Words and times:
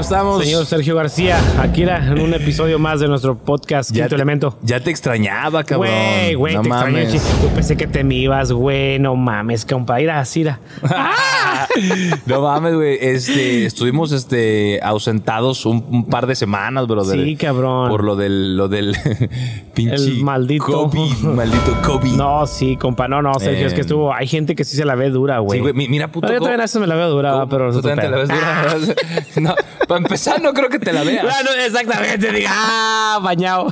¿cómo 0.00 0.16
estamos? 0.16 0.42
Señor 0.44 0.64
Sergio 0.64 0.96
García, 0.96 1.38
aquí 1.60 1.82
era 1.82 1.98
en 2.06 2.20
un 2.20 2.32
episodio 2.32 2.78
más 2.78 3.00
de 3.00 3.08
nuestro 3.08 3.36
podcast 3.36 3.90
ya 3.90 4.04
Quinto 4.04 4.08
te, 4.08 4.14
Elemento. 4.14 4.58
Ya 4.62 4.80
te 4.80 4.90
extrañaba, 4.90 5.62
cabrón. 5.62 5.90
Güey, 5.92 6.34
güey, 6.34 6.54
no 6.54 6.62
te 6.62 6.68
mames. 6.70 7.12
Yo 7.12 7.48
pensé 7.54 7.76
que 7.76 7.86
te 7.86 8.02
me 8.02 8.14
ibas, 8.14 8.50
güey. 8.50 8.98
No 8.98 9.14
mames, 9.14 9.66
compa. 9.66 10.00
Ir 10.00 10.10
así. 10.10 10.40
era. 10.42 10.58
no 12.26 12.40
mames, 12.40 12.74
güey. 12.74 12.98
Este, 12.98 13.66
estuvimos 13.66 14.12
este, 14.12 14.80
ausentados 14.82 15.66
un, 15.66 15.84
un 15.90 16.06
par 16.06 16.26
de 16.26 16.34
semanas, 16.34 16.86
brother. 16.86 17.22
Sí, 17.22 17.36
cabrón. 17.36 17.90
Por 17.90 18.02
lo 18.02 18.16
del, 18.16 18.56
lo 18.56 18.68
del 18.68 18.96
pinche 19.74 19.96
El 19.96 20.22
maldito. 20.24 20.64
COVID, 20.64 21.16
maldito 21.24 21.76
COVID. 21.84 22.12
No, 22.12 22.46
sí, 22.46 22.76
compa. 22.76 23.06
No, 23.06 23.20
no, 23.20 23.34
Sergio, 23.38 23.66
es 23.66 23.74
que 23.74 23.80
Eh. 23.80 23.82
estuvo. 23.82 24.14
Hay 24.14 24.26
gente 24.26 24.54
que 24.54 24.64
sí 24.64 24.76
se 24.78 24.86
la 24.86 24.94
ve 24.94 25.10
dura, 25.10 25.40
güey. 25.40 25.58
Sí, 25.58 25.62
güey. 25.62 25.74
mi- 25.74 25.88
Mira, 25.88 26.10
puto. 26.10 26.26
No, 26.26 26.32
yo 26.32 26.40
también 26.40 26.60
a 26.60 26.64
veces 26.64 26.80
me 26.80 26.86
la 26.86 26.94
veo 26.94 27.10
dura, 27.10 27.46
pero. 27.50 27.66
¿Tú 27.66 27.70
es 27.70 27.76
otro 27.84 27.90
también 27.94 28.10
te 28.10 28.16
la 28.16 28.22
ves 28.22 28.28
pedo. 28.30 28.94
dura? 28.94 28.94
No, 29.40 29.54
para 29.90 29.98
empezar, 29.98 30.40
no 30.40 30.54
creo 30.54 30.68
que 30.68 30.78
te 30.78 30.92
la 30.92 31.02
veas. 31.02 31.24
Bueno, 31.24 31.50
exactamente. 31.66 32.30
Diga, 32.30 32.48
ah, 32.52 33.18
bañado. 33.20 33.66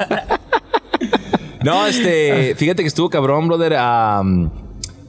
No, 1.62 1.86
este, 1.86 2.56
fíjate 2.56 2.82
que 2.82 2.88
estuvo 2.88 3.08
cabrón, 3.08 3.46
brother. 3.46 3.74
am, 3.74 4.50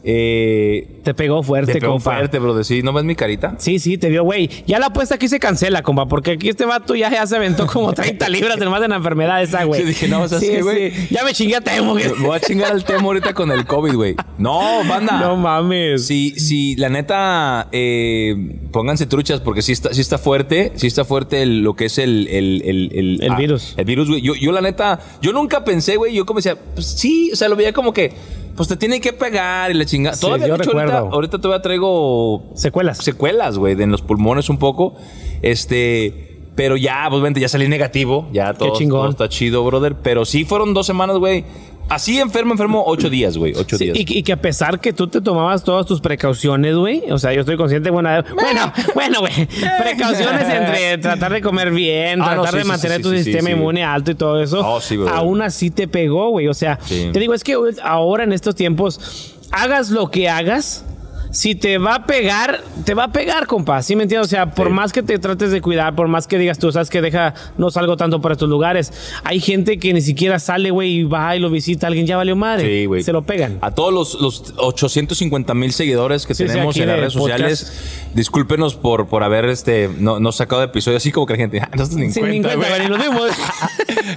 eh, 0.03 0.99
Te 1.03 1.13
pegó 1.13 1.43
fuerte, 1.43 1.73
te 1.73 1.79
pegó 1.79 1.93
compa. 1.93 2.15
fuerte, 2.15 2.39
brother. 2.39 2.63
Sí, 2.65 2.81
¿no 2.83 2.93
ves 2.93 3.03
mi 3.03 3.15
carita? 3.15 3.55
Sí, 3.57 3.79
sí, 3.79 3.97
te 3.97 4.09
vio, 4.09 4.23
güey. 4.23 4.49
Ya 4.67 4.79
la 4.79 4.87
apuesta 4.87 5.15
aquí 5.15 5.27
se 5.27 5.39
cancela, 5.39 5.81
compa, 5.83 6.07
porque 6.07 6.31
aquí 6.31 6.49
este 6.49 6.65
vato 6.65 6.95
ya, 6.95 7.09
ya 7.11 7.25
se 7.27 7.35
aventó 7.35 7.67
como 7.67 7.93
30 7.93 8.29
libras 8.29 8.57
nomás 8.59 8.81
de 8.81 8.87
la 8.87 8.95
enfermedad 8.95 9.41
esa, 9.41 9.63
güey. 9.65 9.81
Sí, 9.81 9.87
dije, 9.87 10.07
no, 10.07 10.27
¿sabes 10.27 10.45
Sí, 10.45 10.51
qué, 10.55 10.61
güey? 10.61 10.91
sí. 10.91 11.07
Ya 11.11 11.23
me 11.23 11.33
chingué 11.33 11.55
a 11.57 11.61
Temo, 11.61 11.91
güey. 11.93 12.05
Voy 12.21 12.35
a 12.35 12.39
chingar 12.39 12.71
al 12.71 12.83
tema 12.83 13.03
ahorita 13.03 13.33
con 13.33 13.51
el 13.51 13.65
COVID, 13.65 13.93
güey. 13.95 14.15
No, 14.37 14.83
banda. 14.87 15.19
No 15.19 15.35
mames. 15.37 16.05
Sí, 16.05 16.33
sí, 16.37 16.75
la 16.77 16.89
neta, 16.89 17.67
eh, 17.71 18.35
pónganse 18.71 19.05
truchas 19.05 19.41
porque 19.41 19.61
sí 19.61 19.71
está, 19.73 19.93
sí 19.93 20.01
está 20.01 20.17
fuerte, 20.17 20.71
sí 20.75 20.87
está 20.87 21.05
fuerte 21.05 21.41
el- 21.41 21.61
lo 21.61 21.75
que 21.75 21.85
es 21.85 21.97
el... 21.97 22.27
El, 22.29 22.61
el, 22.65 22.91
el- 22.93 23.23
El 23.23 23.35
virus. 23.35 23.73
El 23.77 23.85
virus, 23.85 24.07
güey. 24.09 24.21
Yo, 24.21 24.33
yo 24.35 24.51
la 24.51 24.61
neta, 24.61 24.99
yo 25.21 25.33
nunca 25.33 25.63
pensé, 25.65 25.97
güey, 25.97 26.13
yo 26.13 26.25
como 26.25 26.37
decía, 26.39 26.57
pues 26.73 26.85
sí, 26.87 27.31
o 27.33 27.35
sea, 27.35 27.49
lo 27.49 27.55
veía 27.55 27.73
como 27.73 27.93
que, 27.93 28.13
pues 28.59 28.67
te 28.67 28.75
tiene 28.75 28.99
que 28.99 29.13
pegar 29.13 29.71
y 29.71 29.73
la 29.73 29.85
chingada. 29.85 30.17
Sí, 30.17 30.19
todavía, 30.19 30.47
yo 30.47 30.57
de 30.57 30.63
hecho, 30.65 30.77
ahorita, 30.77 30.97
ahorita 30.97 31.37
todavía 31.39 31.61
traigo 31.61 32.43
Secuelas. 32.55 32.97
secuelas, 32.97 33.57
güey, 33.57 33.75
de 33.75 33.85
en 33.85 33.91
los 33.91 34.01
pulmones 34.01 34.49
un 34.49 34.57
poco. 34.57 34.95
Este... 35.41 36.25
Pero 36.55 36.75
ya, 36.75 37.07
pues 37.09 37.21
vente, 37.21 37.39
ya 37.39 37.47
salí 37.47 37.69
negativo. 37.69 38.27
Ya 38.33 38.53
todo, 38.53 38.73
chingón. 38.73 38.99
todo 38.99 39.09
está 39.11 39.29
chido, 39.29 39.63
brother. 39.63 39.95
Pero 40.03 40.25
sí 40.25 40.43
fueron 40.43 40.73
dos 40.73 40.85
semanas, 40.85 41.17
güey. 41.17 41.45
Así 41.89 42.19
enfermo, 42.19 42.53
enfermo, 42.53 42.83
ocho 42.85 43.09
días, 43.09 43.35
güey. 43.37 43.53
Ocho 43.55 43.77
Sí, 43.77 43.85
días. 43.85 43.97
y, 43.99 44.19
y 44.19 44.23
que 44.23 44.31
a 44.33 44.37
pesar 44.41 44.79
que 44.79 44.93
tú 44.93 45.07
te 45.07 45.21
tomabas 45.21 45.63
todas 45.63 45.85
tus 45.85 45.99
precauciones, 46.01 46.75
güey. 46.75 47.09
O 47.11 47.17
sea, 47.17 47.33
yo 47.33 47.39
estoy 47.41 47.57
consciente, 47.57 47.89
bueno, 47.89 48.09
bueno, 48.35 48.71
bueno, 48.93 49.19
güey. 49.21 49.47
Precauciones 49.79 50.47
entre 50.47 50.97
tratar 50.99 51.33
de 51.33 51.41
comer 51.41 51.71
bien, 51.71 52.21
Ah, 52.21 52.35
no, 52.35 52.41
tratar 52.43 52.51
sí, 52.51 52.57
de 52.59 52.63
mantener 52.65 52.97
sí, 52.97 53.03
tu 53.03 53.09
sistema 53.11 53.49
inmune 53.49 53.83
alto 53.83 54.11
y 54.11 54.15
todo 54.15 54.41
eso. 54.41 54.61
Oh, 54.63 54.79
sí, 54.79 54.95
güey. 54.97 55.09
aún 55.13 55.41
así 55.41 55.71
te 55.71 55.87
pegó, 55.87 56.29
güey. 56.29 56.47
O 56.47 56.53
sea, 56.53 56.77
te 56.87 57.19
digo, 57.19 57.33
es 57.33 57.43
que 57.43 57.55
ahora 57.83 58.23
en 58.23 58.33
estos 58.33 58.53
tiempos, 58.55 59.35
hagas 59.51 59.89
lo 59.89 60.11
que 60.11 60.29
hagas. 60.29 60.85
Si 61.31 61.53
te 61.53 61.77
va 61.77 61.95
a 61.95 62.05
pegar, 62.07 62.61
te 62.85 62.93
va 62.95 63.03
a 63.05 63.11
pegar, 63.11 63.45
compa. 63.45 63.81
¿Sí 63.83 63.95
me 63.95 64.03
entiendes? 64.03 64.27
O 64.27 64.29
sea, 64.29 64.51
por 64.51 64.67
Sí. 64.67 64.73
más 64.73 64.91
que 64.91 65.03
te 65.03 65.19
trates 65.19 65.51
de 65.51 65.61
cuidar, 65.61 65.93
por 65.95 66.07
más 66.07 66.25
que 66.27 66.37
digas 66.39 66.57
tú, 66.57 66.71
sabes 66.71 66.89
que 66.89 67.01
deja, 67.01 67.35
no 67.57 67.69
salgo 67.69 67.97
tanto 67.97 68.19
para 68.19 68.33
estos 68.33 68.49
lugares. 68.49 68.91
Hay 69.23 69.39
gente 69.39 69.77
que 69.77 69.93
ni 69.93 70.01
siquiera 70.01 70.39
sale, 70.39 70.71
güey, 70.71 70.91
y 70.99 71.03
va 71.03 71.35
y 71.35 71.39
lo 71.39 71.49
visita. 71.51 71.85
Alguien 71.87 72.07
ya 72.07 72.17
valió 72.17 72.35
madre. 72.35 72.65
Sí, 72.65 72.85
güey. 72.87 73.03
Se 73.03 73.11
lo 73.11 73.21
pegan. 73.21 73.59
A 73.61 73.71
todos 73.71 73.93
los, 73.93 74.19
los 74.19 74.53
850 74.57 75.53
mil 75.53 75.71
seguidores 75.71 76.25
que 76.25 76.33
Sí, 76.33 76.45
tenemos 76.45 76.75
en 76.77 76.87
las 76.87 76.95
de 76.95 76.99
redes 77.01 77.13
podcast. 77.13 77.39
sociales, 77.39 78.09
discúlpenos 78.15 78.75
por, 78.75 79.07
por 79.07 79.23
haber 79.23 79.45
este, 79.45 79.87
no, 79.99 80.19
no 80.19 80.31
sacado 80.31 80.63
episodio 80.63 80.97
así 80.97 81.11
como 81.11 81.27
que 81.27 81.33
la 81.33 81.37
gente, 81.37 81.61
ah, 81.61 81.69
no 81.75 81.85
ni 81.85 82.11
Sin 82.11 82.23
cuenta, 82.23 82.49
ni 82.49 82.55
güey. 82.55 83.07
güey, 83.17 83.31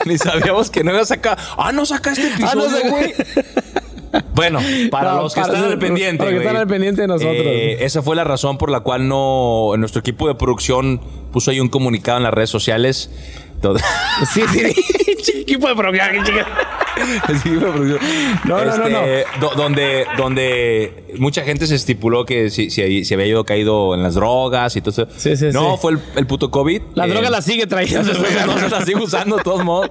ni 0.07 0.17
sabíamos 0.19 0.71
que 0.71 0.83
no 0.83 0.93
iba 0.93 1.03
a 1.03 1.05
sacar. 1.05 1.37
Ah, 1.59 1.73
no 1.73 1.85
sacaste 1.85 2.27
episodio, 2.27 2.63
Ah, 2.69 2.81
no 2.85 2.91
güey. 2.91 3.15
Bueno, 4.35 4.61
para 4.91 5.13
No, 5.15 5.23
los 5.23 5.35
que 5.35 5.41
para- 5.41 5.55
están 5.55 5.71
al 5.73 5.79
pendiente. 5.79 6.19
para 6.19 6.31
los 6.31 6.41
que 6.41 6.47
están 6.47 6.61
al 6.61 6.67
pendiente 6.69 7.01
de 7.03 7.07
nosotros. 7.09 7.35
Eh, 7.39 7.79
esa 7.85 8.03
fue 8.03 8.15
la 8.17 8.25
razón 8.25 8.59
por 8.59 8.71
la 8.71 8.81
cual 8.81 9.09
no. 9.09 9.73
Nuestro 9.79 10.01
equipo 10.01 10.29
de 10.29 10.35
producción 10.35 11.01
puso 11.33 11.51
ahí 11.51 11.61
un 11.61 11.69
comunicado 11.69 12.19
en 12.19 12.25
las 12.25 12.35
redes 12.35 12.51
sociales. 12.51 13.11
Sí, 14.33 14.43
sí. 14.53 15.41
Equipo 15.43 15.69
de 15.69 15.77
programa, 15.77 16.25
No, 18.45 18.65
no, 18.65 18.77
no, 18.77 18.89
no. 18.89 19.01
do- 19.41 19.55
donde, 19.57 20.07
donde 20.17 21.05
mucha 21.19 21.43
gente 21.43 21.67
se 21.67 21.75
estipuló 21.75 22.25
que 22.25 22.51
si, 22.51 22.71
si, 22.71 23.05
si 23.05 23.15
había 23.15 23.27
ido 23.27 23.45
caído 23.45 23.95
en 23.95 24.03
las 24.03 24.15
drogas 24.15 24.77
y 24.77 24.81
todo 24.81 24.91
eso. 24.91 25.07
Sí, 25.17 25.37
sí, 25.37 25.47
no, 25.53 25.73
sí. 25.73 25.79
fue 25.81 25.93
el, 25.93 25.99
el 26.17 26.27
puto 26.27 26.51
COVID. 26.51 26.83
La 26.95 27.07
Eh, 27.07 27.11
droga 27.11 27.31
la 27.31 27.43
sigue 27.43 27.67
trayendo. 27.67 28.13
no 28.47 28.59
se 28.59 28.69
la 28.69 28.85
sigue 28.85 29.01
usando 29.03 29.37
de 29.37 29.43
todos 29.43 29.65
modos. 29.65 29.91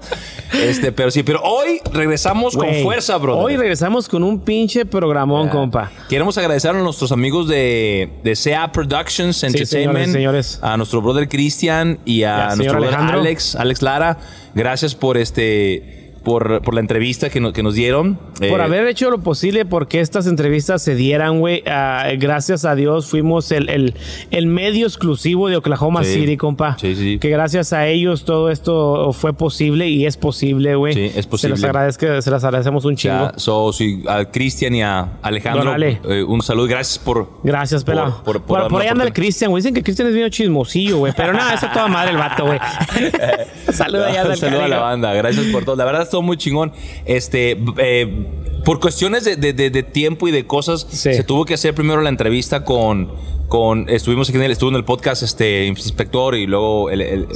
Este, 0.53 0.91
pero 0.91 1.11
sí, 1.11 1.23
pero 1.23 1.41
hoy 1.43 1.79
regresamos 1.93 2.55
con 2.55 2.73
fuerza, 2.83 3.17
bro. 3.17 3.37
Hoy 3.37 3.57
regresamos 3.57 4.07
con 4.09 4.23
un 4.23 4.39
pinche 4.41 4.85
programón, 4.85 5.49
compa. 5.49 5.91
Queremos 6.09 6.37
agradecer 6.37 6.71
a 6.71 6.73
nuestros 6.73 7.11
amigos 7.11 7.47
de, 7.47 8.09
de 8.23 8.35
CA 8.35 8.71
Productions 8.71 9.43
Entertainment, 9.43 10.11
señores, 10.11 10.47
señores. 10.47 10.59
a 10.61 10.77
nuestro 10.77 11.01
brother 11.01 11.27
Cristian 11.29 11.99
y 12.05 12.23
a 12.23 12.49
Y 12.53 12.57
nuestro 12.57 12.73
brother 12.79 12.95
Alejandro. 12.95 13.19
Alex, 13.21 13.55
Alex 13.55 13.81
Lara. 13.81 14.17
Gracias 14.53 14.95
por 14.95 15.17
este 15.17 16.00
por, 16.23 16.61
por 16.61 16.73
la 16.73 16.79
entrevista 16.81 17.29
que, 17.29 17.39
nos- 17.39 17.53
que 17.53 17.63
nos 17.63 17.73
dieron. 17.75 18.15
Por 18.37 18.59
Eh, 18.59 18.63
haber 18.63 18.87
hecho 18.87 19.09
lo 19.09 19.19
posible 19.19 19.65
porque 19.65 19.99
estas 19.99 20.27
entrevistas 20.27 20.81
se 20.81 20.95
dieran, 20.95 21.39
güey. 21.39 21.63
Ah, 21.67 22.07
gracias 22.17 22.65
a 22.65 22.75
Dios 22.75 23.07
fuimos 23.07 23.51
el, 23.51 23.69
el, 23.69 23.93
el 24.31 24.47
medio 24.47 24.85
exclusivo 24.87 25.49
de 25.49 25.57
Oklahoma 25.57 26.03
Sí. 26.03 26.13
City, 26.15 26.37
compa. 26.37 26.77
Sí, 26.79 26.95
sí. 26.95 27.19
Que 27.19 27.29
gracias 27.29 27.73
a 27.73 27.87
ellos 27.87 28.25
todo 28.25 28.49
esto 28.49 29.11
fue 29.13 29.33
posible 29.33 29.87
y 29.89 30.05
es 30.05 30.17
posible, 30.17 30.75
güey. 30.75 30.93
Sí, 30.93 31.11
es 31.15 31.27
posible. 31.27 31.57
Se 31.57 31.65
agradezco, 31.65 32.21
se 32.21 32.31
las 32.31 32.43
agradecemos 32.43 32.85
un 32.85 32.95
chingo. 32.95 33.31
ya, 33.31 33.39
so, 33.39 33.71
sí, 33.73 34.03
a 34.07 34.25
Cristian 34.25 34.75
y 34.75 34.81
a 34.83 35.13
Alejandro, 35.21 35.75
eh, 35.77 36.23
un 36.23 36.41
saludo. 36.41 36.67
Gracias 36.67 36.99
por. 36.99 37.29
Gracias, 37.43 37.83
pelado. 37.83 38.21
Por- 38.23 38.41
Por, 38.41 38.41
por- 38.41 38.47
por 38.47 38.55
darnos 38.57 38.71
por 38.71 38.81
ahí 38.81 38.87
anda 38.87 39.03
el. 39.05 39.13
Cristian, 39.13 39.51
güey. 39.51 39.61
Dicen 39.61 39.73
que 39.73 39.83
Cristian 39.83 40.07
es 40.07 40.13
bien 40.15 40.29
chismosillo, 40.29 40.97
güey. 40.97 41.13
Pero 41.15 41.33
nada, 41.33 41.53
eso 41.55 41.67
toda 41.73 41.87
madre 41.87 42.11
el 42.11 42.17
vato, 42.17 42.45
güey. 42.45 42.59
Saludo 43.71 44.05
a 44.05 44.67
la 44.67 44.79
banda, 44.79 45.13
gracias 45.13 45.45
por 45.47 45.63
todo. 45.65 45.75
La 45.75 45.85
verdad, 45.85 46.07
estuvo 46.11 46.21
muy 46.21 46.37
chingón. 46.37 46.71
Este, 47.05 47.57
eh, 47.77 48.27
por 48.65 48.79
cuestiones 48.79 49.23
de, 49.23 49.35
de- 49.37 49.53
de- 49.53 49.69
de 49.71 49.83
tiempo 49.83 50.27
y 50.27 50.31
de 50.31 50.45
cosas, 50.45 50.85
Sí. 50.89 51.13
se 51.13 51.23
tuvo 51.23 51.45
que 51.45 51.53
hacer 51.55 51.73
primero 51.73 52.01
la 52.01 52.09
entrevista 52.09 52.63
con. 52.65 53.09
con 53.47 53.89
estuvimos 53.89 54.29
aquí 54.29 54.37
en 54.37 54.45
el, 54.45 54.51
estuvo 54.51 54.69
en 54.69 54.77
el 54.77 54.85
podcast 54.85 55.23
este 55.23 55.65
inspector 55.65 56.35
y 56.35 56.47
luego 56.47 56.89
el, 56.89 57.01
el- 57.01 57.27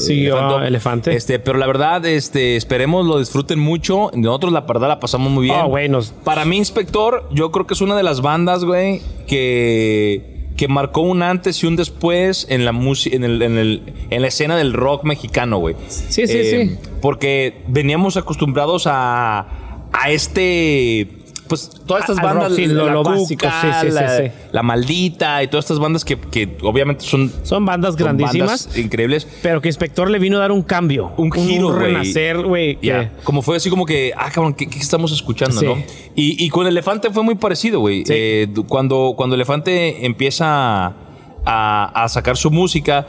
ah, 0.62 0.66
Elefante. 0.66 1.14
Este, 1.14 1.40
pero 1.40 1.58
la 1.58 1.68
verdad, 1.68 2.06
este, 2.06 2.56
esperemos 2.56 3.06
lo 3.06 3.20
disfruten 3.20 3.60
mucho. 3.60 4.12
Nosotros 4.14 4.54
la 4.54 4.62
verdad 4.62 4.88
la 4.88 5.00
pasamos 5.02 5.30
muy 5.32 5.44
bien. 5.46 5.68
Güey, 5.68 5.90
nos- 5.90 6.12
Para 6.24 6.46
mí, 6.46 6.56
inspector, 6.58 7.28
yo 7.32 7.52
creo 7.52 7.68
que 7.68 7.74
es 7.74 7.82
una 7.82 7.98
de 7.98 8.04
las 8.04 8.22
bandas, 8.22 8.64
güey, 8.64 9.02
que 9.28 10.35
que 10.58 10.68
marcó 10.68 11.02
un 11.02 11.22
antes 11.22 11.62
y 11.64 11.68
un 11.68 11.76
después 11.76 12.48
en 12.50 12.64
la 12.66 12.72
música, 12.72 13.16
en, 13.16 13.24
el, 13.26 13.42
en, 13.42 13.58
el- 13.58 13.82
en 14.10 14.22
la 14.22 14.28
escena 14.30 14.56
del 14.56 14.72
rock 14.74 15.04
mexicano, 15.04 15.58
güey. 15.58 15.76
Sí, 15.88 16.28
sí, 16.28 16.34
Eh, 16.38 16.68
sí. 16.82 16.90
Porque 17.02 17.62
veníamos 17.68 18.16
acostumbrados 18.18 18.88
a, 18.88 19.48
a 19.92 20.10
este. 20.12 21.10
Pues 21.48 21.70
todas 21.86 22.02
estas 22.04 22.18
Al 22.18 22.26
bandas, 22.26 22.50
rock, 22.50 22.56
sí, 22.56 22.66
lo- 22.66 22.88
la 22.88 22.94
lo 22.94 23.04
Cuca, 23.04 23.12
básico, 23.12 23.46
sí, 23.82 24.32
la, 24.52 24.64
maldita 24.64 25.44
y 25.44 25.48
todas 25.48 25.66
estas 25.66 25.80
bandas 25.80 26.04
que, 26.04 26.18
que 26.20 26.58
obviamente 26.64 27.06
son, 27.06 27.32
Son 27.44 27.64
bandas 27.66 27.94
son 27.94 28.04
grandísimas. 28.04 28.66
bandas 28.66 28.78
increíbles. 28.78 29.28
Pero 29.44 29.62
que 29.62 29.68
Inspector 29.70 30.10
le 30.10 30.18
vino 30.18 30.38
a 30.38 30.40
dar 30.40 30.52
un 30.52 30.64
cambio. 30.64 31.12
Un 31.18 31.32
giro, 31.32 31.68
güey. 31.74 31.80
renacer, 31.94 32.42
güey. 32.44 32.80
Ya, 32.82 33.12
Como 33.24 33.42
fue 33.44 33.58
así 33.58 33.70
como 33.70 33.86
que, 33.86 34.12
ah, 34.18 34.32
cabrón, 34.32 34.56
¿qué, 34.56 34.68
qué 34.68 34.80
estamos 34.80 35.12
escuchando, 35.12 35.62
no? 35.62 35.76
Y, 36.16 36.44
y 36.44 36.50
con 36.50 36.66
Elefante 36.66 37.12
fue 37.12 37.22
muy 37.24 37.36
parecido, 37.36 37.80
güey. 37.80 38.04
Eh, 38.10 38.48
cuando, 38.68 39.14
cuando 39.16 39.36
Elefante 39.36 40.06
empieza 40.06 40.94
a, 41.46 41.92
a 42.04 42.10
sacar 42.10 42.38
su 42.38 42.50
música, 42.50 43.06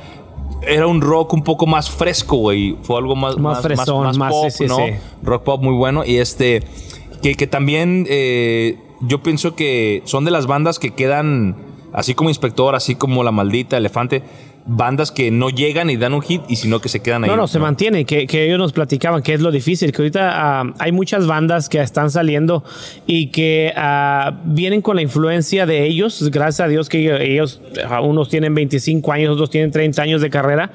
era 0.62 0.86
un 0.86 1.00
rock 1.00 1.32
un 1.32 1.42
poco 1.42 1.66
más 1.66 1.90
fresco, 1.90 2.36
güey. 2.36 2.76
Fue 2.82 2.96
algo 2.98 3.14
más, 3.16 3.36
Más 3.38 3.62
fresón, 3.62 4.16
más, 4.18 4.30
pop, 4.32 4.46
sí, 4.50 4.58
sí, 4.58 4.66
¿no? 4.66 4.76
sí. 4.76 4.92
Rock 5.22 5.42
pop 5.44 5.62
muy 5.62 5.74
bueno. 5.74 6.04
Y 6.04 6.16
este, 6.16 6.62
que, 7.26 7.34
que 7.34 7.48
también 7.48 8.06
eh, 8.08 8.76
yo 9.00 9.20
pienso 9.20 9.56
que 9.56 10.00
son 10.04 10.24
de 10.24 10.30
las 10.30 10.46
bandas 10.46 10.78
que 10.78 10.92
quedan, 10.94 11.56
así 11.92 12.14
como 12.14 12.30
Inspector, 12.30 12.76
así 12.76 12.94
como 12.94 13.24
La 13.24 13.32
Maldita, 13.32 13.76
Elefante, 13.76 14.22
bandas 14.64 15.10
que 15.10 15.32
no 15.32 15.50
llegan 15.50 15.90
y 15.90 15.96
dan 15.96 16.14
un 16.14 16.22
hit, 16.22 16.42
y 16.48 16.54
sino 16.54 16.80
que 16.80 16.88
se 16.88 17.00
quedan 17.00 17.24
ahí. 17.24 17.30
No, 17.30 17.36
no, 17.36 17.48
se 17.48 17.58
mantiene, 17.58 18.04
que, 18.04 18.28
que 18.28 18.46
ellos 18.46 18.58
nos 18.58 18.72
platicaban 18.72 19.24
que 19.24 19.34
es 19.34 19.40
lo 19.40 19.50
difícil, 19.50 19.90
que 19.90 20.02
ahorita 20.02 20.30
ah, 20.34 20.72
hay 20.78 20.92
muchas 20.92 21.26
bandas 21.26 21.68
que 21.68 21.80
están 21.80 22.12
saliendo 22.12 22.62
y 23.08 23.32
que 23.32 23.72
ah, 23.74 24.40
vienen 24.44 24.80
con 24.80 24.94
la 24.94 25.02
influencia 25.02 25.66
de 25.66 25.84
ellos, 25.84 26.30
gracias 26.30 26.60
a 26.64 26.68
Dios 26.68 26.88
que 26.88 27.32
ellos, 27.32 27.60
ah, 27.88 28.02
unos 28.02 28.28
tienen 28.28 28.54
25 28.54 29.12
años, 29.12 29.32
otros 29.32 29.50
tienen 29.50 29.72
30 29.72 30.00
años 30.00 30.20
de 30.20 30.30
carrera, 30.30 30.70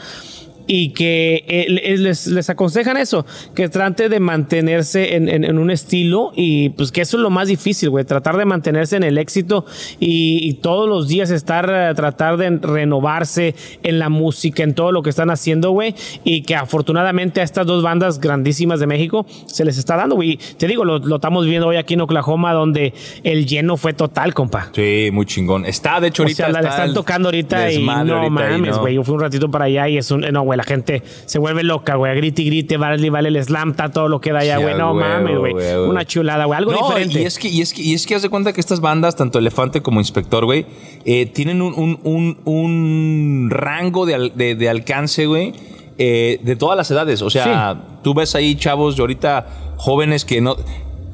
y 0.68 0.90
que 0.90 1.44
eh, 1.48 1.98
les, 1.98 2.28
les, 2.28 2.50
aconsejan 2.50 2.98
eso, 2.98 3.26
que 3.56 3.70
trate 3.70 4.10
de 4.10 4.20
mantenerse 4.20 5.16
en, 5.16 5.30
en, 5.30 5.58
un 5.58 5.72
estilo 5.72 6.32
y 6.36 6.70
pues 6.70 6.92
que 6.92 7.02
eso 7.02 7.18
es 7.18 7.24
lo 7.24 7.30
más 7.30 7.48
difícil, 7.48 7.90
güey, 7.90 8.06
tratar 8.06 8.38
de 8.38 8.46
mantenerse 8.46 8.96
en 8.98 9.04
el 9.04 9.18
éxito 9.18 9.66
y, 10.00 10.52
todos 10.62 10.88
los 10.88 11.08
días 11.08 11.32
estar, 11.32 11.70
eh, 11.74 11.94
tratar 11.96 12.38
de 12.38 12.50
renovarse 12.62 13.56
en 13.84 14.00
la 14.00 14.10
música, 14.10 14.64
en 14.64 14.76
todo 14.76 14.92
lo 14.92 15.02
que 15.02 15.10
están 15.10 15.30
haciendo, 15.32 15.72
güey, 15.72 15.96
y 16.24 16.44
que 16.44 16.56
afortunadamente 16.56 17.42
a 17.42 17.44
estas 17.44 17.66
dos 17.66 17.82
bandas 17.82 18.20
grandísimas 18.20 18.80
de 18.80 18.88
México 18.88 19.26
se 19.46 19.66
les 19.66 19.78
está 19.78 19.96
dando, 19.96 20.16
güey. 20.16 20.38
Te 20.58 20.68
digo, 20.68 20.86
lo, 20.86 21.00
lo 21.00 21.16
estamos 21.16 21.46
viendo 21.46 21.68
hoy 21.68 21.78
aquí 21.78 21.96
en 21.96 22.02
Oklahoma, 22.02 22.54
donde 22.54 22.94
el 23.24 23.46
lleno 23.46 23.78
fue 23.78 23.94
total, 23.94 24.34
compa. 24.34 24.70
Sí, 24.74 25.10
muy 25.12 25.26
chingón. 25.26 25.66
Está, 25.66 26.00
de 26.00 26.08
hecho, 26.08 26.24
ahorita. 26.24 26.48
O 26.48 26.52
sea, 26.52 26.62
la 26.62 26.70
están 26.70 26.94
tocando 26.94 27.30
ahorita 27.30 27.72
y 27.72 27.84
no 27.84 28.30
mames, 28.30 28.78
güey. 28.78 28.96
Yo 28.96 29.04
fui 29.04 29.16
un 29.16 29.22
ratito 29.22 29.50
para 29.50 29.66
allá 29.66 29.88
y 29.88 29.98
es 29.98 30.12
un. 30.12 30.22
No, 30.22 30.44
güey, 30.44 30.58
la 30.62 30.66
gente 30.66 31.02
se 31.26 31.40
vuelve 31.40 31.64
loca, 31.64 31.96
güey. 31.96 32.16
Grite 32.16 32.44
y 32.44 32.46
grite, 32.46 32.78
vale, 32.78 33.10
vale 33.10 33.30
el 33.30 33.44
slam, 33.44 33.72
está 33.72 33.90
todo 33.90 34.08
lo 34.08 34.22
que 34.22 34.32
da 34.32 34.40
allá, 34.40 34.58
güey. 34.58 34.76
no 34.76 34.94
mames, 34.94 35.38
güey. 35.38 35.54
Una 35.90 36.06
chulada, 36.06 36.46
güey. 36.46 36.58
Algo 36.58 36.72
diferente. 36.74 37.20
Y 37.20 37.26
es, 37.26 37.40
que, 37.40 37.48
y, 37.48 37.62
es 37.62 37.74
que, 37.74 37.82
y 37.82 37.94
es 37.94 38.06
que 38.06 38.16
haz 38.16 38.22
de 38.22 38.30
cuenta 38.30 38.54
que 38.54 38.62
estas 38.62 38.80
bandas, 38.80 39.16
tanto 39.16 39.40
Elefante 39.40 39.82
como 39.82 40.00
Inspector, 40.00 40.46
güey, 40.46 40.68
eh, 41.06 41.26
tienen 41.26 41.64
un, 41.64 41.74
un, 41.74 42.00
un, 42.04 42.38
un 42.46 43.50
rango 43.50 44.06
de, 44.06 44.32
de, 44.36 44.56
de 44.56 44.70
alcance, 44.70 45.26
güey. 45.26 45.54
Eh, 45.98 46.40
de 46.44 46.56
todas 46.56 46.78
las 46.78 46.90
edades. 46.90 47.22
O 47.22 47.30
sea, 47.30 48.00
tú 48.04 48.14
ves 48.14 48.34
ahí 48.36 48.56
chavos 48.56 48.96
de 48.96 49.02
ahorita 49.02 49.48
jóvenes 49.78 50.26
que 50.26 50.42
no 50.42 50.56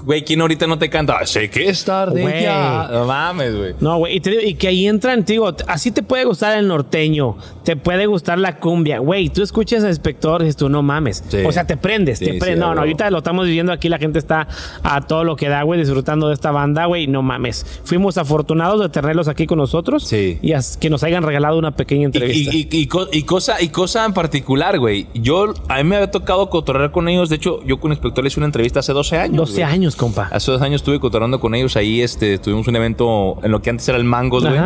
Güey, 0.08 0.24
¿quién 0.24 0.40
ahorita 0.40 0.68
no 0.68 0.80
te 0.80 0.90
canta? 0.90 1.26
Sé 1.26 1.50
que 1.50 1.68
es 1.68 1.84
tarde 1.84 2.24
ya. 2.42 2.88
No 2.90 3.06
mames, 3.06 3.54
güey. 3.54 3.76
No, 3.82 3.98
güey. 3.98 4.22
Y, 4.24 4.54
que 4.54 4.70
ahí 4.70 4.88
entran, 4.88 5.26
te 5.26 5.34
digo, 5.34 5.54
así 5.68 5.92
te 5.92 6.02
puede 6.02 6.24
gustar 6.24 6.58
el 6.58 6.66
norteño, 6.66 7.36
te 7.66 7.76
puede 7.76 8.06
gustar 8.06 8.40
la 8.40 8.58
cumbia. 8.58 9.00
Güey, 9.00 9.28
tú 9.28 9.44
escuchas 9.44 9.84
a 9.84 9.90
Inspector 9.90 10.44
y 10.44 10.46
dices 10.46 10.56
tú, 10.56 10.70
no 10.70 10.82
mames. 10.82 11.26
O 11.46 11.52
sea, 11.52 11.68
te 11.68 11.76
prendes, 11.76 12.20
te 12.20 12.36
prendes. 12.36 12.58
no, 12.58 12.74
no, 12.74 12.80
ahorita 12.80 13.12
lo 13.12 13.18
estamos 13.18 13.48
viviendo 13.48 13.74
aquí, 13.74 13.90
la 13.90 13.98
gente 13.98 14.18
está 14.18 14.48
a 14.82 15.02
todo 15.02 15.26
lo 15.26 15.36
que 15.36 15.50
da, 15.50 15.64
güey, 15.64 15.78
disfrutando 15.78 16.30
de 16.30 16.36
esta 16.36 16.52
banda, 16.52 16.86
güey. 16.86 17.08
No 17.08 17.22
mames. 17.22 17.66
Fuimos 17.84 18.18
afortunados 18.18 18.80
de 18.80 18.88
tenerlos 18.88 19.28
aquí 19.28 19.46
con 19.46 19.58
nosotros. 19.58 20.08
Sí. 20.08 20.40
Y 20.42 20.54
que 20.80 20.90
nos 20.90 21.04
hayan 21.04 21.24
regalado 21.24 21.58
una 21.58 21.76
pequeña 21.76 22.06
entrevista. 22.06 22.56
Y, 22.56 23.24
cosa, 23.26 23.62
y 23.62 23.68
cosa 23.68 24.06
en 24.06 24.14
particular, 24.14 24.80
güey. 24.80 25.08
Yo, 25.14 25.54
a 25.68 25.78
mí 25.80 25.84
me 25.84 25.98
había 25.98 26.12
tocado 26.12 26.50
cotorrear 26.50 26.92
con 26.92 27.10
ellos. 27.10 27.28
De 27.28 27.36
hecho, 27.36 27.62
yo 27.66 27.82
con 27.82 27.92
Inspector 27.92 28.24
le 28.24 28.30
hice 28.30 28.40
una 28.40 28.46
entrevista 28.46 28.80
hace 28.80 28.94
12 28.94 29.18
años. 29.18 29.50
12 29.50 29.64
años, 29.66 29.97
compa. 29.98 30.30
Hace 30.32 30.52
dos 30.52 30.62
años 30.62 30.82
estuve 30.82 31.00
cotorreando 31.00 31.40
con 31.40 31.54
ellos 31.56 31.76
ahí, 31.76 32.02
este, 32.02 32.38
tuvimos 32.38 32.68
un 32.68 32.76
evento 32.76 33.38
en 33.44 33.52
lo 33.52 33.62
que 33.62 33.70
antes 33.70 33.88
era 33.90 33.98
el 33.98 34.04
Mangos, 34.04 34.44
güey. 34.46 34.60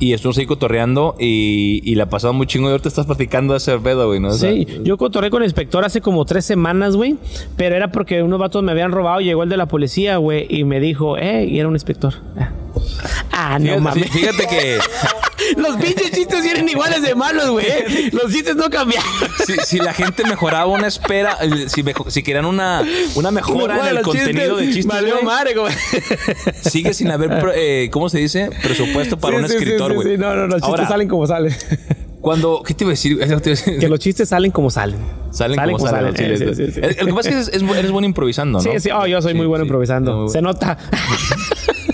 Y 0.00 0.12
estuvimos 0.12 0.38
ahí 0.38 0.46
cotorreando 0.46 1.16
y, 1.18 1.82
y 1.84 1.96
la 1.96 2.08
pasamos 2.08 2.36
muy 2.36 2.46
chingo. 2.46 2.68
Y 2.68 2.70
ahorita 2.70 2.88
estás 2.88 3.06
platicando 3.06 3.54
de 3.54 3.56
ese 3.56 3.76
pedo, 3.78 4.06
güey, 4.06 4.20
¿no? 4.20 4.30
Sí, 4.30 4.64
yo 4.84 4.96
cotorré 4.96 5.28
con 5.28 5.42
el 5.42 5.46
inspector 5.46 5.84
hace 5.84 6.00
como 6.00 6.24
tres 6.24 6.44
semanas, 6.44 6.94
güey. 6.94 7.16
Pero 7.56 7.74
era 7.74 7.90
porque 7.90 8.22
unos 8.22 8.38
vatos 8.38 8.62
me 8.62 8.70
habían 8.70 8.92
robado. 8.92 9.20
Llegó 9.20 9.42
el 9.42 9.48
de 9.48 9.56
la 9.56 9.66
policía, 9.66 10.18
güey, 10.18 10.46
y 10.48 10.62
me 10.62 10.78
dijo, 10.78 11.18
eh, 11.18 11.46
y 11.46 11.58
era 11.58 11.66
un 11.66 11.74
inspector. 11.74 12.14
Ah, 13.32 13.58
no 13.58 13.80
mames. 13.80 14.08
Fíjate 14.10 14.46
que. 14.46 14.78
Los 15.58 15.76
pinches 15.76 16.10
chistes 16.12 16.42
vienen 16.42 16.68
iguales 16.68 17.02
de 17.02 17.14
malos, 17.14 17.50
güey. 17.50 17.66
Los 18.12 18.32
chistes 18.32 18.56
no 18.56 18.70
cambian. 18.70 19.02
Si, 19.64 19.78
la 19.78 19.92
gente 19.92 20.24
mejoraba 20.24 20.66
una 20.66 20.86
espera, 20.86 21.38
si, 21.66 21.84
si 22.08 22.22
querían 22.22 22.46
una, 22.46 22.82
una 23.14 23.30
mejora 23.30 23.90
en 23.90 23.96
el 23.96 24.02
contenido 24.02 24.56
de 24.56 24.66
chistes. 24.66 24.86
Valió 24.86 25.22
madre, 25.22 25.54
güey. 25.54 25.74
Sigue 26.62 26.94
sin 26.94 27.10
haber, 27.10 27.52
eh, 27.54 27.88
¿cómo 27.92 28.08
se 28.08 28.18
dice? 28.18 28.50
Presupuesto 28.62 29.18
para 29.18 29.36
un 29.36 29.44
escritor, 29.44 29.94
güey. 29.94 30.08
Sí, 30.08 30.18
no, 30.18 30.34
no, 30.34 30.46
los 30.46 30.62
chistes 30.62 30.88
salen 30.88 31.08
como 31.08 31.26
salen. 31.26 31.54
Cuando, 32.20 32.62
¿qué 32.64 32.74
te 32.74 32.84
iba 32.84 32.90
a 32.90 32.92
decir? 32.92 33.18
Que 33.80 33.88
los 33.88 33.98
chistes 33.98 34.28
salen 34.28 34.50
como 34.50 34.70
salen. 34.70 34.98
Salen, 35.30 35.58
como, 35.60 35.78
salen. 35.78 36.14
el, 36.16 36.38
que 36.96 37.12
pasa 37.14 37.30
es 37.30 37.50
que 37.50 37.56
eres, 37.56 37.90
bueno 37.90 38.06
improvisando, 38.06 38.58
¿no? 38.58 38.62
Sí, 38.62 38.80
sí. 38.80 38.90
Oh, 38.90 39.06
yo 39.06 39.20
soy 39.22 39.34
muy 39.34 39.46
bueno 39.46 39.64
improvisando. 39.64 40.28
Se 40.28 40.42
nota. 40.42 40.78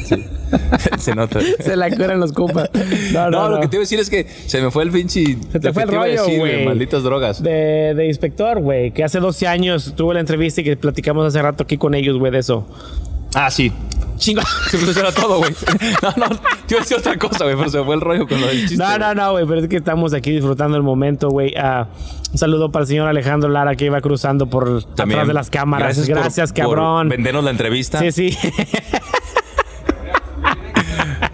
se 0.99 1.15
nota. 1.15 1.41
se 1.61 1.77
la 1.77 1.91
cueran 1.91 2.21
los 2.21 2.33
compas. 2.33 2.71
No, 3.13 3.31
no, 3.31 3.49
lo 3.49 3.61
que 3.61 3.69
te 3.69 3.77
iba 3.77 3.81
a 3.81 3.85
decir 3.85 4.01
es 4.01 4.11
que 4.11 4.27
se 4.47 4.61
me 4.61 4.71
fue 4.71 4.85
el 4.85 4.91
pinche. 4.91 5.37
Se 5.53 5.61
te 5.61 5.73
fue 5.73 5.85
el 5.85 5.89
rollo, 5.91 6.25
güey. 6.39 6.65
Malditas 6.65 7.03
drogas. 7.03 7.43
De, 7.43 7.95
de 7.95 8.07
inspector, 8.07 8.61
güey. 8.61 8.93
Que 8.93 9.05
hace 9.05 9.21
12 9.21 9.47
años 9.47 9.95
tuve 9.97 10.15
la 10.15 10.21
entrevista 10.21 10.61
y 10.61 10.65
que 10.65 10.77
platicamos 10.77 11.27
hace 11.27 11.41
rato 11.43 11.65
aquí 11.65 11.77
con 11.77 11.95
ellos, 11.95 12.19
güey, 12.19 12.33
de 12.33 12.39
eso. 12.39 12.67
Ah, 13.35 13.51
sí. 13.51 13.73
Chingo. 14.17 14.43
Se 14.71 14.79
me 14.79 14.91
era 14.93 15.13
todo, 15.13 15.39
güey. 15.39 15.53
No, 16.03 16.11
no. 16.17 16.37
Te 16.67 16.75
iba 16.75 16.81
a 16.81 16.83
decir 16.83 16.97
otra 16.97 17.19
cosa, 17.19 17.45
güey, 17.45 17.57
pero 17.57 17.69
se 17.69 17.79
me 17.79 17.85
fue 17.85 17.95
el 17.95 18.01
rollo 18.01 18.29
con 18.29 18.41
lo 18.41 18.47
del 18.47 18.61
chiste. 18.61 18.77
No, 18.77 18.99
no, 18.99 19.15
no, 19.15 19.33
güey. 19.33 19.47
Pero 19.47 19.61
es 19.61 19.69
que 19.69 19.77
estamos 19.77 20.15
aquí 20.15 20.31
disfrutando 20.31 20.77
el 20.77 20.83
momento, 20.83 21.31
güey. 21.31 21.53
Uh, 21.57 21.85
un 22.33 22.39
saludo 22.39 22.71
para 22.71 22.85
el 22.85 22.89
señor 22.89 23.09
Alejandro 23.09 23.51
Lara 23.51 23.75
que 23.75 23.87
iba 23.87 24.01
cruzando 24.01 24.47
por 24.47 24.83
atrás 24.93 25.27
de 25.27 25.35
las 25.35 25.51
cámaras. 25.51 25.97
Gracias, 25.97 26.09
Gracias 26.09 26.53
cabrón. 26.53 27.09
Por 27.09 27.17
vendernos 27.17 27.45
la 27.45 27.51
entrevista. 27.51 28.01
Sí, 28.01 28.13
sí. 28.13 28.39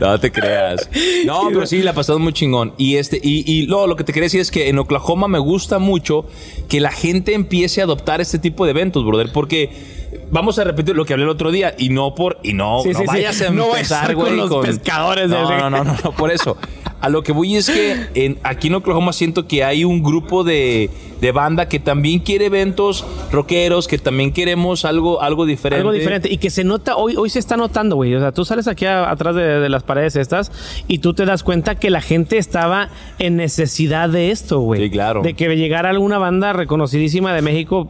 No 0.00 0.18
te 0.18 0.32
creas. 0.32 0.88
No, 1.26 1.48
pero 1.52 1.66
sí, 1.66 1.82
la 1.82 1.90
ha 1.90 1.94
pasado 1.94 2.18
muy 2.18 2.32
chingón. 2.32 2.72
Y 2.78 2.96
este, 2.96 3.20
y, 3.22 3.50
y 3.50 3.66
luego 3.66 3.86
lo 3.86 3.96
que 3.96 4.04
te 4.04 4.12
quería 4.12 4.26
decir 4.26 4.40
es 4.40 4.50
que 4.50 4.68
en 4.68 4.78
Oklahoma 4.78 5.28
me 5.28 5.38
gusta 5.38 5.78
mucho 5.78 6.24
que 6.68 6.80
la 6.80 6.90
gente 6.90 7.34
empiece 7.34 7.80
a 7.80 7.84
adoptar 7.84 8.20
este 8.20 8.38
tipo 8.38 8.64
de 8.64 8.70
eventos, 8.70 9.04
brother, 9.04 9.30
porque 9.32 9.99
vamos 10.30 10.58
a 10.58 10.64
repetir 10.64 10.96
lo 10.96 11.04
que 11.04 11.12
hablé 11.12 11.24
el 11.24 11.30
otro 11.30 11.50
día 11.50 11.74
y 11.78 11.88
no 11.88 12.14
por 12.14 12.38
y 12.42 12.52
no, 12.52 12.82
no 12.84 13.04
vayas 13.06 13.40
a 13.40 13.46
empezar, 13.46 14.14
güey, 14.14 14.36
con 14.36 14.48
los 14.48 14.66
pescadores 14.66 15.28
no, 15.28 15.48
no, 15.48 15.70
no, 15.70 15.84
no, 15.84 15.96
no, 16.04 16.12
por 16.12 16.30
eso. 16.30 16.56
A 17.00 17.08
lo 17.08 17.22
que 17.22 17.32
voy 17.32 17.56
es 17.56 17.70
que 17.70 18.08
en, 18.14 18.38
aquí 18.42 18.68
en 18.68 18.74
Oklahoma 18.74 19.14
siento 19.14 19.48
que 19.48 19.64
hay 19.64 19.84
un 19.84 20.02
grupo 20.02 20.44
de, 20.44 20.90
de, 21.22 21.32
banda 21.32 21.66
que 21.66 21.78
también 21.78 22.18
quiere 22.18 22.46
eventos 22.46 23.06
rockeros, 23.32 23.88
que 23.88 23.96
también 23.96 24.34
queremos 24.34 24.84
algo, 24.84 25.22
algo 25.22 25.46
diferente. 25.46 25.80
Algo 25.80 25.92
diferente. 25.92 26.30
Y 26.30 26.36
que 26.36 26.50
se 26.50 26.62
nota, 26.62 26.96
hoy, 26.96 27.16
hoy 27.16 27.30
se 27.30 27.38
está 27.38 27.56
notando, 27.56 27.96
güey. 27.96 28.14
O 28.14 28.20
sea, 28.20 28.32
tú 28.32 28.44
sales 28.44 28.68
aquí 28.68 28.84
atrás 28.84 29.34
de, 29.34 29.66
las 29.70 29.82
paredes 29.82 30.14
estas 30.16 30.52
y 30.88 30.98
tú 30.98 31.14
te 31.14 31.24
das 31.24 31.42
cuenta 31.42 31.74
que 31.74 31.88
la 31.88 32.02
gente 32.02 32.36
estaba 32.36 32.90
en 33.18 33.36
necesidad 33.36 34.10
de 34.10 34.30
esto, 34.30 34.60
güey. 34.60 34.82
Sí, 34.82 34.90
claro. 34.90 35.22
De 35.22 35.32
que 35.32 35.56
llegara 35.56 35.88
alguna 35.88 36.18
banda 36.18 36.52
reconocidísima 36.52 37.32
de 37.32 37.40
México, 37.40 37.88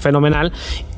fenomenal, 0.00 0.52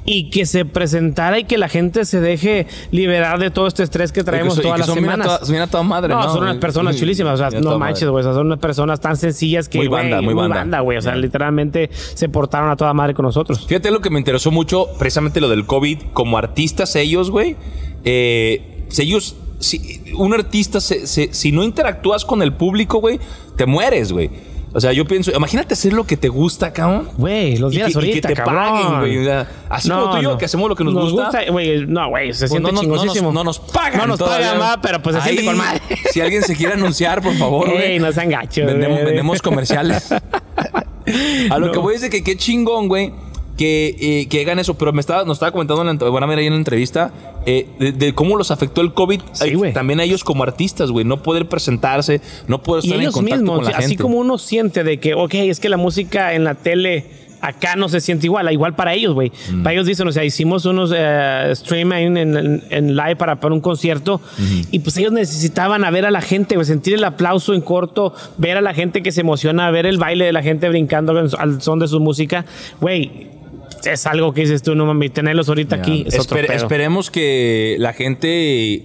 y 0.05 0.31
que 0.31 0.47
se 0.47 0.65
presentara 0.65 1.39
y 1.39 1.45
que 1.45 1.59
la 1.59 1.69
gente 1.69 2.05
se 2.05 2.21
deje 2.21 2.67
liberar 2.91 3.39
de 3.39 3.51
todo 3.51 3.67
este 3.67 3.83
estrés 3.83 4.13
que 4.13 4.25
traemos 4.25 4.61
todas 4.61 4.79
las 4.79 4.93
semanas. 4.93 5.49
Mira 5.49 5.67
toda, 5.67 5.83
madre, 5.83 6.15
no, 6.15 6.23
son 6.33 6.43
unas 6.43 6.57
personas 6.57 6.97
chulísimas. 6.97 7.41
O 7.41 7.51
sea, 7.51 7.61
no 7.61 7.79
manches, 7.79 8.09
güey. 8.09 8.25
son 8.25 8.47
unas 8.47 8.59
personas 8.59 9.01
tan 9.01 9.17
sencillas 9.17 9.69
que. 9.69 9.79
Muy 9.79 9.89
banda, 9.89 10.21
muy, 10.21 10.35
banda. 10.35 10.81
güey. 10.81 10.99
O 10.99 11.03
sea, 11.03 11.15
literalmente 11.15 11.91
se 11.93 12.29
portaron 12.29 12.71
a 12.71 12.77
toda 12.77 12.93
madre 12.95 13.15
con 13.15 13.25
nosotros. 13.25 13.67
Fíjate 13.67 13.91
lo 13.91 14.01
que 14.01 14.11
me 14.11 14.19
interesó 14.19 14.51
mucho, 14.51 14.89
precisamente 14.99 15.41
lo 15.41 15.49
del 15.49 15.67
COVID. 15.67 15.99
Como 16.13 16.39
artistas, 16.39 16.97
ellos, 16.97 17.31
güey. 17.31 17.57
Eh, 18.05 18.87
ellos. 18.99 19.37
Si, 19.59 20.01
un 20.17 20.33
artista, 20.33 20.81
si 20.81 21.53
no 21.53 21.65
interactúas 21.65 22.25
con 22.25 22.41
el 22.41 22.55
público, 22.55 22.99
güey, 22.99 23.21
te 23.57 23.67
mueres, 23.67 24.11
güey. 24.11 24.31
O 24.73 24.81
sea, 24.81 24.93
yo 24.93 25.05
pienso, 25.05 25.33
imagínate 25.33 25.75
hacer 25.75 25.93
lo 25.93 26.05
que 26.05 26.17
te 26.17 26.29
gusta, 26.29 26.73
cabrón. 26.73 27.09
Güey, 27.17 27.57
los 27.57 27.73
días 27.73 27.95
ahorita, 27.95 28.19
y 28.19 28.21
que 28.21 28.35
te 28.35 28.43
paguen, 28.43 29.01
güey. 29.01 29.29
así 29.69 29.91
como 29.91 30.11
tú 30.11 30.17
y 30.19 30.23
yo, 30.23 30.39
que 30.39 30.45
hacemos 30.45 30.69
lo 30.69 30.77
que 30.77 30.85
nos, 30.85 31.13
gusta. 31.13 31.51
güey, 31.51 31.87
no, 31.87 32.09
güey, 32.09 32.33
se 32.33 32.41
pues 32.41 32.51
siente 32.53 32.73
no, 32.73 32.81
chingosísimo. 32.81 33.33
No 33.33 33.43
nos, 33.43 33.59
pagan. 33.59 33.99
No 33.99 34.07
nos 34.07 34.19
pagan 34.21 34.59
más, 34.59 34.79
pero 34.81 35.03
pues 35.03 35.17
se 35.17 35.23
siente 35.23 35.45
con 35.45 35.57
madre. 35.57 35.81
Si 36.13 36.21
alguien 36.21 36.43
se 36.43 36.55
quiere 36.55 36.75
anunciar, 36.75 37.21
por 37.21 37.35
favor, 37.35 37.69
güey. 37.71 37.99
no 37.99 38.13
sean 38.13 38.31
gachos, 38.31 38.67
vendemos, 38.67 39.05
vendemos 39.05 39.43
comerciales. 39.43 40.15
A 41.51 41.59
lo 41.59 41.73
que 41.73 41.79
voy 41.79 41.97
es 41.97 42.03
de 42.03 42.11
que 42.11 42.23
qué 42.23 42.37
chingón, 42.37 42.87
güey 42.87 43.13
que, 43.61 43.95
eh, 44.01 44.27
que 44.29 44.41
hagan 44.41 44.59
eso. 44.59 44.73
Pero 44.73 44.91
me 44.95 45.01
estaba, 45.01 45.23
nos 45.25 45.37
estaba 45.37 45.53
comentando, 45.53 45.83
en 45.83 45.99
la, 45.99 46.09
bueno, 46.09 46.27
a 46.27 46.31
ahí 46.31 46.47
en 46.47 46.55
la 46.55 46.59
entrevista, 46.59 47.13
eh, 47.45 47.67
de, 47.79 48.15
cómo 48.15 48.37
los 48.37 48.51
afectó 48.51 48.81
el 48.81 48.95
COVID. 48.95 49.21
Sí, 49.33 49.53
también 49.75 50.01
a 50.01 50.05
ellos 50.05 50.25
como 50.25 50.45
artistas, 50.45 50.91
güey. 50.91 51.05
No 51.05 51.23
poder 51.23 51.47
presentarse, 51.47 52.23
no 52.49 52.63
poder 52.63 52.85
estar 52.85 52.99
en 52.99 53.13
contacto 53.13 53.37
mismos, 53.37 53.57
con 53.59 53.65
la 53.71 53.77
así 53.77 53.89
gente. 53.89 54.03
como 54.03 54.17
uno 54.17 54.39
siente 54.39 54.83
de 54.83 54.99
que, 54.99 55.13
ok, 55.13 55.35
es 55.35 55.61
que 55.61 55.69
la 55.69 55.77
música 55.77 56.33
en 56.33 56.45
la 56.45 56.55
tele 56.55 57.05
acá 57.43 57.77
no 57.77 57.91
se 57.91 58.01
siente 58.01 58.27
igual, 58.27 58.51
igual 58.51 58.75
para 58.75 58.95
ellos, 58.95 59.13
güey. 59.13 59.31
Mm. 59.53 59.63
Para 59.63 59.75
ellos 59.75 59.87
dicen, 59.87 60.09
o 60.09 60.13
sea, 60.13 60.25
hicimos 60.25 60.65
unos 60.65 60.91
eh, 60.97 61.49
streaming 61.51 62.17
en, 62.17 62.63
en, 62.71 62.97
live 62.97 63.17
para, 63.17 63.41
para 63.41 63.55
un 63.55 63.61
concierto 63.61 64.23
y 64.71 64.79
pues 64.79 64.97
ellos 64.97 65.13
necesitaban 65.13 65.85
a 65.85 65.91
ver 65.91 66.07
a 66.07 66.11
la 66.11 66.23
gente, 66.23 66.63
sentir 66.65 66.95
el 66.95 67.05
aplauso 67.05 67.53
en 67.53 67.61
corto, 67.61 68.15
ver 68.39 68.57
a 68.57 68.63
la 68.63 68.73
gente 68.73 69.03
que 69.03 69.13
se 69.13 69.21
emociona, 69.21 69.71
ver 69.71 69.85
el 69.85 69.99
baile 69.99 70.25
de 70.25 70.33
la 70.33 70.43
gente 70.43 70.69
brincando 70.69 71.13
al 71.19 71.61
son 71.61 71.79
de 71.79 71.89
su 71.89 72.01
música, 72.01 72.47
güey 72.81 73.40
es 73.85 74.07
algo 74.07 74.33
que 74.33 74.43
dices 74.43 74.63
tú, 74.63 74.75
no 74.75 74.87
mami, 74.87 75.09
tenerlos 75.09 75.49
ahorita 75.49 75.77
aquí 75.77 76.05
es 76.07 76.15
Esperemos 76.15 77.11
que 77.11 77.77
la 77.79 77.93
gente, 77.93 78.85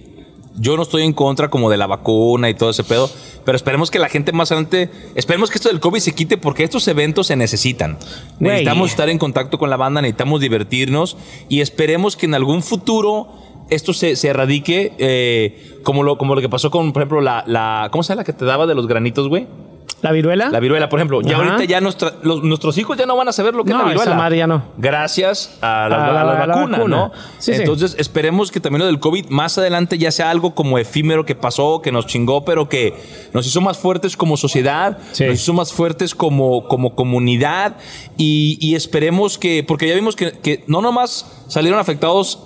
yo 0.56 0.76
no 0.76 0.82
estoy 0.82 1.02
en 1.02 1.12
contra 1.12 1.48
como 1.48 1.70
de 1.70 1.76
la 1.76 1.86
vacuna 1.86 2.50
y 2.50 2.54
todo 2.54 2.70
ese 2.70 2.84
pedo, 2.84 3.10
pero 3.44 3.56
esperemos 3.56 3.90
que 3.90 3.98
la 3.98 4.08
gente 4.08 4.32
más 4.32 4.50
adelante, 4.52 4.90
esperemos 5.14 5.50
que 5.50 5.56
esto 5.56 5.68
del 5.68 5.80
COVID 5.80 6.00
se 6.00 6.14
quite 6.14 6.36
porque 6.36 6.64
estos 6.64 6.86
eventos 6.88 7.28
se 7.28 7.36
necesitan. 7.36 7.98
Necesitamos 8.38 8.90
estar 8.90 9.08
en 9.08 9.18
contacto 9.18 9.58
con 9.58 9.70
la 9.70 9.76
banda, 9.76 10.02
necesitamos 10.02 10.40
divertirnos 10.40 11.16
y 11.48 11.60
esperemos 11.60 12.16
que 12.16 12.26
en 12.26 12.34
algún 12.34 12.62
futuro 12.62 13.28
esto 13.70 13.92
se, 13.92 14.14
erradique 14.26 14.92
eh, 14.98 15.80
como, 15.82 16.02
lo, 16.02 16.18
como 16.18 16.34
lo 16.34 16.40
que 16.40 16.48
pasó 16.48 16.70
con, 16.70 16.92
por 16.92 17.02
ejemplo, 17.02 17.20
la, 17.20 17.44
la, 17.46 17.88
¿cómo 17.90 18.02
se 18.02 18.10
llama 18.10 18.20
la 18.20 18.24
que 18.24 18.32
te 18.32 18.44
daba 18.44 18.66
de 18.66 18.74
los 18.74 18.86
granitos, 18.86 19.28
güey? 19.28 19.46
¿La 20.02 20.12
viruela? 20.12 20.50
La 20.50 20.60
viruela, 20.60 20.88
por 20.90 20.98
ejemplo. 20.98 21.22
Ya 21.22 21.36
Ajá. 21.36 21.44
ahorita 21.54 21.64
ya 21.64 21.80
nuestra- 21.80 22.12
los- 22.22 22.42
nuestros 22.42 22.76
hijos 22.78 22.96
ya 22.98 23.06
no 23.06 23.16
van 23.16 23.28
a 23.28 23.32
saber 23.32 23.54
lo 23.54 23.64
que 23.64 23.70
No, 23.70 23.78
es 23.80 23.84
la 23.86 23.90
esa 23.92 24.00
viruela. 24.02 24.16
madre 24.22 24.36
ya 24.36 24.46
no. 24.46 24.62
Gracias 24.76 25.56
a 25.62 25.88
la, 25.88 25.96
A 25.96 26.04
a 26.04 26.06
la 26.12 26.12
la- 26.12 26.20
a 26.42 26.46
la 26.46 26.54
vacuna, 26.56 26.76
vacuna. 26.78 26.96
¿no? 26.96 27.12
Sí, 27.38 27.54
sí. 27.54 27.60
Entonces 27.60 27.96
esperemos 27.98 28.50
que 28.52 28.60
también 28.60 28.80
lo 28.80 28.86
del 28.86 29.00
COVID 29.00 29.26
más 29.30 29.56
adelante 29.58 29.96
ya 29.98 30.10
sea 30.10 30.30
algo 30.30 30.54
como 30.54 30.78
efímero 30.78 31.24
que 31.24 31.34
pasó, 31.34 31.80
que 31.82 31.92
nos 31.92 32.06
chingó, 32.06 32.44
pero 32.44 32.68
que 32.68 32.94
nos 33.32 33.46
hizo 33.46 33.60
más 33.62 33.78
fuertes 33.78 34.16
como 34.16 34.36
sociedad, 34.36 34.98
Sí. 35.12 35.24
nos 35.24 35.34
hizo 35.40 35.54
más 35.54 35.72
fuertes 35.72 36.14
como, 36.14 36.68
como 36.68 36.94
comunidad 36.94 37.76
y, 38.18 38.58
y 38.60 38.74
esperemos 38.74 39.38
que, 39.38 39.64
porque 39.66 39.88
ya 39.88 39.94
vimos 39.94 40.14
que, 40.14 40.32
que 40.32 40.62
no 40.66 40.82
nomás 40.82 41.44
salieron 41.48 41.80
afectados 41.80 42.40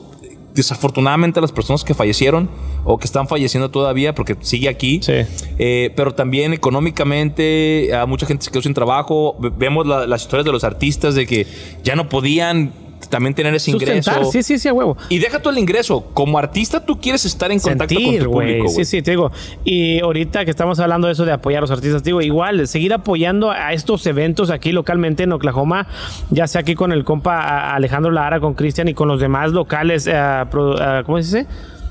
desafortunadamente 0.54 1.40
las 1.40 1.52
personas 1.52 1.84
que 1.84 1.94
fallecieron 1.94 2.48
o 2.84 2.98
que 2.98 3.04
están 3.06 3.28
falleciendo 3.28 3.70
todavía 3.70 4.14
porque 4.14 4.36
sigue 4.40 4.68
aquí. 4.68 5.00
Sí. 5.02 5.12
Eh, 5.58 5.92
pero 5.96 6.12
también 6.14 6.52
económicamente, 6.52 7.90
a 7.94 8.06
mucha 8.06 8.26
gente 8.26 8.44
se 8.44 8.50
quedó 8.50 8.62
sin 8.62 8.74
trabajo. 8.74 9.36
Ve- 9.38 9.50
Vemos 9.56 9.86
la- 9.86 10.06
las 10.06 10.22
historias 10.22 10.44
de 10.44 10.52
los 10.52 10.64
artistas 10.64 11.14
de 11.14 11.26
que 11.26 11.46
ya 11.84 11.94
no 11.96 12.08
podían 12.08 12.72
también 13.10 13.34
tener 13.34 13.54
ese 13.54 13.70
ingreso. 13.72 14.24
Sí, 14.32 14.42
sí, 14.42 14.58
sí, 14.58 14.68
a 14.68 14.72
huevo. 14.72 14.96
Y 15.10 15.18
deja 15.18 15.40
tú 15.40 15.50
el 15.50 15.58
ingreso. 15.58 16.06
Como 16.14 16.38
artista, 16.38 16.84
tú 16.86 16.98
quieres 16.98 17.24
estar 17.26 17.50
en 17.52 17.60
contacto 17.60 17.94
con 17.94 18.18
tu 18.18 18.30
güey. 18.30 18.58
público. 18.60 18.68
Sí, 18.70 18.84
sí, 18.86 19.02
te 19.02 19.10
digo. 19.10 19.30
Y 19.64 20.00
ahorita 20.00 20.44
que 20.44 20.50
estamos 20.50 20.80
hablando 20.80 21.06
de 21.08 21.12
eso 21.12 21.24
de 21.26 21.32
apoyar 21.32 21.58
a 21.58 21.60
los 21.62 21.70
artistas, 21.70 22.02
te 22.02 22.08
digo, 22.10 22.22
igual, 22.22 22.66
seguir 22.66 22.94
apoyando 22.94 23.50
a 23.50 23.72
estos 23.72 24.06
eventos 24.06 24.50
aquí 24.50 24.72
localmente 24.72 25.24
en 25.24 25.32
Oklahoma, 25.32 25.86
ya 26.30 26.46
sea 26.46 26.62
aquí 26.62 26.74
con 26.74 26.92
el 26.92 27.04
compa 27.04 27.74
Alejandro 27.74 28.10
Lara, 28.12 28.40
con 28.40 28.54
Cristian 28.54 28.88
y 28.88 28.94
con 28.94 29.08
los 29.08 29.20
demás 29.20 29.50
locales, 29.52 30.06
eh, 30.06 30.12
pro- 30.50 30.76
eh, 30.80 31.02
¿cómo 31.04 31.20
se 31.20 31.24
dice? 31.38 31.50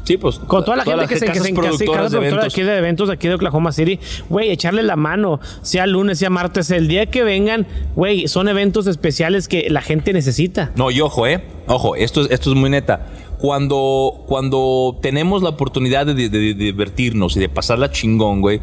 Sí, 0.10 0.18
pues. 0.18 0.40
Con 0.40 0.66
toda 0.66 0.78
la 0.78 0.84
gente 0.86 1.06
que 1.06 1.20
se, 1.20 1.26
que 1.28 1.34
se 1.40 1.44
de 1.44 2.18
eventos. 2.18 2.46
aquí 2.46 2.64
de 2.64 2.78
eventos 2.80 3.10
aquí 3.12 3.28
de 3.28 3.36
Oklahoma 3.36 3.72
City, 3.72 4.00
güey, 4.28 4.50
echarle 4.50 4.82
la 4.82 4.96
mano, 4.96 5.40
sea 5.62 5.86
lunes, 5.86 6.18
sea 6.18 6.32
martes, 6.32 6.72
el 6.72 6.88
día 6.88 7.06
que 7.06 7.22
vengan, 7.24 7.68
güey, 7.96 8.28
son 8.28 8.48
eventos 8.48 8.88
especiales 8.88 9.48
que 9.48 9.70
la 9.70 9.82
gente 9.84 10.12
necesita. 10.12 10.72
No, 10.76 10.90
y 10.90 11.00
ojo, 11.00 11.28
¿eh? 11.28 11.44
Ojo, 11.68 11.96
esto 11.96 12.22
es, 12.22 12.32
esto 12.32 12.50
es 12.50 12.56
muy 12.56 12.72
neta. 12.72 13.06
Cuando, 13.38 14.24
cuando 14.26 14.98
tenemos 15.00 15.44
la 15.44 15.50
oportunidad 15.50 16.08
de, 16.08 16.16
de- 16.16 16.30
de 16.30 16.54
divertirnos 16.56 17.38
y 17.38 17.40
de 17.40 17.50
pasarla 17.50 17.92
chingón, 17.92 18.42
güey, 18.42 18.62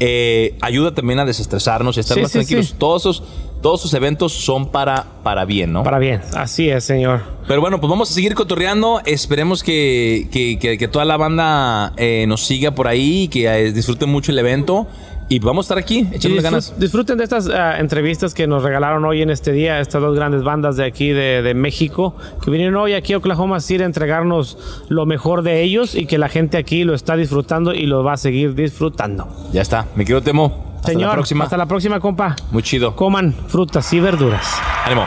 eh, 0.00 0.56
ayuda 0.62 0.94
también 0.94 1.18
a 1.18 1.26
desestresarnos 1.26 1.96
y 1.96 2.00
estar 2.00 2.16
Sí, 2.16 2.22
más 2.22 2.32
sí, 2.32 2.38
tranquilos. 2.38 2.66
sí. 2.68 2.74
Todos 2.78 3.02
esos, 3.02 3.22
todos 3.66 3.80
esos 3.80 3.94
eventos 3.94 4.30
son 4.32 4.70
para, 4.70 5.04
para 5.24 5.44
bien, 5.44 5.72
¿no? 5.72 5.82
Para 5.82 5.98
bien, 5.98 6.20
así 6.36 6.70
es, 6.70 6.84
señor. 6.84 7.22
Pero 7.48 7.60
bueno, 7.60 7.80
pues 7.80 7.90
vamos 7.90 8.08
a 8.08 8.14
seguir 8.14 8.36
cotorreando. 8.36 9.00
Esperemos 9.04 9.64
que, 9.64 10.28
que- 10.30 10.56
que- 10.60 10.78
que 10.78 10.86
toda 10.86 11.04
la 11.04 11.16
banda 11.16 11.92
eh, 11.96 12.26
nos 12.28 12.46
siga 12.46 12.70
por 12.70 12.86
ahí, 12.86 13.26
que 13.26 13.48
eh, 13.48 13.72
disfruten 13.72 14.08
mucho 14.08 14.30
el 14.30 14.38
evento. 14.38 14.86
Y 15.28 15.40
vamos 15.40 15.64
a 15.64 15.74
estar 15.74 15.78
aquí, 15.78 16.06
echándole 16.12 16.42
ganas. 16.42 16.78
Disfruten 16.78 17.18
de 17.18 17.24
estas 17.24 17.48
ah, 17.48 17.80
entrevistas 17.80 18.34
que 18.34 18.46
nos 18.46 18.62
regalaron 18.62 19.04
hoy 19.04 19.22
en 19.22 19.30
este 19.30 19.50
día, 19.50 19.80
estas 19.80 20.00
dos 20.00 20.14
grandes 20.14 20.44
bandas 20.44 20.76
de 20.76 20.84
aquí 20.84 21.08
de, 21.08 21.42
de 21.42 21.52
México, 21.54 22.14
que 22.44 22.48
vinieron 22.52 22.76
hoy 22.76 22.92
aquí 22.92 23.14
a 23.14 23.16
Oklahoma 23.18 23.58
City 23.58 23.82
a 23.82 23.86
entregarnos 23.86 24.56
lo 24.88 25.04
mejor 25.06 25.42
de 25.42 25.62
ellos 25.64 25.96
y 25.96 26.06
que 26.06 26.18
la 26.18 26.28
gente 26.28 26.56
aquí 26.56 26.84
lo 26.84 26.94
está 26.94 27.16
disfrutando 27.16 27.74
y 27.74 27.86
lo 27.86 28.04
va 28.04 28.12
a 28.12 28.16
seguir 28.16 28.54
disfrutando. 28.54 29.26
Ya 29.52 29.62
está. 29.62 29.86
Me 29.96 30.04
quiero 30.04 30.22
Temo. 30.22 30.65
Hasta 30.76 30.88
Señor, 30.88 31.08
la 31.08 31.14
próxima. 31.14 31.44
hasta 31.44 31.56
la 31.56 31.66
próxima, 31.66 32.00
compa. 32.00 32.36
Muy 32.50 32.62
chido. 32.62 32.94
Coman 32.94 33.34
frutas 33.48 33.92
y 33.92 34.00
verduras. 34.00 34.46
Ánimo. 34.84 35.06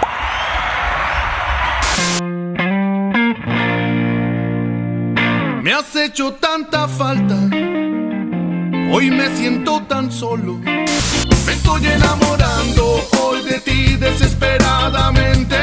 Me 5.62 5.74
has 5.74 5.96
hecho 5.96 6.34
tanta 6.34 6.88
falta, 6.88 7.36
hoy 8.92 9.12
me 9.12 9.36
siento 9.36 9.82
tan 9.88 10.12
solo. 10.12 10.54
Me 10.56 11.54
estoy 11.54 11.86
enamorando 11.88 13.02
hoy 13.22 13.44
de 13.44 13.60
ti 13.60 13.96
desesperadamente. 13.98 15.56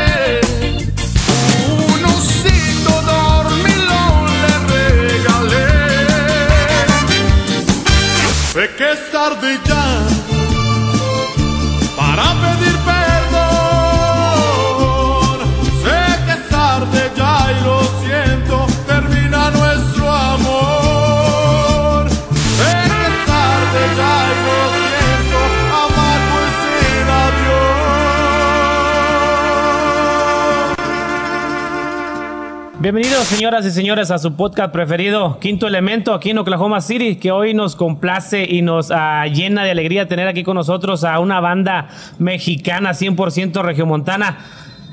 Bienvenidos, 32.87 33.27
señoras 33.27 33.67
y 33.67 33.73
señores, 33.73 34.13
a 34.13 34.19
su 34.19 34.37
podcast 34.37 34.73
preferido, 34.73 35.41
Quinto 35.41 35.67
Elemento, 35.67 36.15
aquí 36.15 36.31
en 36.31 36.39
Oklahoma 36.39 36.81
City, 36.81 37.17
que 37.17 37.33
hoy 37.33 37.53
nos 37.53 37.75
complace 37.75 38.47
y 38.49 38.63
nos 38.63 38.93
ah, 38.93 39.27
llena 39.27 39.65
de 39.65 39.73
alegría 39.73 40.07
tener 40.07 40.29
aquí 40.29 40.45
con 40.45 40.55
nosotros 40.55 41.03
a 41.03 41.19
una 41.19 41.41
banda 41.41 41.89
mexicana 42.21 42.91
100% 42.91 43.61
regiomontana. 43.61 44.39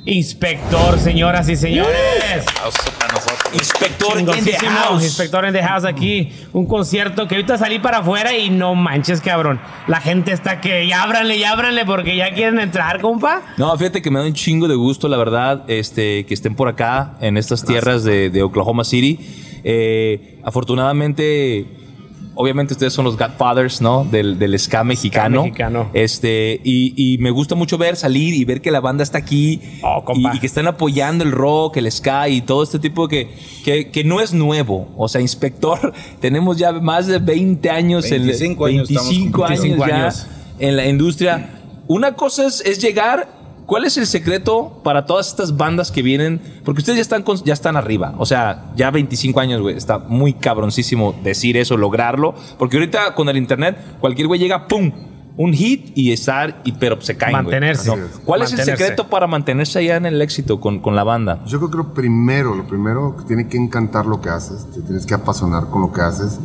Inspector, 0.05 0.99
señoras 0.99 1.47
y 1.47 1.55
señores. 1.55 2.45
Inspector 3.53 4.19
in 4.19 4.25
the 4.25 4.57
house. 4.67 5.01
Inspector 5.01 5.45
en 5.45 5.53
the 5.53 5.63
house 5.63 5.85
aquí. 5.85 6.29
Un 6.51 6.65
concierto 6.65 7.25
que 7.25 7.35
ahorita 7.35 7.57
salí 7.57 7.79
para 7.79 7.99
afuera 7.99 8.35
y 8.37 8.49
no 8.49 8.75
manches, 8.75 9.21
cabrón. 9.21 9.61
La 9.87 10.01
gente 10.01 10.33
está 10.33 10.59
que 10.59 10.87
ya 10.87 11.03
ábranle, 11.03 11.39
ya 11.39 11.51
ábranle 11.51 11.85
porque 11.85 12.17
ya 12.17 12.33
quieren 12.33 12.59
entrar, 12.59 12.99
compa. 12.99 13.43
No, 13.57 13.77
fíjate 13.77 14.01
que 14.01 14.11
me 14.11 14.19
da 14.19 14.25
un 14.25 14.33
chingo 14.33 14.67
de 14.67 14.75
gusto, 14.75 15.07
la 15.07 15.15
verdad, 15.15 15.63
este, 15.69 16.25
que 16.25 16.33
estén 16.33 16.55
por 16.55 16.67
acá, 16.67 17.15
en 17.21 17.37
estas 17.37 17.63
tierras 17.63 18.03
de, 18.03 18.29
de 18.29 18.43
Oklahoma 18.43 18.83
City. 18.83 19.19
Eh, 19.63 20.39
afortunadamente, 20.43 21.65
obviamente 22.35 22.73
ustedes 22.73 22.93
son 22.93 23.05
los 23.05 23.17
Godfathers, 23.17 23.81
¿no? 23.81 24.05
Del, 24.05 24.37
del 24.39 24.57
ska 24.59 24.83
mexicano. 24.83 25.43
mexicano. 25.43 25.89
Este, 25.93 26.59
y, 26.63 26.93
y 27.13 27.17
me 27.19 27.31
gusta 27.31 27.55
mucho 27.55 27.77
ver 27.77 27.95
salir 27.95 28.33
y 28.33 28.45
ver 28.45 28.61
que 28.61 28.71
la 28.71 28.79
banda 28.79 29.03
está 29.03 29.17
aquí. 29.19 29.61
Oh, 29.81 30.03
compa. 30.03 30.33
y, 30.33 30.37
y 30.37 30.39
que 30.39 30.47
están 30.47 30.67
apoyando 30.67 31.23
el 31.23 31.31
rock, 31.31 31.77
el 31.77 31.91
ska 31.91 32.27
y 32.29 32.41
todo 32.41 32.63
este 32.63 32.79
tipo 32.79 33.07
que, 33.07 33.29
que, 33.63 33.89
que 33.91 34.03
no 34.03 34.21
es 34.21 34.33
nuevo. 34.33 34.87
O 34.97 35.07
sea, 35.07 35.21
inspector, 35.21 35.93
tenemos 36.19 36.57
ya 36.57 36.71
más 36.73 37.07
de 37.07 37.19
20 37.19 37.69
años. 37.69 38.05
en- 38.11 38.23
25 38.23 38.65
años 38.65 38.89
estamos 38.89 39.09
25 39.09 39.37
con- 39.41 39.51
años 39.51 39.61
25 39.61 39.87
ya 39.89 39.95
años. 40.03 40.27
en 40.59 40.75
la 40.75 40.85
industria. 40.87 41.49
Una 41.87 42.13
cosa 42.15 42.47
es, 42.47 42.61
es 42.61 42.79
llegar. 42.81 43.42
¿Cuál 43.65 43.85
es 43.85 43.97
el 43.97 44.05
secreto 44.07 44.81
para 44.83 45.05
todas 45.05 45.27
estas 45.29 45.55
bandas 45.57 45.91
que 45.91 46.01
vienen? 46.01 46.41
Porque 46.65 46.79
ustedes 46.79 46.97
ya 46.97 47.01
están, 47.01 47.23
con- 47.23 47.41
ya 47.43 47.53
están 47.53 47.75
arriba. 47.77 48.13
O 48.17 48.25
sea, 48.25 48.71
ya 48.75 48.91
25 48.91 49.39
años, 49.39 49.61
güey. 49.61 49.75
Está 49.77 49.99
muy 49.99 50.33
cabroncísimo 50.33 51.15
decir 51.23 51.55
eso, 51.57 51.77
lograrlo. 51.77 52.35
Porque 52.59 52.77
ahorita 52.77 53.15
con 53.15 53.29
el 53.29 53.37
internet, 53.37 53.77
cualquier 53.99 54.27
güey 54.27 54.39
llega, 54.39 54.67
¡pum! 54.67 54.91
Un 55.35 55.51
hit 55.53 55.91
y 55.97 56.11
estar, 56.11 56.61
y, 56.63 56.73
pero 56.73 57.01
se 57.01 57.17
caen. 57.17 57.33
Mantenerse. 57.33 57.87
¿No? 57.89 57.95
¿Cuál 58.23 58.43
es 58.43 58.53
el 58.53 58.59
secreto 58.61 59.07
para 59.09 59.25
mantenerse 59.25 59.79
allá 59.79 59.95
en 59.97 60.05
el 60.05 60.21
éxito 60.21 60.59
con, 60.59 60.79
con 60.79 60.95
la 60.95 61.03
banda? 61.03 61.41
Yo 61.47 61.57
creo 61.57 61.71
que 61.71 61.77
lo 61.77 61.93
primero, 61.95 62.53
lo 62.53 62.67
primero 62.67 63.15
que 63.17 63.23
tiene 63.23 63.47
que 63.47 63.57
encantar 63.57 64.05
lo 64.05 64.21
que 64.21 64.29
haces, 64.29 64.69
te 64.71 64.81
tienes 64.81 65.07
que 65.07 65.15
apasionar 65.15 65.69
con 65.71 65.81
lo 65.81 65.91
que 65.91 66.01
haces, 66.01 66.39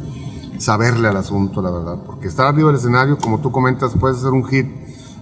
saberle 0.59 1.09
al 1.09 1.17
asunto, 1.19 1.61
la 1.61 1.71
verdad, 1.71 1.99
porque 2.07 2.29
estar 2.29 2.47
arriba 2.47 2.69
del 2.69 2.79
escenario, 2.79 3.19
como 3.19 3.41
tú 3.41 3.53
comentas, 3.53 3.93
puedes 4.01 4.19
hacer 4.19 4.31
un 4.31 4.45
hit 4.47 4.67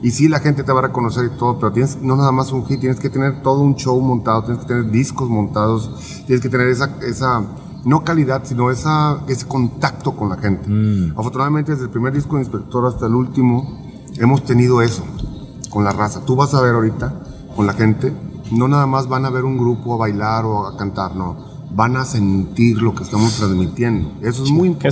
y 0.03 0.11
sí 0.11 0.29
la 0.29 0.41
gente 0.41 0.62
te 0.62 0.73
va 0.73 0.81
a 0.81 0.83
reconocer 0.83 1.31
y 1.33 1.38
todo, 1.38 1.59
pero 1.59 1.73
tienes 1.73 2.00
no 2.03 2.17
nada 2.17 2.33
más 2.33 2.53
un 2.53 2.65
hit, 2.67 2.81
tienes 2.81 3.00
que 3.00 3.11
tener 3.11 3.43
todo 3.43 3.61
un 3.61 3.76
show 3.76 4.00
montado, 4.00 4.45
tienes 4.45 4.62
que 4.62 4.69
tener 4.69 4.91
discos 4.91 5.29
montados, 5.29 6.23
tienes 6.26 6.43
que 6.43 6.49
tener 6.49 6.69
esa, 6.69 6.97
esa 7.03 7.43
no 7.85 8.05
calidad, 8.05 8.43
sino 8.45 8.71
esa, 8.71 9.21
ese 9.29 9.47
contacto 9.47 10.17
con 10.17 10.29
la 10.29 10.37
gente. 10.37 10.69
Afortunadamente 11.17 11.73
desde 11.73 11.85
el 11.85 11.91
primer 11.91 12.12
disco 12.12 12.37
de 12.37 12.43
Inspector 12.43 12.87
hasta 12.87 13.07
el 13.07 13.15
último 13.15 13.81
hemos 14.19 14.45
tenido 14.45 14.83
eso 14.83 15.05
con 15.71 15.85
la 15.85 15.93
raza. 15.93 16.25
Tú 16.25 16.37
vas 16.37 16.53
a 16.55 16.61
ver 16.61 16.75
ahorita 16.75 17.23
con 17.55 17.67
la 17.67 17.73
gente, 17.73 18.12
no 18.53 18.69
nada 18.69 18.87
más 18.87 19.09
van 19.09 19.25
a 19.25 19.31
ver 19.31 19.45
un 19.45 19.57
grupo 19.57 19.95
a 19.95 19.97
bailar 19.97 20.45
o 20.45 20.67
a 20.67 20.76
cantar, 20.76 21.15
no. 21.15 21.46
Van 21.76 21.95
a 21.99 22.06
sentir 22.06 22.80
lo 22.80 22.95
que 22.95 23.02
estamos 23.02 23.35
transmitiendo. 23.37 24.11
Eso 24.23 24.45
es 24.45 24.50
muy 24.50 24.68
importante. 24.68 24.88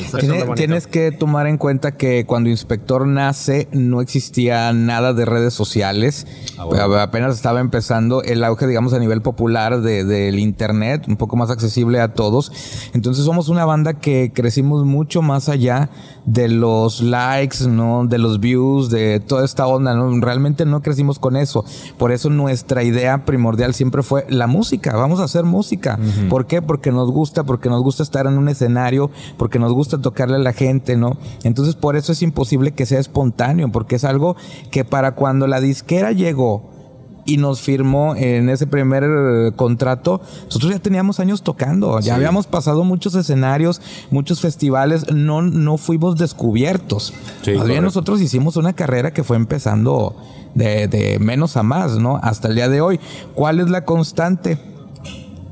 Eso 0.00 0.16
es 0.16 0.24
lo 0.28 0.46
bonito. 0.46 0.54
es 0.54 0.58
tienes 0.66 0.86
que 0.86 1.12
tomar 1.12 1.46
en 1.46 1.58
cuenta 1.58 1.92
que 1.92 2.24
cuando 2.24 2.48
Inspector 2.48 3.06
nace 3.06 3.68
no 3.72 4.00
existía 4.00 4.72
nada 4.72 5.12
de 5.12 5.26
redes 5.26 5.52
sociales. 5.52 6.26
A- 6.58 7.02
Apenas 7.02 7.34
estaba 7.34 7.60
empezando 7.60 8.22
el 8.22 8.42
auge, 8.44 8.66
digamos, 8.66 8.94
a 8.94 8.98
nivel 8.98 9.20
popular 9.20 9.82
de- 9.82 10.04
del 10.04 10.38
Internet, 10.38 11.04
un 11.06 11.16
poco 11.16 11.36
más 11.36 11.50
accesible 11.50 12.00
a 12.00 12.14
todos. 12.14 12.50
Entonces 12.94 13.26
somos 13.26 13.50
una 13.50 13.66
banda 13.66 13.92
que 13.92 14.32
crecimos 14.34 14.86
mucho 14.86 15.20
más 15.20 15.50
allá 15.50 15.90
de 16.24 16.48
los 16.48 17.02
likes, 17.02 17.66
¿no? 17.68 18.06
De 18.06 18.16
los 18.16 18.40
views, 18.40 18.88
de 18.88 19.20
toda 19.20 19.44
esta 19.44 19.66
onda, 19.66 19.94
¿no? 19.94 20.18
Realmente 20.20 20.64
no 20.64 20.80
crecimos 20.80 21.18
con 21.18 21.36
eso. 21.36 21.62
Por 21.98 22.10
eso 22.10 22.30
nuestra 22.30 22.84
idea 22.84 23.26
primordial 23.26 23.74
siempre 23.74 24.02
fue 24.02 24.24
la 24.30 24.46
música. 24.46 24.96
Vamos 24.96 25.20
a 25.20 25.24
hacer 25.24 25.44
música. 25.44 25.89
Música. 25.96 26.28
¿Por 26.28 26.46
qué? 26.46 26.62
Porque 26.62 26.92
nos 26.92 27.10
gusta, 27.10 27.44
porque 27.44 27.68
nos 27.68 27.82
gusta 27.82 28.02
estar 28.02 28.26
en 28.26 28.38
un 28.38 28.48
escenario, 28.48 29.10
porque 29.36 29.58
nos 29.58 29.72
gusta 29.72 30.00
tocarle 30.00 30.36
a 30.36 30.40
la 30.40 30.52
gente, 30.52 30.96
¿no? 30.96 31.16
Entonces 31.42 31.74
por 31.74 31.96
eso 31.96 32.12
es 32.12 32.22
imposible 32.22 32.72
que 32.72 32.86
sea 32.86 33.00
espontáneo, 33.00 33.70
porque 33.72 33.96
es 33.96 34.04
algo 34.04 34.36
que 34.70 34.84
para 34.84 35.14
cuando 35.14 35.46
la 35.46 35.60
disquera 35.60 36.12
llegó 36.12 36.70
y 37.24 37.36
nos 37.36 37.60
firmó 37.60 38.14
en 38.16 38.48
ese 38.48 38.66
primer 38.66 39.04
eh, 39.04 39.52
contrato, 39.54 40.20
nosotros 40.46 40.72
ya 40.72 40.78
teníamos 40.78 41.20
años 41.20 41.42
tocando, 41.42 42.00
ya 42.00 42.14
habíamos 42.14 42.46
pasado 42.46 42.84
muchos 42.84 43.14
escenarios, 43.14 43.80
muchos 44.10 44.40
festivales, 44.40 45.12
no, 45.12 45.42
no 45.42 45.76
fuimos 45.76 46.16
descubiertos. 46.16 47.12
Sí, 47.42 47.52
Más 47.52 47.68
bien 47.68 47.84
nosotros 47.84 48.20
hicimos 48.20 48.56
una 48.56 48.72
carrera 48.72 49.12
que 49.12 49.24
fue 49.24 49.36
empezando 49.36 50.16
de, 50.54 50.88
de 50.88 51.18
menos 51.18 51.56
a 51.56 51.62
más, 51.62 51.98
¿no? 51.98 52.18
Hasta 52.22 52.48
el 52.48 52.54
día 52.54 52.68
de 52.68 52.80
hoy. 52.80 52.98
¿Cuál 53.34 53.60
es 53.60 53.70
la 53.70 53.84
constante? 53.84 54.58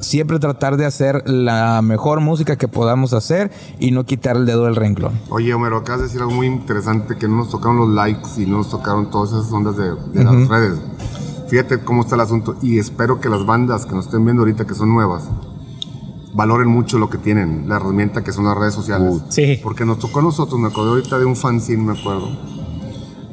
Siempre 0.00 0.38
tratar 0.38 0.76
de 0.76 0.86
hacer 0.86 1.28
la 1.28 1.82
mejor 1.82 2.20
música 2.20 2.56
que 2.56 2.68
podamos 2.68 3.12
hacer 3.12 3.50
y 3.78 3.90
no 3.90 4.04
quitar 4.04 4.36
el 4.36 4.46
dedo 4.46 4.64
del 4.64 4.76
renglón. 4.76 5.18
Oye, 5.30 5.52
Homero, 5.52 5.78
acabas 5.78 6.00
de 6.00 6.06
decir 6.06 6.20
algo 6.20 6.34
muy 6.34 6.46
interesante, 6.46 7.16
que 7.16 7.26
no 7.28 7.36
nos 7.36 7.50
tocaron 7.50 7.78
los 7.78 7.88
likes 7.88 8.28
y 8.38 8.46
no 8.46 8.58
nos 8.58 8.70
tocaron 8.70 9.10
todas 9.10 9.32
esas 9.32 9.52
ondas 9.52 9.76
de, 9.76 9.94
de 10.12 10.24
las 10.24 10.48
redes. 10.48 10.78
Fíjate 11.48 11.80
cómo 11.80 12.02
está 12.02 12.14
el 12.14 12.20
asunto 12.20 12.56
y 12.60 12.78
espero 12.78 13.20
que 13.20 13.28
las 13.28 13.44
bandas 13.46 13.86
que 13.86 13.94
nos 13.94 14.06
estén 14.06 14.24
viendo 14.24 14.42
ahorita, 14.42 14.66
que 14.66 14.74
son 14.74 14.90
nuevas, 14.92 15.24
valoren 16.34 16.68
mucho 16.68 16.98
lo 16.98 17.10
que 17.10 17.18
tienen, 17.18 17.68
la 17.68 17.76
herramienta 17.76 18.22
que 18.22 18.32
son 18.32 18.44
las 18.44 18.56
redes 18.56 18.74
sociales. 18.74 19.22
Sí. 19.30 19.58
Porque 19.62 19.84
nos 19.84 19.98
tocó 19.98 20.20
a 20.20 20.22
nosotros, 20.22 20.60
me 20.60 20.68
acuerdo 20.68 20.90
ahorita 20.90 21.18
de 21.18 21.24
un 21.24 21.34
fanzine, 21.34 21.82
me 21.82 21.98
acuerdo. 21.98 22.28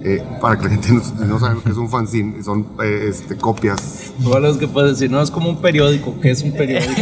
Eh, 0.08 0.24
para 0.40 0.56
que 0.56 0.66
la 0.66 0.70
gente 0.70 0.92
no, 1.20 1.26
no 1.26 1.40
sabe 1.40 1.56
lo 1.56 1.64
que 1.64 1.72
es 1.72 1.78
un 1.78 1.90
fanzine, 1.90 2.44
son 2.44 2.68
eh, 2.80 3.08
este, 3.10 3.36
copias. 3.38 4.14
Igual 4.20 4.46
es 4.46 4.58
que 4.58 4.68
puedes 4.68 4.92
decir, 4.92 5.10
no, 5.10 5.20
es 5.20 5.32
como 5.32 5.50
un 5.50 5.62
periódico, 5.64 6.20
que 6.22 6.30
es 6.30 6.44
un 6.44 6.52
periódico. 6.52 6.94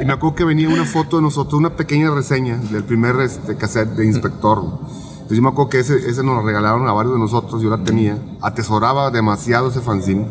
Y 0.00 0.04
me 0.04 0.12
acuerdo 0.12 0.36
que 0.36 0.44
venía 0.44 0.68
una 0.68 0.84
foto 0.84 1.16
de 1.16 1.22
nosotros, 1.22 1.54
una 1.54 1.70
pequeña 1.70 2.14
reseña 2.14 2.56
del 2.70 2.84
primer 2.84 3.16
este, 3.16 3.56
cassette 3.56 3.88
de 3.96 4.06
Inspector. 4.06 4.58
Entonces 4.58 5.36
yo 5.36 5.42
me 5.42 5.48
acuerdo 5.48 5.70
que 5.70 5.80
ese, 5.80 5.96
ese 6.08 6.22
nos 6.22 6.36
lo 6.36 6.42
regalaron 6.42 6.86
a 6.86 6.92
varios 6.92 7.14
de 7.14 7.20
nosotros, 7.20 7.60
yo 7.60 7.68
la 7.68 7.82
tenía. 7.82 8.16
Atesoraba 8.40 9.10
demasiado 9.10 9.70
ese 9.70 9.80
fanzine. 9.80 10.28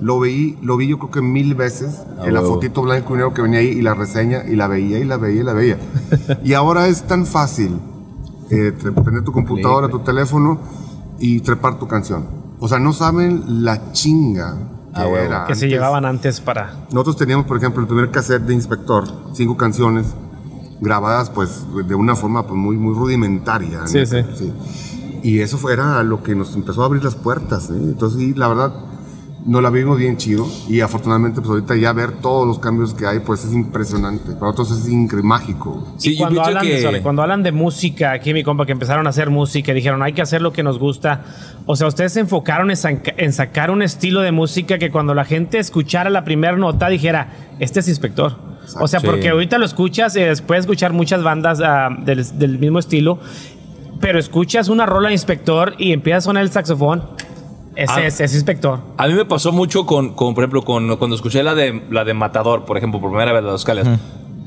Lo 0.00 0.18
veí, 0.18 0.58
lo 0.60 0.76
vi 0.76 0.88
yo 0.88 0.98
creo 0.98 1.12
que 1.12 1.22
mil 1.22 1.54
veces, 1.54 2.02
en 2.24 2.34
la 2.34 2.40
fotito 2.40 2.82
blanco 2.82 3.14
y 3.14 3.18
negro 3.18 3.32
que 3.32 3.42
venía 3.42 3.60
ahí, 3.60 3.68
y 3.68 3.82
la 3.82 3.94
reseña, 3.94 4.42
y 4.48 4.56
la 4.56 4.66
veía, 4.66 4.98
y 4.98 5.04
la 5.04 5.18
veía, 5.18 5.40
y 5.40 5.44
la 5.44 5.52
veía. 5.52 5.78
y 6.42 6.54
ahora 6.54 6.88
es 6.88 7.04
tan 7.04 7.26
fácil 7.26 7.78
eh, 8.50 8.72
prender 8.72 9.24
tu 9.24 9.32
computadora, 9.32 9.88
tu 9.88 10.00
teléfono, 10.00 10.58
y 11.18 11.40
trepar 11.40 11.78
tu 11.78 11.86
canción. 11.86 12.26
O 12.58 12.68
sea, 12.68 12.78
no 12.78 12.92
saben 12.92 13.64
la 13.64 13.92
chinga 13.92 14.56
que 14.94 15.02
era. 15.02 15.46
Que 15.46 15.54
se 15.54 15.66
antes. 15.66 15.70
llevaban 15.70 16.04
antes 16.04 16.40
para. 16.40 16.74
Nosotros 16.90 17.16
teníamos, 17.16 17.46
por 17.46 17.56
ejemplo, 17.56 17.82
el 17.82 17.86
primer 17.86 18.10
cassette 18.10 18.42
de 18.42 18.54
Inspector, 18.54 19.04
cinco 19.34 19.56
canciones 19.56 20.14
grabadas, 20.80 21.30
pues, 21.30 21.64
de 21.86 21.94
una 21.94 22.16
forma 22.16 22.46
pues, 22.46 22.58
muy, 22.58 22.76
muy 22.76 22.94
rudimentaria. 22.94 23.86
Sí, 23.86 23.98
¿no? 23.98 24.06
sí. 24.06 24.52
Y 25.22 25.40
eso 25.40 25.58
fue, 25.58 25.74
era 25.74 26.02
lo 26.02 26.22
que 26.22 26.34
nos 26.34 26.54
empezó 26.54 26.82
a 26.82 26.86
abrir 26.86 27.04
las 27.04 27.14
puertas. 27.14 27.70
¿eh? 27.70 27.74
Entonces, 27.74 28.18
sí, 28.18 28.34
la 28.34 28.48
verdad, 28.48 28.72
nos 29.46 29.62
la 29.62 29.70
vimos 29.70 29.96
bien 29.98 30.16
chido. 30.16 30.46
Y 30.68 30.80
afortunadamente, 30.80 31.40
pues, 31.40 31.50
ahorita 31.50 31.76
ya 31.76 31.92
ver 31.92 32.12
todos 32.20 32.46
los 32.46 32.58
cambios 32.58 32.92
que 32.94 33.06
hay, 33.06 33.20
pues, 33.20 33.44
es 33.44 33.52
impresionante. 33.52 34.32
Para 34.32 34.52
nosotros 34.52 34.72
es 34.80 34.88
incre 34.88 35.22
mágico. 35.22 35.94
Sí, 35.96 36.14
Y 36.14 36.18
cuando, 36.18 36.42
hablan, 36.42 36.62
que- 36.66 36.82
sorry, 36.82 37.00
cuando 37.00 37.22
hablan 37.22 37.42
de 37.42 37.52
música, 37.52 38.12
aquí 38.12 38.32
mi 38.34 38.42
compa, 38.44 38.66
que 38.66 38.72
empezaron 38.72 39.06
a 39.06 39.10
hacer 39.10 39.30
música 39.30 39.72
y 39.72 39.74
dijeron, 39.74 40.02
hay 40.02 40.12
que 40.12 40.22
hacer 40.22 40.42
lo 40.42 40.52
que 40.52 40.62
nos 40.62 40.78
gusta. 40.78 41.22
O 41.66 41.76
sea, 41.76 41.86
ustedes 41.86 42.12
se 42.12 42.20
enfocaron 42.20 42.70
en, 42.70 42.76
saca- 42.76 43.14
en 43.16 43.32
sacar 43.32 43.70
un 43.70 43.82
estilo 43.82 44.20
de 44.20 44.32
música 44.32 44.78
que 44.78 44.90
cuando 44.90 45.14
la 45.14 45.24
gente 45.24 45.58
escuchara 45.58 46.10
la 46.10 46.24
primera 46.24 46.56
nota 46.56 46.88
dijera, 46.88 47.28
este 47.58 47.80
es 47.80 47.88
inspector. 47.88 48.36
O 48.78 48.86
sea, 48.86 49.00
Sí. 49.00 49.06
porque 49.06 49.30
ahorita 49.30 49.58
lo 49.58 49.64
escuchas 49.64 50.14
y 50.16 50.20
después 50.20 50.60
escuchar 50.60 50.92
muchas 50.92 51.22
bandas 51.22 51.60
ah, 51.64 51.88
del, 52.04 52.24
del 52.38 52.58
mismo 52.58 52.78
estilo, 52.78 53.18
pero 54.00 54.18
escuchas 54.18 54.68
una 54.68 54.86
rola 54.86 55.08
de 55.08 55.14
inspector 55.14 55.74
y 55.78 55.92
empieza 55.92 56.18
a 56.18 56.20
sonar 56.20 56.42
el 56.42 56.50
saxofón. 56.50 57.02
Ah. 57.88 58.02
es, 58.02 58.20
es 58.20 58.34
inspector. 58.34 58.80
A 58.96 59.06
mí 59.06 59.14
me 59.14 59.24
pasó 59.24 59.52
mucho 59.52 59.86
con, 59.86 60.14
con, 60.14 60.34
por 60.34 60.42
ejemplo, 60.44 60.62
con, 60.62 60.96
cuando 60.96 61.16
escuché 61.16 61.42
la 61.42 61.54
de, 61.54 61.82
la 61.90 62.04
de 62.04 62.14
Matador, 62.14 62.64
por 62.64 62.76
ejemplo, 62.76 63.00
por 63.00 63.10
primera 63.10 63.32
vez, 63.32 63.42
las 63.42 63.60
escalas. 63.60 63.86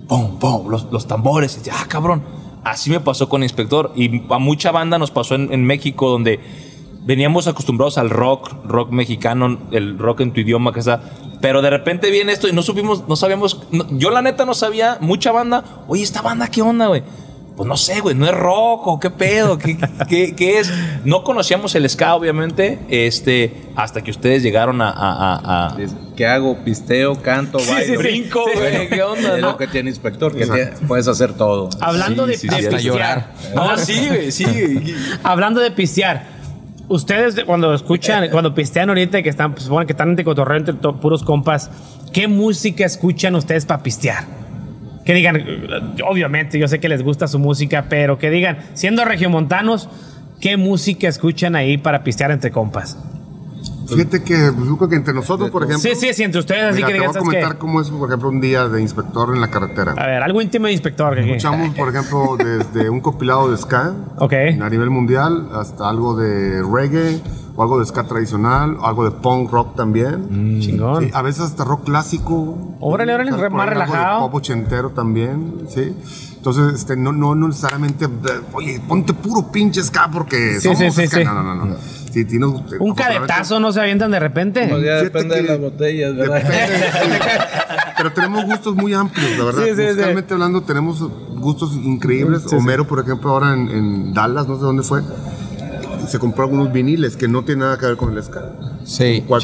Pum, 0.07 0.37
pum, 0.39 0.69
los, 0.69 0.91
los 0.91 1.07
tambores. 1.07 1.59
y 1.65 1.69
ah, 1.69 1.85
cabrón. 1.87 2.23
Así 2.63 2.89
me 2.89 2.99
pasó 2.99 3.29
con 3.29 3.43
Inspector. 3.43 3.91
Y 3.95 4.23
a 4.31 4.37
mucha 4.39 4.71
banda 4.71 4.97
nos 4.97 5.11
pasó 5.11 5.35
en, 5.35 5.51
en 5.53 5.65
México, 5.65 6.09
donde 6.09 6.39
veníamos 7.05 7.47
acostumbrados 7.47 7.97
al 7.97 8.09
rock, 8.09 8.51
rock 8.65 8.91
mexicano, 8.91 9.57
el 9.71 9.97
rock 9.97 10.21
en 10.21 10.31
tu 10.33 10.41
idioma, 10.41 10.71
que 10.73 10.79
está. 10.81 11.01
Pero 11.41 11.61
de 11.61 11.69
repente 11.69 12.09
viene 12.11 12.31
esto 12.31 12.47
y 12.47 12.53
no 12.53 12.61
supimos, 12.61 13.07
no 13.07 13.15
sabíamos. 13.15 13.63
no- 13.71 13.85
yo, 13.97 14.11
la 14.11 14.21
neta, 14.21 14.45
no 14.45 14.53
sabía, 14.53 14.97
mucha 15.01 15.31
banda. 15.31 15.63
Oye, 15.87 16.03
¿esta 16.03 16.21
banda 16.21 16.47
qué 16.49 16.61
onda, 16.61 16.87
güey? 16.87 17.03
Pues 17.55 17.69
no 17.69 17.77
sé, 17.77 17.99
güey, 17.99 18.15
no 18.15 18.25
es 18.25 18.31
rock 18.33 18.87
o 18.87 18.99
qué 18.99 19.11
pedo, 19.11 19.59
¿Qué, 19.59 19.77
qué, 20.09 20.33
qué 20.35 20.57
es? 20.59 20.73
No 21.05 21.23
conocíamos 21.23 21.75
el 21.75 21.87
ska, 21.87 22.15
obviamente, 22.15 22.79
este, 22.89 23.61
hasta 23.75 24.01
que 24.01 24.09
ustedes 24.09 24.41
llegaron 24.41 24.81
a- 24.81 24.89
a- 24.89 25.35
a- 25.35 25.67
a, 25.67 25.77
¿Qué 26.15 26.25
hago? 26.25 26.57
Pisteo, 26.63 27.21
canto, 27.21 27.59
Sí, 27.59 27.69
bailo. 27.69 27.85
sí, 27.85 27.91
sí. 27.91 27.97
Brinco, 27.97 28.43
güey, 28.55 28.89
¿qué 28.89 29.03
onda, 29.03 29.35
Es 29.35 29.41
no? 29.41 29.51
lo 29.51 29.57
que 29.57 29.67
tiene 29.67 29.91
inspector, 29.91 30.35
que 30.35 30.47
te- 30.47 30.73
puedes 30.87 31.07
hacer 31.07 31.33
todo. 31.33 31.69
Hablando 31.79 32.25
Sí, 32.25 32.31
de, 32.31 32.37
sí, 32.37 32.47
de 32.47 32.55
pistear. 32.57 32.81
llorar. 32.81 33.33
No, 33.53 33.77
sí, 33.77 34.07
güey, 34.07 34.31
sí. 34.31 34.45
güey. 34.45 34.95
Hablando 35.21 35.59
de 35.61 35.69
pistear, 35.69 36.25
ustedes 36.87 37.35
de- 37.35 37.45
cuando 37.45 37.71
escuchan, 37.75 38.29
cuando 38.31 38.55
pistean 38.55 38.89
ahorita 38.89 39.21
que 39.21 39.29
están, 39.29 39.53
pues, 39.53 39.69
que 39.85 39.93
están 39.93 40.15
de 40.15 40.23
cotorreo 40.23 40.57
entre 40.57 40.73
puros 40.73 41.21
compas, 41.23 41.69
¿qué 42.11 42.27
música 42.27 42.83
escuchan 42.83 43.35
ustedes 43.35 43.65
para 43.67 43.83
pistear? 43.83 44.25
Que 45.05 45.13
digan, 45.13 45.95
obviamente, 46.05 46.57
yo 46.59 46.67
sé 46.67 46.79
que 46.79 46.89
les 46.89 47.03
gusta 47.03 47.27
su 47.27 47.39
música, 47.39 47.85
pero 47.89 48.17
que 48.17 48.29
digan, 48.29 48.59
siendo 48.73 49.03
regiomontanos, 49.03 49.89
¿qué 50.39 50.57
música 50.57 51.07
escuchan 51.07 51.55
ahí 51.55 51.77
para 51.77 52.03
pistear 52.03 52.31
entre 52.31 52.51
compas? 52.51 52.97
Fíjate 53.87 54.23
que 54.23 54.51
pues, 54.55 54.67
yo 54.67 54.77
creo 54.77 54.89
que 54.89 54.95
entre 54.95 55.13
nosotros, 55.13 55.49
por 55.51 55.63
ejemplo. 55.63 55.81
Sí, 55.89 55.95
sí, 55.95 56.13
sí, 56.13 56.23
entre 56.23 56.39
ustedes, 56.39 56.63
así 56.63 56.75
Mira, 56.75 56.87
que 56.87 56.93
te 56.93 56.99
voy 56.99 57.07
a 57.09 57.13
¿sabes 57.13 57.27
comentar 57.27 57.57
cómo 57.57 57.81
es, 57.81 57.89
por 57.89 58.09
ejemplo, 58.09 58.29
un 58.29 58.39
día 58.41 58.67
de 58.67 58.81
inspector 58.81 59.33
en 59.35 59.41
la 59.41 59.49
carretera. 59.49 59.93
A 59.97 60.05
ver, 60.07 60.23
algo 60.23 60.41
íntimo 60.41 60.67
de 60.67 60.73
inspector. 60.73 61.13
que- 61.15 61.21
Escuchamos, 61.21 61.75
por 61.75 61.89
ejemplo, 61.89 62.37
desde 62.37 62.89
un 62.89 63.01
compilado 63.01 63.49
de 63.51 63.57
ska 63.57 63.93
Ok. 64.19 64.33
a 64.61 64.69
nivel 64.69 64.89
mundial 64.89 65.49
hasta 65.53 65.89
algo 65.89 66.15
de 66.15 66.61
reggae 66.63 67.21
o 67.55 67.61
algo 67.61 67.79
de 67.79 67.85
ska 67.85 68.03
tradicional 68.05 68.77
o 68.79 68.85
algo 68.87 69.03
de 69.05 69.11
punk 69.11 69.51
rock 69.51 69.75
también. 69.75 70.59
Chingón. 70.61 71.03
Sí, 71.05 71.11
a 71.13 71.21
veces 71.21 71.41
hasta 71.43 71.63
rock 71.63 71.83
clásico. 71.83 72.57
Órale, 72.79 73.13
órale, 73.13 73.31
re- 73.31 73.49
más 73.49 73.67
algo 73.67 73.79
de 73.79 73.85
relajado. 73.85 74.19
Pop 74.21 74.35
ochentero 74.35 74.89
también, 74.91 75.65
sí. 75.69 75.95
Entonces, 76.37 76.73
este, 76.73 76.97
no, 76.97 77.11
no, 77.13 77.35
no 77.35 77.47
necesariamente, 77.47 78.05
eh, 78.05 78.09
oye, 78.53 78.81
ponte 78.87 79.13
puro 79.13 79.49
pinche 79.51 79.81
ska 79.83 80.09
porque 80.11 80.55
Sí, 80.55 80.61
somos 80.73 80.79
sí, 80.79 80.91
sí, 81.01 81.07
ska. 81.07 81.17
sí. 81.19 81.23
No, 81.25 81.33
no, 81.35 81.43
no. 81.55 81.65
no. 81.65 81.75
Sí, 82.13 82.25
tiene- 82.25 82.45
Un 82.45 82.93
cadetazo 82.93 83.59
no 83.59 83.71
se 83.71 83.81
avientan 83.81 84.11
de 84.11 84.19
repente. 84.19 84.67
Pues 84.69 84.83
ya 84.85 85.01
depende 85.01 85.35
de 85.37 85.43
las 85.43 85.59
botellas, 85.59 86.15
¿verdad? 86.15 86.35
Depende, 86.43 86.67
sí. 86.77 87.19
Pero 87.97 88.13
tenemos 88.13 88.45
gustos 88.45 88.75
muy 88.75 88.93
amplios, 88.93 89.35
la 89.37 89.43
verdad. 89.45 89.63
Sí, 89.63 89.69
sí, 89.71 89.75
sí. 89.81 89.83
Musicalmente 89.87 90.33
hablando, 90.33 90.61
tenemos 90.61 90.99
gustos 91.35 91.73
increíbles. 91.75 92.43
Homero, 92.53 92.85
por 92.87 92.99
ejemplo, 92.99 93.31
ahora 93.31 93.53
en, 93.53 93.67
en 93.69 94.13
Dallas, 94.13 94.47
no 94.47 94.57
sé 94.57 94.61
dónde 94.61 94.83
fue, 94.83 95.01
se 96.07 96.19
compró 96.19 96.45
algunos 96.45 96.71
viniles 96.71 97.15
que 97.15 97.27
no 97.27 97.43
tienen 97.43 97.59
nada 97.65 97.77
que 97.77 97.85
ver 97.85 97.97
con 97.97 98.15
el 98.15 98.23
ska. 98.23 98.51
Sí. 98.83 99.23
¿Cuál? 99.27 99.43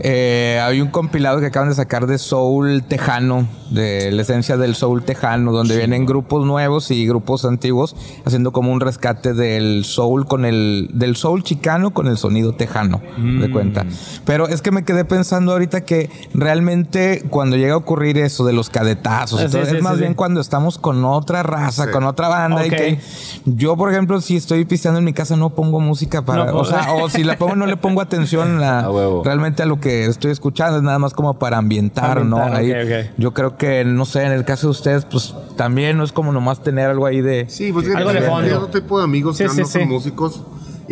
Eh, 0.00 0.60
hay 0.62 0.80
un 0.80 0.88
compilado 0.88 1.40
que 1.40 1.46
acaban 1.46 1.68
de 1.68 1.74
sacar 1.74 2.06
de 2.06 2.18
Soul 2.18 2.82
Tejano, 2.86 3.48
de 3.70 4.12
la 4.12 4.22
esencia 4.22 4.56
del 4.56 4.74
Soul 4.74 5.02
Tejano, 5.04 5.52
donde 5.52 5.76
vienen 5.76 6.06
grupos 6.06 6.44
nuevos 6.46 6.90
y 6.90 7.06
grupos 7.06 7.44
antiguos 7.44 7.96
haciendo 8.24 8.52
como 8.52 8.72
un 8.72 8.80
rescate 8.80 9.34
del 9.34 9.84
Soul 9.84 10.26
con 10.26 10.44
el 10.44 10.88
del 10.92 11.16
Soul 11.16 11.42
chicano 11.42 11.92
con 11.92 12.06
el 12.06 12.16
sonido 12.18 12.52
tejano, 12.52 13.00
de 13.18 13.50
cuenta. 13.50 13.84
Pero 14.24 14.48
es 14.48 14.62
que 14.62 14.70
me 14.70 14.84
quedé 14.84 15.04
pensando 15.04 15.52
ahorita 15.52 15.84
que 15.84 16.10
realmente 16.34 17.24
cuando 17.30 17.56
llega 17.56 17.74
a 17.74 17.78
ocurrir 17.78 18.18
eso 18.18 18.44
de 18.44 18.52
los 18.52 18.70
cadetazos, 18.70 19.40
Sí, 19.40 19.46
todo, 19.50 19.64
sí, 19.64 19.76
es 19.76 19.82
más 19.82 19.94
sí, 19.94 20.00
bien 20.00 20.14
cuando 20.14 20.40
estamos 20.40 20.78
con 20.78 21.04
otra 21.04 21.42
raza, 21.42 21.84
Sí. 21.86 21.90
con 21.90 22.04
otra 22.04 22.28
banda 22.28 22.66
y 22.66 22.70
que 22.70 22.98
yo, 23.44 23.76
por 23.76 23.90
ejemplo, 23.90 24.20
si 24.20 24.36
estoy 24.36 24.64
pisteando 24.64 24.98
en 24.98 25.04
mi 25.04 25.12
casa 25.12 25.36
no 25.36 25.50
pongo 25.50 25.80
música 25.86 26.22
para, 26.22 26.46
No, 26.46 26.58
o 26.58 26.64
sea, 26.64 26.92
o 27.02 27.08
si 27.08 27.24
la 27.24 27.36
pongo 27.38 27.56
no 27.56 27.66
le 27.66 27.76
pongo 27.76 28.00
atención 28.00 28.62
a- 28.62 28.80
A 28.80 28.90
huevo. 28.90 29.22
realmente 29.24 29.62
a 29.62 29.66
lo 29.66 29.80
que 29.80 30.06
estoy 30.06 30.30
escuchando, 30.32 30.76
es 30.78 30.82
nada 30.82 30.98
más 30.98 31.14
como 31.14 31.38
para 31.38 31.56
ambientar, 31.58 32.24
¿no? 32.24 32.42
Ahí. 32.42 32.72
Yo 33.16 33.32
creo 33.32 33.56
que, 33.56 33.84
no 33.84 34.04
sé, 34.04 34.24
en 34.24 34.32
el 34.32 34.44
caso 34.44 34.66
de 34.66 34.70
ustedes, 34.72 35.04
pues 35.04 35.34
también 35.56 35.96
no 35.96 36.04
es 36.04 36.12
como 36.12 36.32
nomás 36.32 36.62
tener 36.62 36.90
algo 36.90 37.06
ahí 37.06 37.20
de... 37.20 37.46
Sí, 37.48 37.72
pues 37.72 37.88
Algo 37.94 38.12
de 38.12 38.22
fondo. 38.22 38.56
otro 38.62 38.80
tipo 38.80 38.98
de 38.98 39.04
amigos 39.04 39.36
Sí, 39.36 39.44
que 39.44 39.50
sí, 39.50 39.60
no 39.62 39.66
son 39.66 39.82
sí. 39.82 39.86
músicos 39.88 40.40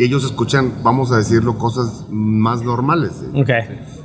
ellos 0.03 0.25
escuchan, 0.25 0.73
vamos 0.83 1.11
a 1.11 1.17
decirlo, 1.17 1.57
cosas 1.57 2.05
más 2.09 2.61
normales. 2.61 3.11
¿sí? 3.19 3.41
Ok. 3.41 3.49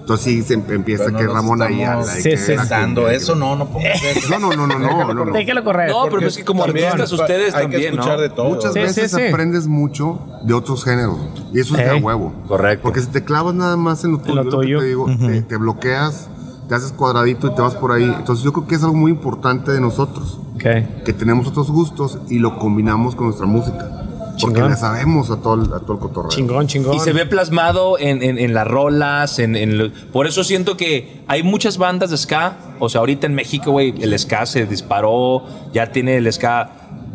Entonces 0.00 0.24
sí 0.24 0.42
se 0.42 0.54
em- 0.54 0.64
empieza 0.68 1.04
Pero 1.04 1.12
no 1.12 1.18
que 1.18 1.26
Ramón 1.26 1.62
estamos 1.62 2.06
Ayala. 2.06 2.18
y 2.18 2.22
Sí, 2.22 2.36
sí, 2.36 2.54
la 2.56 3.12
eso, 3.12 3.34
no, 3.34 3.56
no 3.56 3.66
pongas 3.66 4.02
eso. 4.16 4.28
No, 4.30 4.38
no, 4.38 4.56
no, 4.56 4.66
no, 4.66 4.78
no, 4.78 5.14
no, 5.14 5.24
no. 5.24 5.32
Déjalo 5.32 5.62
correr. 5.64 5.90
No, 5.90 6.04
pero 6.10 6.26
es 6.26 6.36
que 6.36 6.44
como 6.44 6.64
También, 6.64 6.86
artistas 6.86 7.12
ustedes 7.12 7.54
hay 7.54 7.62
también, 7.62 7.82
que 7.82 7.88
escuchar 7.88 8.16
¿no? 8.16 8.22
de 8.22 8.30
todo. 8.30 8.48
Muchas 8.48 8.72
Sí, 8.72 8.80
veces 8.80 9.10
sí, 9.10 9.16
sí. 9.18 9.26
aprendes 9.28 9.66
mucho 9.66 10.20
de 10.44 10.54
otros 10.54 10.84
géneros. 10.84 11.18
Y 11.52 11.60
eso 11.60 11.76
es 11.76 11.84
de 11.84 11.90
a 11.90 11.96
huevo. 11.96 12.32
Correcto. 12.48 12.82
Porque 12.82 13.00
si 13.00 13.06
te 13.08 13.22
clavas 13.24 13.54
nada 13.54 13.76
más 13.76 14.02
en 14.04 14.12
lo 14.12 14.18
tuyo, 14.18 14.34
lo 14.34 14.42
lo 14.44 14.50
que 14.50 14.56
tuyo. 14.56 14.78
te, 14.80 14.84
digo, 14.86 15.06
te, 15.06 15.42
te 15.42 15.56
bloqueas, 15.56 16.28
te 16.68 16.74
haces 16.74 16.92
cuadradito 16.92 17.46
y 17.48 17.54
te 17.54 17.62
vas 17.62 17.74
por 17.74 17.92
ahí. 17.92 18.04
Entonces 18.04 18.44
yo 18.44 18.52
creo 18.52 18.66
que 18.66 18.74
es 18.76 18.82
algo 18.82 18.96
muy 18.96 19.12
importante 19.12 19.70
de 19.72 19.80
nosotros. 19.80 20.40
Ok. 20.56 21.04
Que 21.04 21.12
tenemos 21.12 21.46
otros 21.46 21.70
gustos 21.70 22.18
y 22.28 22.38
lo 22.38 22.58
combinamos 22.58 23.14
con 23.14 23.26
nuestra 23.26 23.46
música. 23.46 24.06
Porque 24.40 24.56
Chingón. 24.56 24.70
le 24.70 24.76
sabemos 24.76 25.30
a 25.30 25.36
todo 25.40 25.54
el, 25.54 25.72
a 25.72 25.80
todo 25.80 25.94
el 25.94 25.98
cotorreo. 25.98 26.30
Chingón, 26.30 26.66
chingón. 26.66 26.94
Y 26.94 27.00
se 27.00 27.12
ve 27.12 27.26
plasmado 27.26 27.98
en, 27.98 28.22
en- 28.22 28.38
en 28.38 28.54
las 28.54 28.66
rolas, 28.66 29.38
en, 29.38 29.56
en 29.56 29.78
lo- 29.78 29.90
por 30.12 30.26
eso 30.26 30.42
siento 30.44 30.76
que 30.76 31.22
hay 31.28 31.42
muchas 31.42 31.78
bandas 31.78 32.10
de 32.10 32.16
ska. 32.16 32.56
O 32.78 32.88
sea, 32.88 33.00
ahorita 33.00 33.26
en 33.26 33.34
México, 33.34 33.70
güey, 33.72 33.94
el 34.00 34.18
ska 34.18 34.46
se 34.46 34.66
disparó, 34.66 35.44
ya 35.72 35.92
tiene 35.92 36.16
el 36.16 36.32
ska 36.32 36.70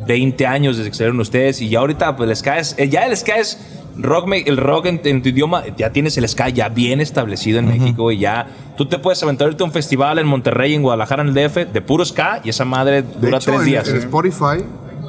20 0.08 0.46
años 0.46 0.78
desde 0.78 0.92
que 0.92 0.96
salieron 0.98 1.20
ustedes 1.20 1.62
y 1.62 1.70
ya 1.70 1.80
ahorita 1.80 2.16
pues 2.16 2.30
el 2.30 2.36
ska 2.36 2.60
es, 2.60 2.76
eh, 2.78 2.90
ya 2.90 3.06
el 3.08 3.18
ska 3.18 3.38
es 3.38 3.58
rock, 3.98 4.30
el 4.46 4.58
rock 4.58 4.86
en, 4.86 5.02
en 5.04 5.24
tu 5.24 5.30
idioma, 5.30 5.64
ya 5.78 5.92
tienes 5.92 6.16
el 6.18 6.28
ska 6.30 6.50
ya 6.50 6.70
bien 6.70 7.02
establecido 7.02 7.58
en 7.60 7.68
México 7.68 8.12
y 8.12 8.20
ya 8.20 8.46
tú 8.78 8.86
te 8.86 9.00
puedes 9.00 9.24
aventar 9.24 9.46
ahorita 9.46 9.64
un 9.64 9.72
festival 9.72 10.20
en 10.20 10.28
Monterrey, 10.28 10.76
en 10.76 10.84
Guadalajara, 10.84 11.24
en 11.24 11.30
el 11.30 11.34
DF, 11.34 11.72
de 11.74 11.82
puro 11.82 12.06
ska 12.06 12.42
y 12.44 12.50
esa 12.50 12.66
madre 12.66 13.02
De 13.02 13.08
dura 13.20 13.38
hecho, 13.38 13.46
tres 13.52 13.62
en, 13.62 13.66
días. 13.66 13.88
en 13.90 13.96
Spotify, 13.98 14.64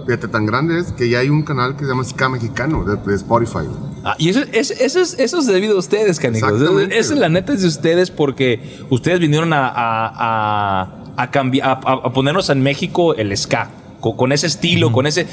fíjate, 0.06 0.28
tan 0.28 0.46
grande 0.46 0.78
es 0.78 0.92
que 0.92 1.08
ya 1.08 1.18
hay 1.18 1.28
un 1.28 1.42
canal 1.42 1.74
que 1.76 1.84
se 1.84 1.90
llama 1.90 2.04
Ska 2.04 2.28
Mexicano 2.28 2.84
de, 2.84 2.96
de 2.96 3.14
Spotify. 3.16 3.66
Ah, 4.04 4.14
y 4.18 4.28
eso, 4.28 4.40
es, 4.52 4.70
eso, 4.70 5.00
es, 5.00 5.18
eso 5.18 5.38
es 5.38 5.46
debido 5.46 5.76
a 5.76 5.78
ustedes, 5.80 6.18
canijos. 6.20 6.50
Esa 6.90 7.14
es 7.14 7.18
la 7.20 7.28
neta 7.28 7.52
es 7.52 7.62
de 7.62 7.68
ustedes 7.68 8.10
porque 8.10 8.78
ustedes 8.88 9.18
vinieron 9.20 9.52
a, 9.52 9.66
a, 9.68 10.12
a, 10.14 11.04
a 11.16 11.30
cambi- 11.32 11.60
a- 11.62 12.12
ponernos 12.12 12.48
en 12.50 12.62
México 12.62 13.14
el 13.14 13.36
ska. 13.36 13.70
Con, 14.00 14.16
con 14.16 14.32
ese 14.32 14.46
estilo, 14.46 14.92
con 14.92 15.06
ese. 15.06 15.26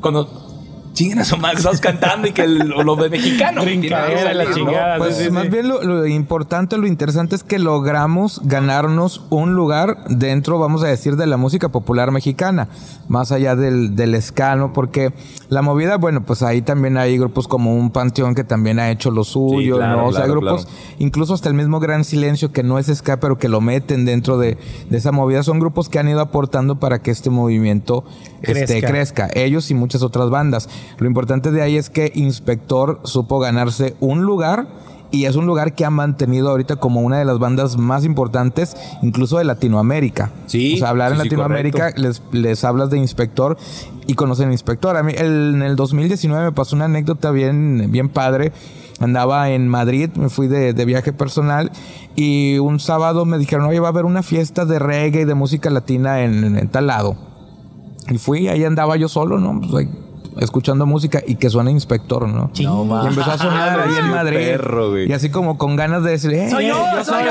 Cuando. 0.00 0.51
Chinguen 0.92 1.20
a 1.20 1.24
su 1.24 1.36
madre, 1.38 1.56
estamos 1.56 1.80
cantando 1.80 2.28
y 2.28 2.32
que 2.32 2.42
el- 2.42 2.58
lo 2.68 2.96
de 2.96 3.08
mexicano. 3.08 3.62
Brincadera, 3.64 4.34
la 4.34 4.44
¿no? 4.44 4.54
chingada. 4.54 4.98
Pues 4.98 5.16
sí, 5.16 5.24
sí, 5.24 5.30
más 5.30 5.44
sí. 5.44 5.48
bien 5.48 5.68
lo, 5.68 5.82
lo 5.82 6.06
importante, 6.06 6.76
lo 6.76 6.86
interesante 6.86 7.34
es 7.34 7.42
que 7.42 7.58
logramos 7.58 8.40
ganarnos 8.44 9.22
un 9.30 9.54
lugar 9.54 10.04
dentro, 10.08 10.58
vamos 10.58 10.82
a 10.82 10.88
decir, 10.88 11.16
de 11.16 11.26
la 11.26 11.36
música 11.38 11.70
popular 11.70 12.10
mexicana, 12.10 12.68
más 13.08 13.32
allá 13.32 13.56
del, 13.56 13.96
del 13.96 14.20
ska, 14.20 14.54
¿no? 14.56 14.72
Porque 14.74 15.12
la 15.48 15.62
movida, 15.62 15.96
bueno, 15.96 16.24
pues 16.24 16.42
ahí 16.42 16.60
también 16.62 16.98
hay 16.98 17.16
grupos 17.16 17.48
como 17.48 17.74
un 17.74 17.90
Panteón 17.90 18.34
que 18.34 18.44
también 18.44 18.78
ha 18.78 18.90
hecho 18.90 19.10
lo 19.10 19.24
suyo, 19.24 19.76
claro, 19.76 19.96
¿no? 19.96 20.06
O 20.08 20.12
sea, 20.12 20.24
claro, 20.24 20.40
grupos, 20.40 20.66
claro. 20.66 20.78
incluso 20.98 21.32
hasta 21.34 21.48
el 21.48 21.54
mismo 21.54 21.80
Gran 21.80 22.04
Silencio, 22.04 22.52
que 22.52 22.62
no 22.62 22.78
es 22.78 22.86
ska, 22.94 23.18
pero 23.18 23.38
que 23.38 23.48
lo 23.48 23.60
meten 23.62 24.04
dentro 24.04 24.36
de, 24.36 24.58
de 24.90 24.98
esa 24.98 25.10
movida, 25.12 25.42
son 25.42 25.58
grupos 25.58 25.88
que 25.88 25.98
han 25.98 26.08
ido 26.08 26.20
aportando 26.20 26.78
para 26.78 27.00
que 27.00 27.10
este 27.10 27.30
movimiento 27.30 28.04
este, 28.42 28.82
crezca. 28.82 29.30
Ellos 29.34 29.70
y 29.70 29.74
muchas 29.74 30.02
otras 30.02 30.28
bandas. 30.28 30.68
Lo 30.98 31.06
importante 31.06 31.50
de 31.50 31.62
ahí 31.62 31.76
es 31.76 31.90
que 31.90 32.10
Inspector 32.14 33.00
supo 33.04 33.38
ganarse 33.38 33.94
un 34.00 34.22
lugar 34.22 34.66
y 35.10 35.26
es 35.26 35.36
un 35.36 35.44
lugar 35.44 35.74
que 35.74 35.84
ha 35.84 35.90
mantenido 35.90 36.48
ahorita 36.48 36.76
como 36.76 37.02
una 37.02 37.18
de 37.18 37.26
las 37.26 37.38
bandas 37.38 37.76
más 37.76 38.04
importantes, 38.04 38.74
incluso 39.02 39.36
de 39.36 39.44
Latinoamérica. 39.44 40.30
Sí, 40.46 40.74
O 40.74 40.78
sea, 40.78 40.88
hablar 40.88 41.10
sí, 41.10 41.16
en 41.16 41.22
sí, 41.22 41.28
Latinoamérica 41.28 41.90
les, 41.96 42.22
les 42.32 42.64
hablas 42.64 42.88
de 42.88 42.96
Inspector 42.96 43.58
y 44.06 44.14
conocen 44.14 44.48
a 44.48 44.52
Inspector. 44.52 44.96
A 44.96 45.02
mí 45.02 45.12
el- 45.16 45.52
en 45.56 45.62
el 45.62 45.76
2019 45.76 46.44
me 46.46 46.52
pasó 46.52 46.76
una 46.76 46.86
anécdota 46.86 47.30
bien, 47.30 47.88
bien 47.90 48.08
padre. 48.08 48.52
Andaba 49.00 49.50
en 49.50 49.66
Madrid, 49.68 50.10
me 50.14 50.28
fui 50.30 50.46
de, 50.46 50.72
de 50.74 50.84
viaje 50.84 51.12
personal 51.12 51.72
y 52.16 52.58
un 52.58 52.78
sábado 52.80 53.24
me 53.26 53.36
dijeron, 53.36 53.66
oye, 53.66 53.80
va 53.80 53.88
a 53.88 53.90
haber 53.90 54.04
una 54.04 54.22
fiesta 54.22 54.64
de 54.64 54.78
reggae 54.78 55.22
y 55.22 55.24
de 55.24 55.34
música 55.34 55.68
latina 55.70 56.22
en, 56.22 56.56
en 56.56 56.68
tal 56.68 56.86
lado. 56.86 57.16
Y 58.08 58.18
fui, 58.18 58.48
ahí 58.48 58.64
andaba 58.64 58.96
yo 58.96 59.08
solo, 59.08 59.38
¿no? 59.38 59.60
Pues 59.60 59.88
escuchando 60.38 60.86
música 60.86 61.22
y 61.26 61.34
que 61.36 61.50
suena 61.50 61.70
inspector, 61.70 62.28
¿no? 62.28 62.50
y 62.54 62.64
empezó 62.64 63.30
a 63.30 63.38
sonar 63.38 63.80
ahí 63.80 63.94
en 63.98 64.08
Madrid. 64.10 64.36
perro, 64.36 65.00
y 65.02 65.12
así 65.12 65.30
como 65.30 65.58
con 65.58 65.76
ganas 65.76 66.02
de 66.04 66.10
decir, 66.12 66.32
¡eh! 66.32 66.50
Soy 66.50 66.66
yo, 66.68 66.76
eh, 66.76 67.04
soy 67.04 67.24
yo, 67.24 67.30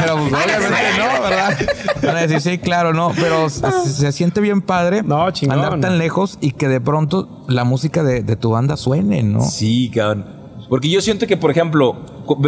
Pero 0.00 0.16
pues, 0.16 0.32
obviamente 0.44 0.78
no, 0.98 1.22
¿verdad? 1.22 1.58
Van 2.02 2.16
a 2.16 2.20
decir, 2.26 2.40
sí, 2.40 2.58
claro, 2.58 2.92
no. 2.92 3.12
Pero 3.16 3.48
se, 3.48 3.70
se 3.88 4.12
siente 4.12 4.40
bien 4.40 4.60
padre 4.62 5.02
No, 5.02 5.30
chingón. 5.30 5.58
andar 5.58 5.80
tan 5.80 5.98
lejos 5.98 6.38
y 6.40 6.52
que 6.52 6.68
de 6.68 6.80
pronto 6.80 7.44
la 7.48 7.64
música 7.64 8.02
de, 8.02 8.22
de 8.22 8.36
tu 8.36 8.50
banda 8.50 8.76
suene, 8.76 9.22
¿no? 9.22 9.40
Sí, 9.42 9.90
cabrón. 9.94 10.26
Porque 10.68 10.88
yo 10.88 11.00
siento 11.00 11.26
que, 11.26 11.36
por 11.36 11.50
ejemplo, 11.50 11.96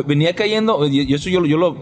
venía 0.07 0.35
cayendo, 0.35 0.87
y 0.87 1.03
y 1.03 1.14
eso 1.14 1.29
yo, 1.29 1.40
lo- 1.40 1.46
yo 1.46 1.59
lo, 1.59 1.77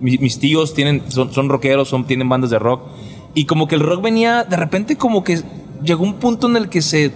mis, 0.00 0.18
mis 0.20 0.38
tíos 0.38 0.74
tienen, 0.74 1.02
son, 1.08 1.32
son 1.32 1.48
rockeros, 1.48 1.88
son, 1.88 2.04
tienen 2.06 2.28
bandas 2.28 2.50
de 2.50 2.58
rock, 2.58 2.82
y 3.34 3.44
como 3.44 3.68
que 3.68 3.74
el 3.74 3.82
rock 3.82 4.02
venía, 4.02 4.44
de 4.44 4.56
repente 4.56 4.96
como 4.96 5.22
que 5.24 5.42
llegó 5.82 6.02
un 6.04 6.14
punto 6.14 6.48
en 6.48 6.56
el 6.56 6.68
que 6.70 6.80
se, 6.82 7.12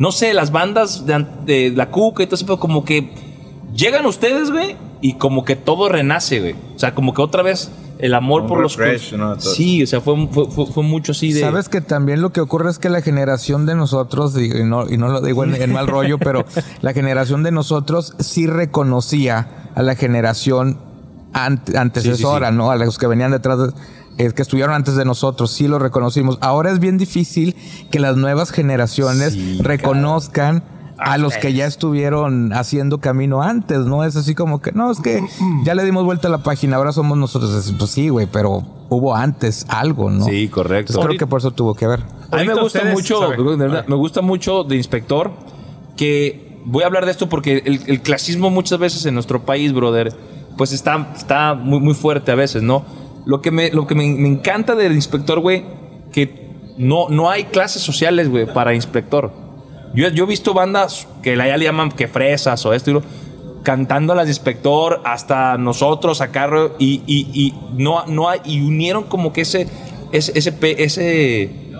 no 0.00 0.10
sé, 0.10 0.34
las 0.34 0.50
bandas 0.50 1.04
de, 1.06 1.72
la 1.76 1.90
cuca 1.90 2.22
y 2.24 2.26
todo 2.26 2.34
eso, 2.34 2.46
pero 2.46 2.58
como 2.58 2.84
que 2.84 3.12
llegan 3.76 4.06
ustedes, 4.06 4.50
güey, 4.50 4.74
y 5.00 5.12
como 5.14 5.44
que 5.44 5.54
todo 5.56 5.88
renace, 5.88 6.40
güey. 6.40 6.54
O 6.74 6.78
sea, 6.78 6.94
como 6.94 7.14
que 7.14 7.22
otra 7.22 7.42
vez 7.42 7.70
el 7.98 8.14
amor 8.14 8.42
Un 8.42 8.48
por 8.48 8.60
los... 8.60 8.78
¿no? 9.12 9.38
Sí, 9.38 9.82
o 9.82 9.86
sea, 9.86 10.00
fue, 10.00 10.26
fue, 10.32 10.50
fue- 10.50 10.66
fue 10.66 10.82
mucho 10.82 11.12
así 11.12 11.34
de... 11.34 11.40
Sabes 11.42 11.68
que 11.68 11.82
también 11.82 12.22
lo 12.22 12.30
que 12.32 12.40
ocurre 12.40 12.70
es 12.70 12.78
que 12.78 12.88
la 12.88 13.02
generación 13.02 13.66
de 13.66 13.74
nosotros, 13.74 14.34
y 14.38 14.46
y 14.46 14.64
no, 14.64 14.88
y 14.90 14.96
no 14.96 15.08
lo 15.08 15.20
digo 15.20 15.44
en, 15.44 15.54
en 15.54 15.70
mal 15.72 15.86
rollo, 15.86 16.16
pero 16.18 16.46
la 16.80 16.94
generación 16.94 17.42
de 17.42 17.52
nosotros 17.52 18.14
sí 18.18 18.46
reconocía 18.46 19.68
a 19.74 19.82
la 19.82 19.96
generación 19.96 20.78
ante- 21.34 21.76
antecesora, 21.76 22.46
Sí, 22.48 22.52
sí, 22.52 22.56
sí. 22.56 22.58
¿no? 22.58 22.70
A 22.70 22.76
los 22.76 22.96
que 22.98 23.06
venían 23.06 23.32
detrás, 23.32 23.58
de- 23.58 23.72
eh, 24.20 24.32
que 24.34 24.42
estuvieron 24.42 24.74
antes 24.74 24.96
de 24.96 25.06
nosotros, 25.06 25.50
sí 25.50 25.66
lo 25.66 25.78
reconocimos. 25.78 26.36
Ahora 26.42 26.70
es 26.70 26.78
bien 26.78 26.98
difícil 26.98 27.56
que 27.90 27.98
las 27.98 28.16
nuevas 28.16 28.50
generaciones 28.50 29.32
Sí, 29.32 29.58
reconozcan 29.62 30.62
a 30.98 31.16
los 31.16 31.38
que 31.38 31.54
ya 31.54 31.64
estuvieron 31.64 32.52
haciendo 32.52 32.98
camino 32.98 33.40
antes, 33.40 33.78
¿no? 33.78 34.04
Es 34.04 34.16
así 34.16 34.34
como 34.34 34.60
que, 34.60 34.72
no, 34.72 34.90
es 34.90 35.00
que 35.00 35.22
ya 35.64 35.74
le 35.74 35.84
dimos 35.84 36.04
vuelta 36.04 36.28
a 36.28 36.30
la 36.30 36.42
página, 36.42 36.76
ahora 36.76 36.92
somos 36.92 37.16
nosotros. 37.16 37.54
Es, 37.54 37.72
Pues 37.72 37.90
sí, 37.90 38.10
güey, 38.10 38.26
pero 38.30 38.62
hubo 38.90 39.14
antes 39.14 39.64
algo, 39.68 40.10
¿no? 40.10 40.26
Sí, 40.26 40.48
correcto. 40.48 40.92
Entonces, 40.92 41.06
creo 41.08 41.18
que 41.18 41.26
por 41.26 41.40
eso 41.40 41.52
tuvo 41.52 41.74
que 41.74 41.86
ver. 41.86 42.00
A 42.30 42.36
mí 42.36 42.46
me 42.46 42.52
gusta 42.52 42.80
ustedes 42.80 42.92
mucho, 42.92 43.20
saben. 43.20 43.46
de 43.46 43.56
verdad, 43.56 43.86
me 43.86 43.96
gusta 43.96 44.20
mucho 44.20 44.64
de 44.64 44.76
inspector 44.76 45.32
que 45.96 46.60
voy 46.66 46.82
a 46.82 46.86
hablar 46.86 47.06
de 47.06 47.12
esto 47.12 47.30
porque 47.30 47.62
el, 47.64 47.80
el 47.86 48.02
clasismo 48.02 48.50
muchas 48.50 48.78
veces 48.78 49.06
en 49.06 49.14
nuestro 49.14 49.46
país, 49.46 49.72
brother, 49.72 50.12
pues 50.58 50.72
está, 50.72 51.10
está 51.16 51.54
muy, 51.54 51.80
muy 51.80 51.94
fuerte 51.94 52.32
a 52.32 52.34
veces, 52.34 52.62
¿no? 52.62 52.84
Lo 53.26 53.40
que 53.42 53.50
me, 53.50 53.70
lo 53.70 53.86
que 53.86 53.94
me, 53.94 54.06
me 54.08 54.28
encanta 54.28 54.74
del 54.74 54.92
inspector, 54.92 55.40
güey, 55.40 55.64
que 56.12 56.48
no, 56.78 57.08
no 57.08 57.30
hay 57.30 57.44
clases 57.44 57.82
sociales, 57.82 58.28
güey, 58.30 58.46
para 58.46 58.74
inspector. 58.74 59.32
Yo, 59.94 60.08
yo 60.08 60.24
he 60.24 60.26
visto 60.26 60.54
bandas 60.54 61.06
que 61.22 61.36
la 61.36 61.46
ya 61.48 61.56
le 61.56 61.64
llaman 61.64 61.90
que 61.90 62.08
fresas 62.08 62.64
o 62.64 62.72
esto 62.72 62.90
y 62.90 62.94
lo, 62.94 63.02
cantando 63.62 64.14
las 64.14 64.26
de 64.26 64.30
inspector 64.30 65.02
hasta 65.04 65.58
nosotros 65.58 66.20
acá 66.20 66.48
y, 66.78 67.02
y, 67.06 67.28
y 67.34 67.54
no, 67.74 68.06
no 68.06 68.28
y 68.44 68.60
unieron 68.62 69.04
como 69.04 69.32
que 69.32 69.42
ese, 69.42 69.68
ese, 70.12 70.54
ese, 70.78 71.70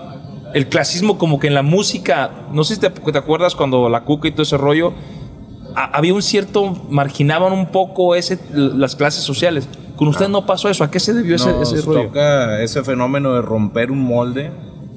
el 0.53 0.67
clasismo 0.67 1.17
como 1.17 1.39
que 1.39 1.47
en 1.47 1.53
la 1.55 1.63
música, 1.63 2.31
no 2.53 2.63
sé 2.63 2.75
si 2.75 2.81
te, 2.81 2.89
te 2.89 3.17
acuerdas 3.17 3.55
cuando 3.55 3.89
la 3.89 4.03
cuca 4.03 4.27
y 4.27 4.31
todo 4.31 4.43
ese 4.43 4.57
rollo, 4.57 4.93
ha- 5.75 5.97
había 5.97 6.13
un 6.13 6.21
cierto, 6.21 6.77
marginaban 6.89 7.51
un 7.53 7.67
poco 7.67 8.13
ese, 8.15 8.37
las 8.53 8.95
clases 8.95 9.23
sociales. 9.23 9.67
Con 10.01 10.07
usted 10.07 10.29
no 10.29 10.47
pasó 10.47 10.67
eso, 10.67 10.83
¿a 10.83 10.89
qué 10.89 10.99
se 10.99 11.13
debió 11.13 11.35
ese, 11.35 11.51
Nos 11.51 11.71
ese 11.71 11.85
rollo? 11.85 12.07
toca 12.07 12.59
ese 12.63 12.83
fenómeno 12.83 13.35
de 13.35 13.43
romper 13.43 13.91
un 13.91 13.99
molde, 13.99 14.49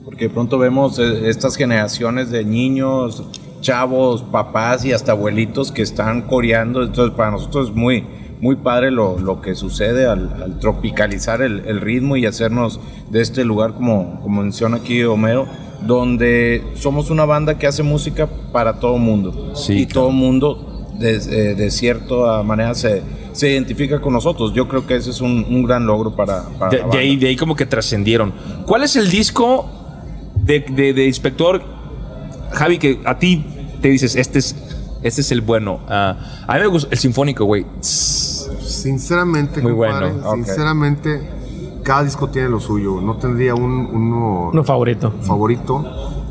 porque 0.02 0.28
de 0.28 0.30
pronto 0.30 0.56
vemos 0.58 0.98
eh, 0.98 1.28
estas 1.28 1.56
generaciones 1.56 2.30
de 2.30 2.42
niños, 2.42 3.22
chavos, 3.60 4.22
papás 4.22 4.82
y 4.86 4.94
hasta 4.94 5.12
abuelitos 5.12 5.72
que 5.72 5.82
están 5.82 6.22
coreando. 6.22 6.82
Entonces, 6.82 7.14
para 7.14 7.32
nosotros 7.32 7.68
es 7.68 7.74
muy, 7.74 8.06
muy 8.40 8.56
padre 8.56 8.90
lo, 8.90 9.18
lo 9.18 9.42
que 9.42 9.54
sucede 9.54 10.06
al, 10.06 10.42
al 10.42 10.58
tropicalizar 10.58 11.42
el, 11.42 11.66
el 11.66 11.82
ritmo 11.82 12.16
y 12.16 12.24
hacernos 12.24 12.80
de 13.10 13.20
este 13.20 13.44
lugar, 13.44 13.74
como, 13.74 14.22
como 14.22 14.40
menciona 14.40 14.78
aquí 14.78 15.04
Homero, 15.04 15.46
donde 15.86 16.64
somos 16.76 17.10
una 17.10 17.26
banda 17.26 17.58
que 17.58 17.66
hace 17.66 17.82
música 17.82 18.26
para 18.52 18.80
todo 18.80 18.96
mundo. 18.96 19.54
Sí, 19.54 19.80
y 19.80 19.86
todo 19.86 20.10
mundo 20.12 20.86
de, 20.98 21.16
eh, 21.16 21.54
de 21.54 21.70
cierta 21.70 22.42
manera 22.42 22.74
se, 22.74 23.02
se 23.34 23.50
identifica 23.50 24.00
con 24.00 24.14
nosotros. 24.14 24.52
Yo 24.54 24.66
creo 24.66 24.86
que 24.86 24.96
ese 24.96 25.10
es 25.10 25.20
un, 25.20 25.44
un 25.48 25.62
gran 25.64 25.84
logro 25.86 26.16
para, 26.16 26.44
para 26.58 26.70
De, 26.70 26.78
la 26.78 26.86
de 26.88 26.98
ahí, 26.98 27.16
de 27.16 27.28
ahí 27.28 27.36
como 27.36 27.54
que 27.54 27.66
trascendieron. 27.66 28.32
¿Cuál 28.66 28.82
es 28.84 28.96
el 28.96 29.10
disco 29.10 29.66
de, 30.34 30.60
de- 30.60 30.94
de 30.94 31.04
inspector, 31.06 31.62
Javi, 32.52 32.78
que 32.78 33.00
a 33.04 33.18
ti 33.18 33.44
te 33.82 33.88
dices, 33.88 34.16
este 34.16 34.38
es, 34.38 34.56
este 35.02 35.20
es 35.20 35.30
el 35.32 35.42
bueno? 35.42 35.80
Ah, 35.88 36.16
a 36.46 36.54
mí 36.54 36.60
me 36.60 36.66
gusta 36.68 36.88
el 36.90 36.98
sinfónico, 36.98 37.44
güey. 37.44 37.66
Sinceramente, 38.60 39.60
Muy 39.60 39.72
compadre, 39.72 40.10
bueno, 40.12 40.28
ok. 40.30 40.34
sinceramente, 40.36 41.28
cada 41.82 42.04
disco 42.04 42.28
tiene 42.28 42.48
lo 42.48 42.60
suyo. 42.60 43.00
No 43.00 43.16
tendría 43.16 43.54
un, 43.54 43.70
uno 43.92 44.50
Uno 44.52 44.64
favorito. 44.64 45.12
favorito. 45.22 45.84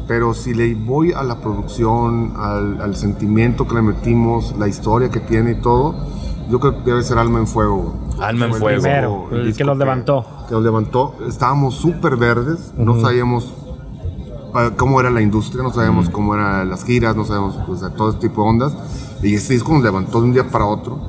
Pero 0.07 0.33
si 0.33 0.53
le 0.53 0.75
voy 0.75 1.13
a 1.13 1.23
la 1.23 1.39
producción, 1.39 2.33
al, 2.37 2.81
al 2.81 2.95
sentimiento 2.95 3.65
que 3.67 3.75
le 3.75 3.81
metimos, 3.81 4.53
la 4.59 4.67
historia 4.67 5.09
que 5.09 5.21
tiene 5.21 5.51
y 5.51 5.55
todo, 5.61 5.95
yo 6.53 6.59
creo 6.59 6.83
que 6.83 6.91
debe 6.91 7.01
ser 7.01 7.17
Alma 7.17 7.39
en 7.39 7.47
Fuego. 7.47 7.95
Alma 8.19 8.45
en 8.45 8.53
Fue 8.53 8.75
el 8.75 8.79
Fuego. 8.79 8.79
disco- 8.79 8.81
Primero, 8.83 9.27
el 9.31 9.41
que 9.41 9.47
disco 9.47 9.63
los 9.63 9.77
levantó. 9.79 10.25
Que 10.47 10.53
los 10.53 10.63
levantó. 10.63 11.15
Estábamos 11.27 11.73
súper 11.73 12.15
verdes, 12.15 12.71
no 12.77 13.01
sabíamos 13.01 13.51
cómo 14.77 14.99
era 14.99 15.09
la 15.09 15.21
industria, 15.21 15.63
no 15.63 15.73
sabíamos 15.73 16.11
cómo 16.11 16.35
eran 16.35 16.69
las 16.69 16.85
giras, 16.85 17.15
no 17.15 17.25
sabíamos 17.25 17.57
o 17.67 17.75
sea, 17.75 17.89
todo 17.89 18.11
este 18.11 18.27
tipo 18.29 18.43
de 18.43 18.49
ondas. 18.49 18.73
Y 19.23 19.33
este 19.33 19.53
disco 19.53 19.73
nos 19.73 19.81
levantó 19.81 20.19
de 20.21 20.27
un 20.27 20.33
día 20.33 20.47
para 20.47 20.65
otro. 20.65 20.99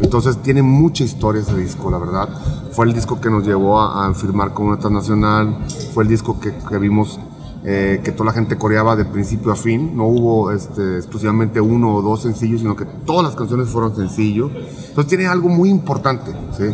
Entonces 0.00 0.36
tiene 0.42 0.62
mucha 0.62 1.02
historia 1.02 1.42
ese 1.42 1.56
disco, 1.56 1.90
la 1.90 1.98
verdad. 1.98 2.28
Fue 2.70 2.86
el 2.86 2.92
disco 2.92 3.20
que 3.20 3.28
nos 3.28 3.44
llevó 3.44 3.80
a, 3.80 4.06
a 4.06 4.14
firmar 4.14 4.52
con 4.54 4.66
una 4.66 4.78
transnacional, 4.78 5.56
fue 5.94 6.04
el 6.04 6.08
disco 6.10 6.38
que, 6.38 6.54
que 6.68 6.78
vimos 6.78 7.18
eh, 7.68 8.00
que 8.04 8.12
toda 8.12 8.26
la 8.26 8.32
gente 8.32 8.56
coreaba 8.56 8.94
de 8.96 9.04
principio 9.04 9.50
a 9.50 9.56
fin. 9.56 9.96
No 9.96 10.04
hubo 10.06 10.52
este, 10.52 10.96
exclusivamente 10.98 11.60
uno 11.60 11.96
o 11.96 12.02
dos 12.02 12.22
sencillos, 12.22 12.60
sino 12.60 12.76
que 12.76 12.84
todas 12.84 13.24
las 13.24 13.34
canciones 13.34 13.68
fueron 13.68 13.94
sencillos. 13.96 14.50
Entonces 14.54 15.06
tiene 15.08 15.26
algo 15.26 15.48
muy 15.48 15.68
importante, 15.68 16.30
¿sí? 16.56 16.64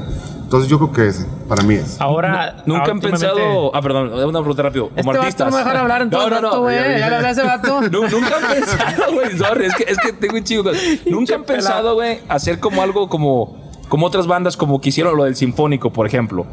Entonces 0.42 0.68
yo 0.68 0.76
creo 0.76 0.92
que 0.92 1.08
ese, 1.08 1.26
para 1.48 1.62
mí 1.62 1.76
es. 1.76 1.98
Ahora. 1.98 2.62
Nunca 2.66 2.90
han 2.90 3.00
pensado. 3.00 3.74
Ah, 3.74 3.80
perdón, 3.80 4.12
una 4.12 4.38
pregunta 4.40 4.62
rápido. 4.62 4.88
Como 4.90 4.98
Este 4.98 5.08
vato 5.08 5.20
artistas. 5.22 5.46
no 5.50 5.56
me 5.56 5.64
deja 5.64 5.80
hablar 5.80 6.02
en 6.02 6.10
todo 6.10 6.24
el 6.26 6.30
rato, 6.30 6.60
güey. 6.60 6.76
Ya 6.76 7.08
le 7.08 7.16
hablé 7.16 7.28
a 7.28 7.30
ese 7.30 7.42
vato. 7.42 7.80
Nu- 7.90 8.06
Nunca 8.08 8.36
han 8.36 8.52
pensado, 8.54 9.12
güey. 9.14 9.38
Sorry, 9.38 9.64
es 9.64 9.74
que, 9.76 9.84
es 9.88 9.96
que 9.98 10.12
tengo 10.12 10.36
un 10.36 10.44
chico. 10.44 10.70
Nunca 11.10 11.36
han 11.36 11.44
pensado, 11.44 11.94
güey, 11.94 12.18
hacer 12.28 12.60
como 12.60 12.82
algo 12.82 13.08
como, 13.08 13.56
como 13.88 14.04
otras 14.04 14.26
bandas, 14.26 14.58
como 14.58 14.78
que 14.82 14.90
hicieron 14.90 15.16
lo 15.16 15.24
del 15.24 15.36
Sinfónico, 15.36 15.90
por 15.90 16.06
ejemplo. 16.06 16.44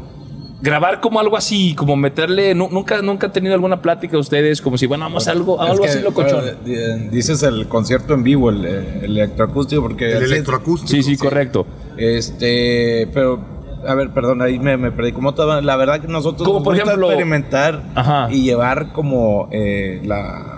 Grabar 0.62 1.00
como 1.00 1.20
algo 1.20 1.36
así, 1.36 1.74
como 1.74 1.96
meterle. 1.96 2.54
nu- 2.54 2.68
nunca, 2.70 3.00
nunca 3.00 3.28
han 3.28 3.32
tenido 3.32 3.54
alguna 3.54 3.80
plática 3.80 4.18
ustedes, 4.18 4.60
como 4.60 4.76
si, 4.76 4.86
bueno, 4.86 5.04
vamos 5.04 5.26
a 5.26 5.30
algo, 5.32 5.62
Es 5.62 5.70
algo 5.70 5.82
que, 5.84 5.88
así 5.90 6.00
locochón. 6.02 6.44
eh, 6.46 6.54
eh, 6.66 7.08
Dices 7.10 7.42
el 7.42 7.66
concierto 7.66 8.12
en 8.14 8.22
vivo, 8.22 8.50
el, 8.50 8.66
eh, 8.66 8.98
el 9.04 9.16
electroacústico, 9.16 9.80
porque... 9.82 10.12
El 10.12 10.24
electroacústico. 10.24 10.88
Sí, 10.90 11.02
sí, 11.02 11.16
correcto. 11.16 11.66
Este, 11.96 13.08
pero, 13.14 13.40
a 13.86 13.94
ver, 13.94 14.10
perdón, 14.10 14.42
ahí 14.42 14.58
me, 14.58 14.76
me 14.76 14.92
perdí. 14.92 15.12
¿Cómo 15.12 15.30
estaba? 15.30 15.60
La 15.62 15.76
verdad 15.76 16.00
que 16.00 16.08
nosotros 16.08 16.46
Como 16.46 16.58
nos 16.58 16.64
por 16.64 16.74
gusta 16.74 16.90
ejemplo- 16.90 17.06
experimentar 17.08 17.82
Ajá. 17.94 18.28
y 18.30 18.42
llevar 18.42 18.92
como 18.92 19.48
eh, 19.52 20.02
la, 20.04 20.49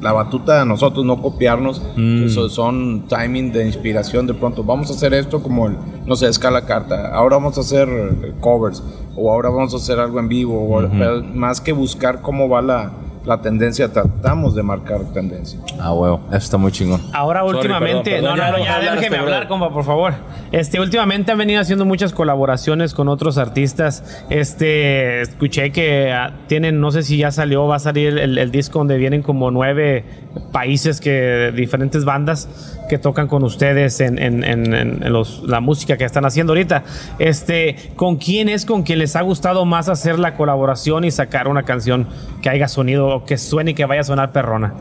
la 0.00 0.12
batuta 0.12 0.62
a 0.62 0.64
nosotros, 0.64 1.04
no 1.04 1.20
copiarnos. 1.20 1.82
Mm. 1.96 2.24
Eso 2.24 2.48
son 2.48 3.02
timing 3.08 3.52
de 3.52 3.66
inspiración. 3.66 4.26
De 4.26 4.34
pronto, 4.34 4.64
vamos 4.64 4.90
a 4.90 4.94
hacer 4.94 5.12
esto 5.14 5.42
como 5.42 5.66
el, 5.66 5.76
no 6.06 6.16
sé, 6.16 6.28
escala 6.28 6.64
carta. 6.64 7.14
Ahora 7.14 7.36
vamos 7.36 7.58
a 7.58 7.60
hacer 7.60 7.88
eh, 7.88 8.32
covers 8.40 8.82
o 9.16 9.30
ahora 9.32 9.50
vamos 9.50 9.74
a 9.74 9.76
hacer 9.76 9.98
algo 9.98 10.18
en 10.18 10.28
vivo. 10.28 10.76
o- 10.76 11.22
más 11.34 11.60
que 11.60 11.72
buscar 11.72 12.22
cómo 12.22 12.48
va 12.48 12.62
la, 12.62 12.92
la 13.24 13.40
tendencia, 13.40 13.92
tratamos 13.92 14.54
de 14.54 14.62
marcar 14.62 15.00
tendencia. 15.12 15.60
Ah, 15.78 15.92
huevo, 15.92 16.20
eso 16.28 16.36
está 16.38 16.56
muy 16.56 16.72
chingón. 16.72 17.00
Ahora 17.12 17.40
Sorry, 17.40 17.56
últimamente, 17.56 18.10
perdón, 18.12 18.34
perdón, 18.34 18.38
no, 18.38 18.44
no, 18.44 18.52
no, 18.52 18.58
no 18.58 18.64
ya 18.64 18.76
hablar 18.76 18.94
déjeme 18.94 19.16
este 19.16 19.18
hablar, 19.18 19.48
compa, 19.48 19.70
por 19.70 19.84
favor. 19.84 20.14
Este, 20.52 20.80
últimamente 20.80 21.30
han 21.32 21.38
venido 21.38 21.60
haciendo 21.60 21.84
muchas 21.84 22.12
colaboraciones 22.12 22.94
con 22.94 23.08
otros 23.08 23.38
artistas. 23.38 24.24
Este, 24.30 25.20
escuché 25.20 25.70
que 25.70 26.12
ah, 26.12 26.32
tienen, 26.46 26.80
no 26.80 26.90
sé 26.90 27.02
si 27.02 27.18
ya 27.18 27.30
salió, 27.30 27.66
va 27.66 27.76
a 27.76 27.80
salir 27.80 28.18
el, 28.18 28.38
el 28.38 28.50
disco 28.50 28.78
donde 28.78 28.96
vienen 28.96 29.22
como 29.22 29.50
nueve 29.50 30.04
países 30.52 31.00
que 31.00 31.52
diferentes 31.54 32.04
bandas 32.04 32.79
que 32.90 32.98
tocan 32.98 33.28
con 33.28 33.42
ustedes 33.44 34.00
en, 34.00 34.18
en- 34.18 34.44
en- 34.44 34.74
en- 34.74 35.02
en 35.04 35.12
los- 35.12 35.42
la 35.46 35.60
música 35.60 35.96
que 35.96 36.04
están 36.04 36.26
haciendo 36.26 36.52
ahorita. 36.52 36.82
Este, 37.18 37.92
¿con 37.96 38.16
quién 38.16 38.48
es 38.48 38.66
con 38.66 38.82
quien 38.82 38.98
les 38.98 39.16
ha 39.16 39.22
gustado 39.22 39.64
más 39.64 39.88
hacer 39.88 40.18
la 40.18 40.34
colaboración 40.36 41.04
y 41.04 41.10
sacar 41.10 41.48
una 41.48 41.62
canción 41.62 42.08
que 42.42 42.50
haya 42.50 42.68
sonido 42.68 43.06
o 43.08 43.24
que 43.24 43.38
suene 43.38 43.70
y 43.70 43.74
que 43.74 43.84
vaya 43.86 44.00
a 44.02 44.04
sonar 44.04 44.32
perrona? 44.32 44.74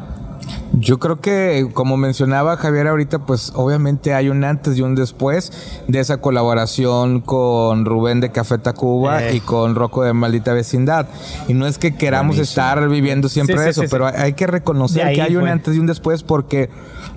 Yo 0.73 0.97
creo 0.99 1.19
que, 1.19 1.67
como 1.73 1.97
mencionaba 1.97 2.55
Javier 2.55 2.87
ahorita, 2.87 3.19
pues 3.25 3.51
obviamente 3.55 4.13
hay 4.13 4.29
un 4.29 4.43
antes 4.43 4.77
y 4.77 4.81
un 4.81 4.95
después 4.95 5.51
de 5.87 5.99
esa 5.99 6.17
colaboración 6.21 7.21
con 7.21 7.85
Rubén 7.85 8.21
de 8.21 8.31
Café 8.31 8.57
Tacuba 8.59 9.23
Eh. 9.23 9.35
y 9.35 9.39
con 9.41 9.75
Rocco 9.75 10.03
de 10.03 10.13
Maldita 10.13 10.53
Vecindad. 10.53 11.07
Y 11.47 11.53
no 11.53 11.67
es 11.67 11.77
que 11.77 11.95
queramos 11.95 12.37
estar 12.37 12.87
viviendo 12.87 13.29
siempre 13.29 13.57
Sí, 13.57 13.63
sí, 13.63 13.69
eso, 13.71 13.81
sí, 13.81 13.87
pero 13.91 14.07
hay 14.07 14.33
que 14.33 14.47
reconocer 14.47 15.13
que 15.13 15.21
hay 15.21 15.35
un 15.35 15.47
antes 15.47 15.75
y 15.75 15.79
un 15.79 15.87
después 15.87 16.23
porque 16.23 16.69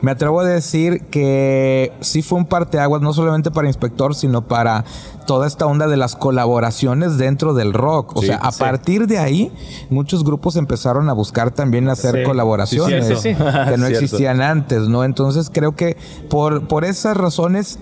me 0.03 0.11
atrevo 0.11 0.41
a 0.41 0.45
decir 0.45 1.05
que 1.11 1.93
sí 2.01 2.23
fue 2.23 2.39
un 2.39 2.45
parteaguas 2.45 3.01
no 3.03 3.13
solamente 3.13 3.51
para 3.51 3.69
Inspector, 3.69 4.15
sino 4.15 4.43
para 4.47 4.85
toda 5.27 5.47
esta 5.47 5.67
onda 5.67 5.87
de 5.87 5.97
las 5.97 6.15
colaboraciones 6.17 7.17
dentro 7.19 7.55
del 7.55 7.73
rock. 7.73 8.17
O 8.17 8.21
Sí, 8.21 8.27
sea, 8.27 8.37
a 8.37 8.53
sí. 8.53 8.59
partir 8.61 9.07
de 9.07 9.19
ahí, 9.19 9.53
muchos 9.91 10.25
grupos 10.25 10.57
empezaron 10.57 11.09
a 11.09 11.13
buscar 11.13 11.53
también 11.53 11.89
hacer 11.89 12.17
Sí. 12.17 12.23
colaboraciones 12.25 13.07
Sí, 13.07 13.15
sí, 13.17 13.35
sí. 13.35 13.35
que 13.69 13.77
no 13.79 13.87
existían 13.87 14.43
antes, 14.43 14.89
¿no? 14.89 15.05
Entonces 15.05 15.51
creo 15.53 15.75
que 15.77 15.97
por, 16.29 16.67
por 16.69 16.85
esas 16.85 17.17
razones, 17.17 17.79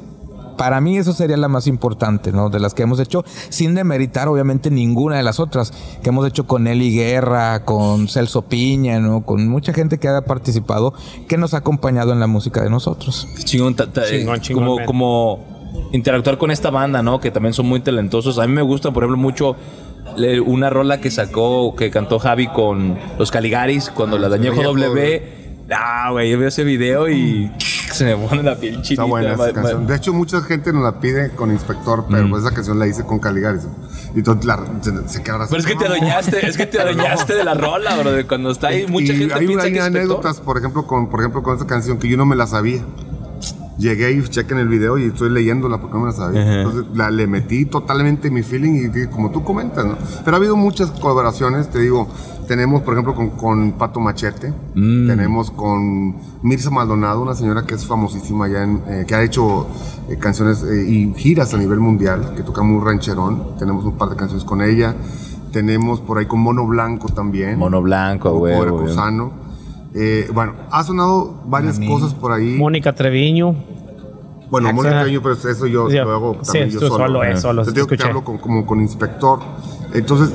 para 0.60 0.78
mí 0.82 0.98
eso 0.98 1.14
sería 1.14 1.38
la 1.38 1.48
más 1.48 1.66
importante, 1.66 2.32
¿no? 2.32 2.50
De 2.50 2.60
las 2.60 2.74
que 2.74 2.82
hemos 2.82 3.00
hecho, 3.00 3.24
sin 3.48 3.74
demeritar 3.74 4.28
obviamente 4.28 4.70
ninguna 4.70 5.16
de 5.16 5.22
las 5.22 5.40
otras 5.40 5.72
que 6.02 6.10
hemos 6.10 6.26
hecho 6.28 6.46
con 6.46 6.66
Eli 6.66 6.94
Guerra, 6.94 7.64
con 7.64 8.08
Celso 8.08 8.42
Piña, 8.42 9.00
¿no? 9.00 9.22
Con 9.22 9.48
mucha 9.48 9.72
gente 9.72 9.96
que 9.96 10.08
ha 10.08 10.20
participado, 10.20 10.92
que 11.28 11.38
nos 11.38 11.54
ha 11.54 11.58
acompañado 11.58 12.12
en 12.12 12.20
la 12.20 12.26
música 12.26 12.62
de 12.62 12.68
nosotros. 12.68 13.26
Chingón, 13.44 13.74
ta- 13.74 13.90
ta- 13.90 14.04
Chingón, 14.04 14.36
eh, 14.36 14.40
chingón, 14.42 14.64
como, 14.64 14.76
man. 14.76 14.84
como 14.84 15.88
interactuar 15.92 16.36
con 16.36 16.50
esta 16.50 16.68
banda, 16.68 17.02
¿no? 17.02 17.20
Que 17.20 17.30
también 17.30 17.54
son 17.54 17.64
muy 17.66 17.80
talentosos. 17.80 18.38
A 18.38 18.46
mí 18.46 18.52
me 18.52 18.60
gusta, 18.60 18.90
por 18.90 19.02
ejemplo, 19.04 19.16
mucho 19.16 19.56
una 20.44 20.68
rola 20.68 21.00
que 21.00 21.10
sacó, 21.10 21.74
que 21.74 21.90
cantó 21.90 22.18
Javi 22.18 22.48
con 22.48 22.98
los 23.18 23.30
Caligaris 23.30 23.88
cuando 23.88 24.18
la 24.18 24.28
dañó 24.28 24.52
W. 24.52 25.22
Ah, 25.70 26.10
güey, 26.10 26.30
yo 26.30 26.38
veo 26.38 26.48
ese 26.48 26.64
video 26.64 27.08
y 27.08 27.50
se 28.00 28.16
me 28.16 28.16
pone 28.28 28.42
la 28.42 28.56
piel 28.56 28.74
chinita. 28.80 28.92
Está 28.92 29.04
buena 29.04 29.34
esa 29.34 29.52
canción. 29.52 29.86
De 29.86 29.94
hecho, 29.96 30.14
mucha 30.14 30.40
gente 30.40 30.72
nos 30.72 30.82
la 30.82 30.98
pide 31.00 31.30
con 31.32 31.50
Inspector, 31.50 32.06
pero 32.10 32.26
Mm. 32.28 32.34
esa 32.36 32.50
canción 32.52 32.78
la 32.78 32.86
hice 32.86 33.04
con 33.04 33.18
Caligaris. 33.18 33.66
Y 34.14 34.20
entonces 34.20 34.46
la, 34.46 34.58
se, 34.80 35.08
se 35.08 35.22
queda 35.22 35.46
Pero 35.46 35.60
es 35.60 35.66
que 35.66 35.74
te 35.76 35.84
adueñaste, 35.86 36.46
es 36.46 36.56
que 36.56 36.66
te 36.66 36.80
adueñaste 36.80 37.34
de 37.34 37.44
la 37.44 37.52
rola, 37.54 37.96
bro. 37.98 38.12
de 38.12 38.26
Cuando 38.26 38.50
está 38.50 38.68
ahí, 38.68 38.86
mucha 38.86 39.12
Y 39.12 39.18
gente 39.18 39.34
hay, 39.34 39.46
piensa 39.46 39.66
hay 39.66 39.72
que 39.74 39.80
anécdotas, 39.80 40.40
por 40.40 40.56
ejemplo, 40.56 40.86
con, 40.86 41.10
por 41.10 41.20
ejemplo, 41.20 41.42
con 41.42 41.54
esta 41.54 41.66
canción 41.66 41.98
que 41.98 42.08
yo 42.08 42.16
no 42.16 42.24
me 42.24 42.36
la 42.36 42.46
sabía. 42.46 42.82
Llegué 43.80 44.12
y 44.12 44.22
chequen 44.22 44.58
el 44.58 44.68
video 44.68 44.98
y 44.98 45.04
estoy 45.04 45.30
leyéndola 45.30 45.80
porque 45.80 45.94
no 45.94 46.00
me 46.00 46.06
la 46.08 46.12
sabía. 46.12 46.42
Ajá. 46.42 46.54
Entonces 46.60 46.84
la, 46.94 47.10
le 47.10 47.26
metí 47.26 47.64
totalmente 47.64 48.30
mi 48.30 48.42
feeling 48.42 48.72
y 48.74 48.88
dije, 48.88 49.08
como 49.08 49.30
tú 49.30 49.42
comentas, 49.42 49.84
¿no? 49.86 49.96
Pero 50.24 50.36
ha 50.36 50.38
habido 50.38 50.56
muchas 50.56 50.90
colaboraciones, 50.90 51.70
te 51.70 51.78
digo, 51.80 52.06
tenemos 52.46 52.82
por 52.82 52.94
ejemplo 52.94 53.14
con, 53.14 53.30
con 53.30 53.72
Pato 53.72 53.98
Machete, 54.00 54.52
Mm. 54.74 55.06
tenemos 55.08 55.50
con 55.50 56.16
Mirza 56.42 56.70
Maldonado, 56.70 57.22
una 57.22 57.34
señora 57.34 57.64
que 57.64 57.74
es 57.74 57.86
famosísima 57.86 58.48
ya, 58.48 58.62
en, 58.64 58.82
eh, 58.86 59.04
que 59.06 59.14
ha 59.14 59.22
hecho 59.22 59.66
eh, 60.08 60.16
canciones 60.18 60.62
eh, 60.62 60.84
y 60.88 61.14
giras 61.14 61.54
a 61.54 61.56
nivel 61.58 61.80
mundial, 61.80 62.34
que 62.36 62.42
toca 62.42 62.62
muy 62.62 62.84
rancherón, 62.84 63.56
tenemos 63.58 63.84
un 63.84 63.96
par 63.96 64.10
de 64.10 64.16
canciones 64.16 64.44
con 64.44 64.60
ella, 64.62 64.94
tenemos 65.52 66.00
por 66.00 66.18
ahí 66.18 66.26
con 66.26 66.40
Mono 66.40 66.66
Blanco 66.66 67.08
también. 67.08 67.58
Mono 67.58 67.80
Blanco, 67.82 68.32
güey. 68.38 68.58
Veracruzano. 68.58 69.49
Eh, 69.94 70.28
bueno, 70.32 70.54
ha 70.70 70.84
sonado 70.84 71.34
varias 71.46 71.78
cosas 71.80 72.14
por 72.14 72.32
ahí. 72.32 72.56
Mónica 72.56 72.92
Treviño. 72.94 73.54
bueno. 74.50 74.72
Mónica 74.72 75.00
Treviño, 75.00 75.20
pero 75.22 75.34
eso 75.34 75.66
yo 75.66 75.88
Sí, 75.90 75.96
lo 75.96 76.10
hago 76.12 76.34
sí, 76.42 76.46
también 76.46 76.70
yo 76.70 76.80
tú 76.80 76.86
solo. 76.88 77.06
solo, 77.06 77.24
eh, 77.24 77.36
solo, 77.36 77.62
Te 77.64 77.70
sí, 77.70 77.74
digo 77.76 77.86
que 77.88 78.02
hablo 78.02 78.24
con- 78.24 78.38
como 78.38 78.64
con 78.66 78.80
inspector. 78.80 79.40
Entonces, 79.92 80.32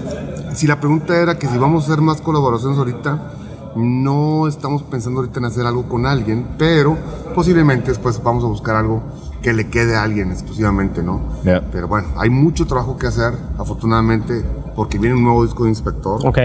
si 0.54 0.68
la 0.68 0.80
pregunta 0.80 1.16
era 1.22 1.38
que 1.40 1.48
si 1.48 1.58
vamos 1.58 1.84
a 1.84 1.88
hacer 1.94 2.02
más 2.02 2.22
colaboraciones 2.22 2.78
ahorita, 2.78 3.32
no 3.76 4.48
estamos 4.48 4.84
pensando 4.84 5.20
ahorita 5.22 5.40
en 5.40 5.46
hacer 5.46 5.66
algo 5.66 5.84
con 5.88 6.06
alguien, 6.06 6.48
pero 6.58 6.98
posiblemente 7.34 7.90
después 7.90 8.22
vamos 8.24 8.44
a 8.44 8.48
buscar 8.48 8.76
algo 8.78 9.04
que 9.42 9.54
le 9.54 9.68
quede 9.70 9.96
a 9.96 10.04
alguien 10.04 10.32
exclusivamente, 10.32 11.04
¿no? 11.04 11.22
Ya. 11.44 11.62
Pero 11.72 11.88
bueno, 11.88 12.08
hay 12.18 12.30
mucho 12.30 12.66
trabajo 12.66 12.98
que 12.98 13.08
hacer, 13.08 13.34
afortunadamente, 13.58 14.44
porque 14.76 14.98
viene 14.98 15.16
un 15.16 15.24
nuevo 15.24 15.44
disco 15.46 15.64
de 15.64 15.70
inspector. 15.70 16.20
Ok. 16.26 16.38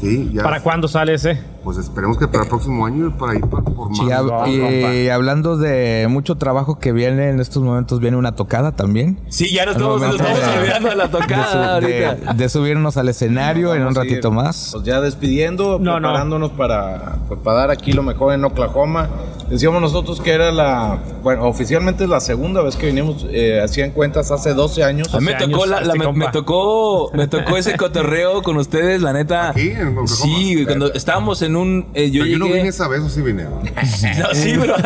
Sí, 0.00 0.30
ya. 0.32 0.44
¿Para 0.44 0.62
cuándo 0.62 0.86
sale 0.86 1.14
ese? 1.14 1.40
Pues 1.64 1.76
esperemos 1.76 2.16
que 2.16 2.26
para 2.28 2.44
el 2.44 2.48
próximo 2.48 2.86
año 2.86 3.08
y 3.08 3.10
para 3.10 3.34
ir 3.34 3.40
por, 3.42 3.62
por 3.64 3.90
más. 3.90 3.98
Y, 3.98 4.02
hab- 4.04 4.46
no, 4.46 4.94
y 4.94 5.08
hablando 5.08 5.56
de 5.56 6.06
mucho 6.08 6.36
trabajo 6.36 6.78
que 6.78 6.92
viene 6.92 7.28
en 7.30 7.40
estos 7.40 7.62
momentos, 7.62 8.00
viene 8.00 8.16
una 8.16 8.34
tocada 8.36 8.72
también. 8.72 9.18
Sí, 9.28 9.52
ya 9.52 9.66
nos 9.66 9.74
estamos, 9.76 10.00
nos 10.00 10.14
estamos 10.14 10.38
de- 10.40 10.58
olvidando 10.58 10.88
de 10.90 10.96
la 10.96 11.06
De, 11.08 11.12
su- 11.12 11.18
tocada 11.18 11.80
de- 11.80 12.06
ahorita. 12.06 12.32
de 12.34 12.48
subirnos 12.48 12.96
al 12.96 13.08
escenario 13.08 13.74
en 13.74 13.82
un 13.86 13.94
ratito 13.94 14.30
más. 14.30 14.70
Pues 14.72 14.84
ya 14.84 15.00
despidiendo, 15.00 15.78
No, 15.78 15.98
no. 16.00 16.08
preparándonos 16.08 16.50
Para, 16.52 17.16
pues, 17.28 17.40
para 17.40 17.58
dar 17.58 17.70
aquí 17.70 17.92
lo 17.92 18.02
mejor 18.02 18.32
en 18.32 18.44
Oklahoma. 18.44 19.08
Decíamos 19.50 19.80
nosotros 19.80 20.20
que 20.20 20.32
era 20.32 20.52
la, 20.52 20.98
bueno, 21.22 21.44
oficialmente 21.44 22.04
es 22.04 22.10
la 22.10 22.20
segunda 22.20 22.60
vez 22.62 22.76
que 22.76 22.86
vinimos, 22.86 23.26
eh, 23.30 23.60
hacían 23.62 23.92
cuentas 23.92 24.30
hace 24.30 24.52
12 24.52 24.84
años. 24.84 25.14
A 25.14 25.20
mí 25.20 25.26
me 25.26 25.32
12 25.32 25.46
tocó, 25.46 25.64
años, 25.64 25.70
la, 25.70 25.80
la- 25.80 25.94
me, 25.94 26.12
me 26.12 26.28
tocó 26.28 27.10
me 27.14 27.26
tocó 27.28 27.56
ese 27.56 27.76
cotorreo 27.76 28.42
con 28.42 28.56
ustedes, 28.58 29.00
la 29.02 29.12
neta. 29.14 29.50
Aquí, 29.50 29.68
en 29.70 29.88
Oklahoma. 29.88 30.06
Sí, 30.08 30.64
cuando 30.66 30.92
estábamos 30.92 31.40
en 31.42 31.47
un. 31.56 31.86
eh, 31.94 32.10
yo 32.10 32.22
Pero 32.22 32.32
yo 32.32 32.38
no 32.38 32.46
vine 32.46 32.68
esa 32.68 32.88
vez, 32.88 33.00
o 33.00 33.08
sí 33.08 33.22
vine. 33.22 33.44
No, 34.18 34.34
sí, 34.34 34.56
bro. 34.56 34.74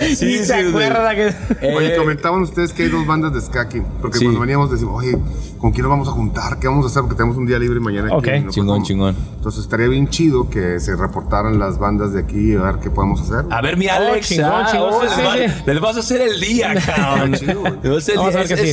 Sí, 0.16 0.44
se 0.44 0.54
acuerda 0.54 1.14
que. 1.14 1.34
Oye, 1.74 1.94
Eh, 1.94 1.96
comentaban 1.96 2.42
ustedes 2.42 2.72
que 2.72 2.84
hay 2.84 2.88
dos 2.88 3.06
bandas 3.06 3.32
de 3.32 3.40
ska 3.40 3.62
aquí. 3.62 3.80
Porque 4.00 4.18
Sí. 4.18 4.24
cuando 4.24 4.40
veníamos 4.40 4.70
decimos, 4.70 4.94
oye, 5.02 5.16
¿con 5.58 5.70
quién 5.72 5.82
nos 5.82 5.90
vamos 5.90 6.08
a 6.08 6.12
juntar? 6.12 6.58
¿Qué 6.58 6.66
vamos 6.68 6.84
a 6.84 6.88
hacer? 6.88 7.02
Porque 7.02 7.16
tenemos 7.16 7.36
un 7.36 7.46
día 7.46 7.58
libre 7.58 7.80
mañana 7.80 8.08
aquí. 8.08 8.16
Ok. 8.16 8.26
en 8.26 8.32
Oklahoma. 8.48 8.52
Chingón, 8.52 8.82
chingón. 8.82 9.16
Entonces 9.36 9.62
estaría 9.62 9.88
bien 9.88 10.08
chido 10.08 10.48
que 10.50 10.80
se 10.80 10.96
reportaran 10.96 11.58
las 11.58 11.78
bandas 11.78 12.12
de 12.12 12.20
aquí 12.20 12.52
y 12.52 12.56
a 12.56 12.62
ver 12.62 12.76
qué 12.82 12.90
podemos 12.90 13.20
hacer. 13.22 13.44
A 13.50 13.60
ver, 13.60 13.76
mi 13.76 13.86
Oh, 13.88 13.92
Alex. 13.92 14.28
chingón, 14.28 14.50
ah, 14.52 14.68
chingón, 14.70 14.92
oh, 14.92 15.00
sí, 15.00 15.06
les, 15.06 15.14
sí, 15.52 15.58
sí. 15.58 15.62
les 15.66 15.80
vas 15.80 15.96
a 15.96 16.00
hacer 16.00 16.20
el 16.20 16.40
día, 16.40 16.74
cabrón. 16.86 17.32
Vamos 17.42 18.34
a 18.34 18.38
ver 18.38 18.48
que 18.48 18.56
sí, 18.56 18.68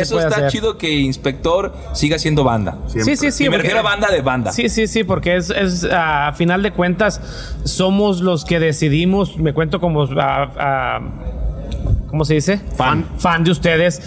Eso- 0.00 0.20
está 0.20 0.48
chido 0.48 0.76
que 0.78 0.90
Inspector 0.90 1.72
siga 1.94 2.18
siendo 2.18 2.44
banda. 2.44 2.78
Siempre. 2.88 3.16
Sí, 3.16 3.26
sí, 3.26 3.32
sí. 3.32 3.44
y 3.44 3.50
me 3.50 3.56
refiero 3.58 3.80
a 3.80 3.82
banda 3.82 4.10
de 4.10 4.22
banda. 4.22 4.52
Sí, 4.52 4.68
sí, 4.68 4.86
sí, 4.86 5.04
porque 5.04 5.36
es, 5.40 5.50
es, 5.50 5.88
a 5.90 6.32
final 6.34 6.62
de 6.62 6.70
cuentas 6.72 7.20
somos 7.64 8.20
los 8.20 8.44
que 8.44 8.60
decidimos, 8.60 9.36
me 9.38 9.52
cuento 9.52 9.80
como, 9.80 10.08
ah, 10.18 11.00
¿cómo 12.08 12.24
se 12.24 12.34
dice? 12.34 12.60
Fan. 12.76 13.06
Fan 13.18 13.44
de 13.44 13.50
ustedes, 13.52 14.02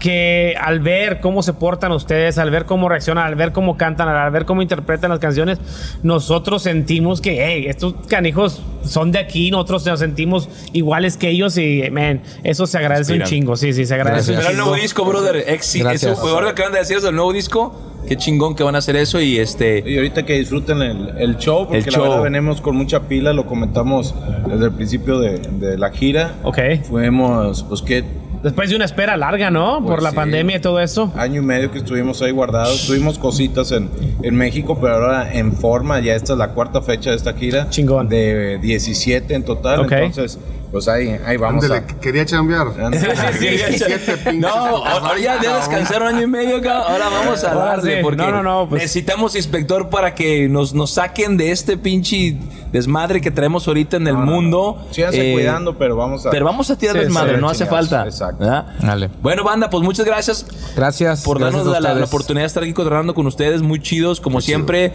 que 0.00 0.54
al 0.60 0.80
ver 0.80 1.20
cómo 1.20 1.42
se 1.42 1.52
portan 1.52 1.92
ustedes, 1.92 2.38
al 2.38 2.50
ver 2.50 2.64
cómo 2.66 2.88
reaccionan, 2.88 3.26
al 3.26 3.36
ver 3.36 3.52
cómo 3.52 3.76
cantan, 3.76 4.08
al 4.08 4.30
ver 4.30 4.44
cómo 4.44 4.62
interpretan 4.62 5.10
las 5.10 5.20
canciones, 5.20 5.58
nosotros 6.02 6.62
sentimos 6.62 7.20
que, 7.20 7.44
hey, 7.44 7.66
estos 7.68 7.94
canijos 8.08 8.62
son 8.84 9.12
de 9.12 9.20
aquí, 9.20 9.50
nosotros 9.50 9.86
nos 9.86 10.00
sentimos 10.00 10.48
iguales 10.72 11.16
que 11.16 11.30
ellos 11.30 11.56
y, 11.56 11.88
man, 11.90 12.22
eso 12.42 12.66
se 12.66 12.78
agradece 12.78 13.14
Inspiran. 13.14 13.26
un 13.26 13.30
chingo, 13.30 13.56
sí, 13.56 13.72
sí, 13.72 13.86
se 13.86 13.94
agradece 13.94 14.32
Pero 14.32 14.46
un 14.46 14.50
el 14.50 14.56
nuevo 14.56 14.74
disco, 14.74 15.04
brother. 15.04 15.36
Ex, 15.46 15.76
Gracias. 15.76 16.18
eso, 16.18 16.28
ahora 16.28 16.46
que 16.46 16.52
acaban 16.52 16.72
de 16.72 16.80
decir 16.80 17.00
del 17.00 17.14
nuevo 17.14 17.32
disco. 17.32 17.89
Qué 18.06 18.16
chingón 18.16 18.54
que 18.54 18.62
van 18.62 18.74
a 18.74 18.78
hacer 18.78 18.96
eso 18.96 19.20
y 19.20 19.38
este. 19.38 19.82
Y 19.86 19.96
ahorita 19.96 20.24
que 20.24 20.38
disfruten 20.38 20.82
el, 20.82 21.10
el 21.18 21.36
show, 21.36 21.64
porque 21.64 21.78
El 21.78 21.84
la 21.86 21.90
show. 21.92 22.02
verdad 22.02 22.22
venimos 22.22 22.60
con 22.60 22.76
mucha 22.76 23.02
pila, 23.02 23.32
lo 23.32 23.46
comentamos 23.46 24.14
desde 24.48 24.64
el 24.66 24.72
principio 24.72 25.18
de, 25.20 25.38
de 25.38 25.78
la 25.78 25.90
gira. 25.90 26.34
Ok. 26.42 26.58
Fuimos, 26.88 27.62
pues, 27.64 27.82
¿qué? 27.82 28.04
Después 28.42 28.70
de 28.70 28.76
una 28.76 28.86
espera 28.86 29.18
larga, 29.18 29.50
¿no? 29.50 29.80
Pues 29.82 29.90
Por 29.96 30.02
la 30.02 30.10
sí. 30.10 30.16
pandemia 30.16 30.56
y 30.56 30.60
todo 30.60 30.80
eso. 30.80 31.12
Año 31.14 31.42
y 31.42 31.44
medio 31.44 31.70
que 31.70 31.76
estuvimos 31.78 32.22
ahí 32.22 32.30
guardados. 32.30 32.86
Tuvimos 32.86 33.18
cositas 33.18 33.70
en, 33.70 33.90
en 34.22 34.34
México, 34.34 34.78
pero 34.80 34.94
ahora 34.94 35.30
en 35.34 35.52
forma. 35.52 36.00
Ya 36.00 36.14
esta 36.14 36.32
es 36.32 36.38
la 36.38 36.48
cuarta 36.48 36.80
fecha 36.80 37.10
de 37.10 37.16
esta 37.16 37.34
gira. 37.34 37.68
Chingón. 37.68 38.08
De 38.08 38.58
17 38.62 39.34
en 39.34 39.44
total. 39.44 39.80
Ok. 39.80 39.92
Entonces, 39.92 40.38
pues 40.70 40.86
ahí, 40.88 41.16
ahí 41.26 41.36
vamos. 41.36 41.64
Ándele, 41.64 41.80
a- 41.80 41.86
que 41.86 41.96
quería 41.96 42.24
chambear. 42.26 42.68
Ándale. 42.68 43.00
No, 44.34 44.48
ahora 44.48 45.18
ya, 45.18 45.40
ya 45.42 45.50
bandas, 45.50 45.68
descansaron 45.68 46.08
año 46.14 46.22
y 46.22 46.26
medio, 46.26 46.60
cabrón. 46.62 46.92
Ahora 46.92 47.08
vamos 47.08 47.44
a 47.44 47.52
Ahora 47.52 47.64
darle 47.76 47.96
sí. 47.96 48.02
porque 48.02 48.16
No, 48.16 48.30
no, 48.30 48.42
no, 48.42 48.68
pues- 48.68 48.82
necesitamos 48.82 49.34
inspector 49.36 49.88
para 49.88 50.14
que 50.14 50.48
nos, 50.48 50.72
nos 50.74 50.92
saquen 50.92 51.36
de 51.36 51.50
este 51.52 51.76
pinche 51.76 52.36
desmadre 52.72 53.20
que 53.20 53.30
traemos 53.30 53.66
ahorita 53.66 53.96
en 53.96 54.06
el 54.06 54.14
No, 54.14 54.20
no, 54.20 54.26
no. 54.26 54.32
mundo. 54.32 54.86
Síganse 54.90 55.30
Eh, 55.30 55.32
cuidando, 55.34 55.76
pero 55.76 55.96
vamos 55.96 56.24
a. 56.26 56.30
Pero 56.30 56.44
vamos 56.44 56.70
a 56.70 56.76
tirar 56.78 56.96
Sí, 56.96 57.02
desmadre, 57.02 57.34
sí, 57.36 57.40
no 57.40 57.48
hace 57.50 57.66
falta. 57.66 58.04
exacto. 58.04 58.38
¿verdad? 58.44 58.66
Dale. 58.80 59.10
Bueno, 59.22 59.42
banda, 59.44 59.68
pues 59.70 59.82
muchas 59.82 60.06
gracias 60.06 60.46
Gracias. 60.76 61.22
por 61.22 61.38
gracias 61.38 61.64
darnos 61.64 61.82
la, 61.98 62.04
oportunidad 62.04 62.42
de 62.44 62.46
estar 62.46 62.62
aquí 62.62 62.72
cotorreando 62.72 63.14
con 63.14 63.26
ustedes, 63.26 63.62
muy 63.62 63.80
chidos, 63.80 64.20
como 64.20 64.40
siempre. 64.40 64.92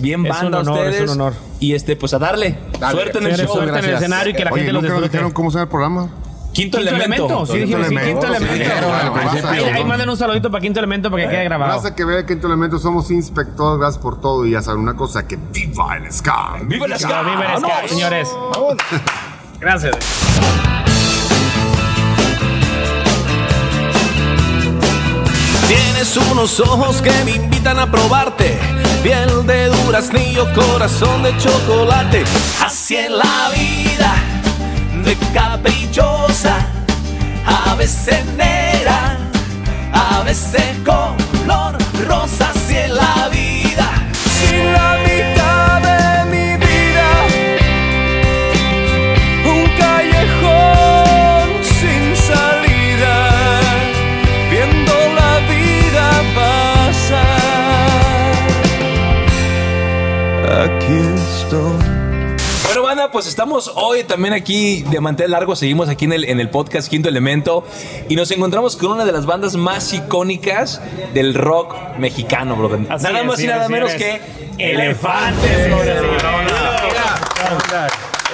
Bien 0.00 0.24
Es 0.26 0.32
banda 0.32 0.60
un 0.60 0.68
honor, 0.68 0.78
ustedes. 0.86 0.96
es 1.04 1.10
un 1.10 1.20
honor. 1.20 1.32
Y 1.60 1.74
este, 1.74 1.96
pues 1.96 2.14
a 2.14 2.18
darle. 2.18 2.58
Dale. 2.78 2.92
Suerte 2.94 3.18
en 3.18 3.26
el 3.26 3.36
show. 3.36 3.54
suerte 3.54 3.78
en 3.78 3.84
el 3.84 3.94
escenario 3.94 4.30
y 4.32 4.34
que 4.36 4.44
la 4.44 4.50
Oye, 4.52 4.60
gente 4.62 4.72
nos 4.74 4.82
disfrute. 4.82 5.08
dijeron 5.08 5.30
cómo 5.32 5.50
se 5.50 5.60
el 5.60 5.68
programa. 5.68 6.08
Quinto, 6.52 6.78
Quinto 6.78 6.94
elemento, 6.94 7.46
sí, 7.46 7.52
Quinto 7.52 7.66
dijimos, 7.66 7.86
sí, 7.88 7.94
elemento, 7.94 8.20
quinto 8.20 8.34
sí, 8.38 8.44
elemento. 8.44 9.12
principio. 9.12 9.48
Ahí, 9.50 9.64
ahí 9.64 9.84
manden 9.84 10.08
un 10.08 10.16
saludito 10.16 10.50
para 10.50 10.62
quinto 10.62 10.78
elemento 10.80 11.10
para 11.10 11.22
que 11.24 11.28
quede 11.30 11.44
grabado. 11.44 11.72
Gracias 11.72 11.92
que 11.92 12.04
vea 12.04 12.26
Quinto 12.26 12.46
Elemento, 12.48 12.78
somos 12.78 13.10
inspector, 13.10 13.78
gracias 13.78 14.02
por 14.02 14.20
todo 14.20 14.44
y 14.46 14.52
ya 14.52 14.62
saben 14.62 14.80
una 14.80 14.96
cosa, 14.96 15.26
que 15.26 15.36
viva 15.52 15.96
el 15.96 16.10
ska. 16.10 16.56
¡Viva 16.62 16.86
el 16.86 16.98
ska! 16.98 17.22
Viva 17.22 17.54
el 17.54 17.60
ska, 17.60 17.88
señores. 17.88 18.28
Gracias. 19.60 19.96
Tienes 25.66 26.16
unos 26.16 26.60
ojos 26.60 27.02
que 27.02 27.10
me 27.24 27.32
invitan 27.32 27.78
a 27.78 27.90
probarte. 27.90 28.58
Piel 29.02 29.46
de 29.46 29.68
duraznillo, 29.68 30.46
corazón 30.54 31.22
de 31.22 31.36
chocolate. 31.38 32.24
Así 32.64 32.96
en 32.96 33.16
la 33.16 33.50
vida, 33.54 34.14
de 35.04 35.16
caprichosa. 35.32 36.66
A 37.46 37.74
veces 37.76 38.24
negra, 38.36 39.16
a 39.92 40.22
veces 40.24 40.76
color 40.84 41.78
rosa. 42.06 42.57
Aquí 60.88 60.96
estoy. 61.42 61.76
Bueno, 62.64 62.82
banda, 62.82 63.10
pues 63.10 63.26
estamos 63.26 63.70
hoy 63.74 64.04
también 64.04 64.32
aquí 64.32 64.84
de 64.84 65.00
mantel 65.00 65.32
largo. 65.32 65.54
Seguimos 65.54 65.90
aquí 65.90 66.06
en 66.06 66.14
el, 66.14 66.24
en 66.24 66.40
el 66.40 66.48
podcast 66.48 66.88
Quinto 66.88 67.10
Elemento. 67.10 67.66
Y 68.08 68.16
nos 68.16 68.30
encontramos 68.30 68.74
con 68.74 68.92
una 68.92 69.04
de 69.04 69.12
las 69.12 69.26
bandas 69.26 69.54
más 69.54 69.92
icónicas 69.92 70.80
del 71.12 71.34
rock 71.34 71.76
mexicano, 71.98 72.56
bro. 72.56 72.74
Así 72.88 73.04
nada 73.04 73.20
es, 73.20 73.26
más 73.26 73.38
y 73.38 73.46
nada 73.46 73.68
menos 73.68 73.92
que 73.92 74.18
Elefantes, 74.56 75.70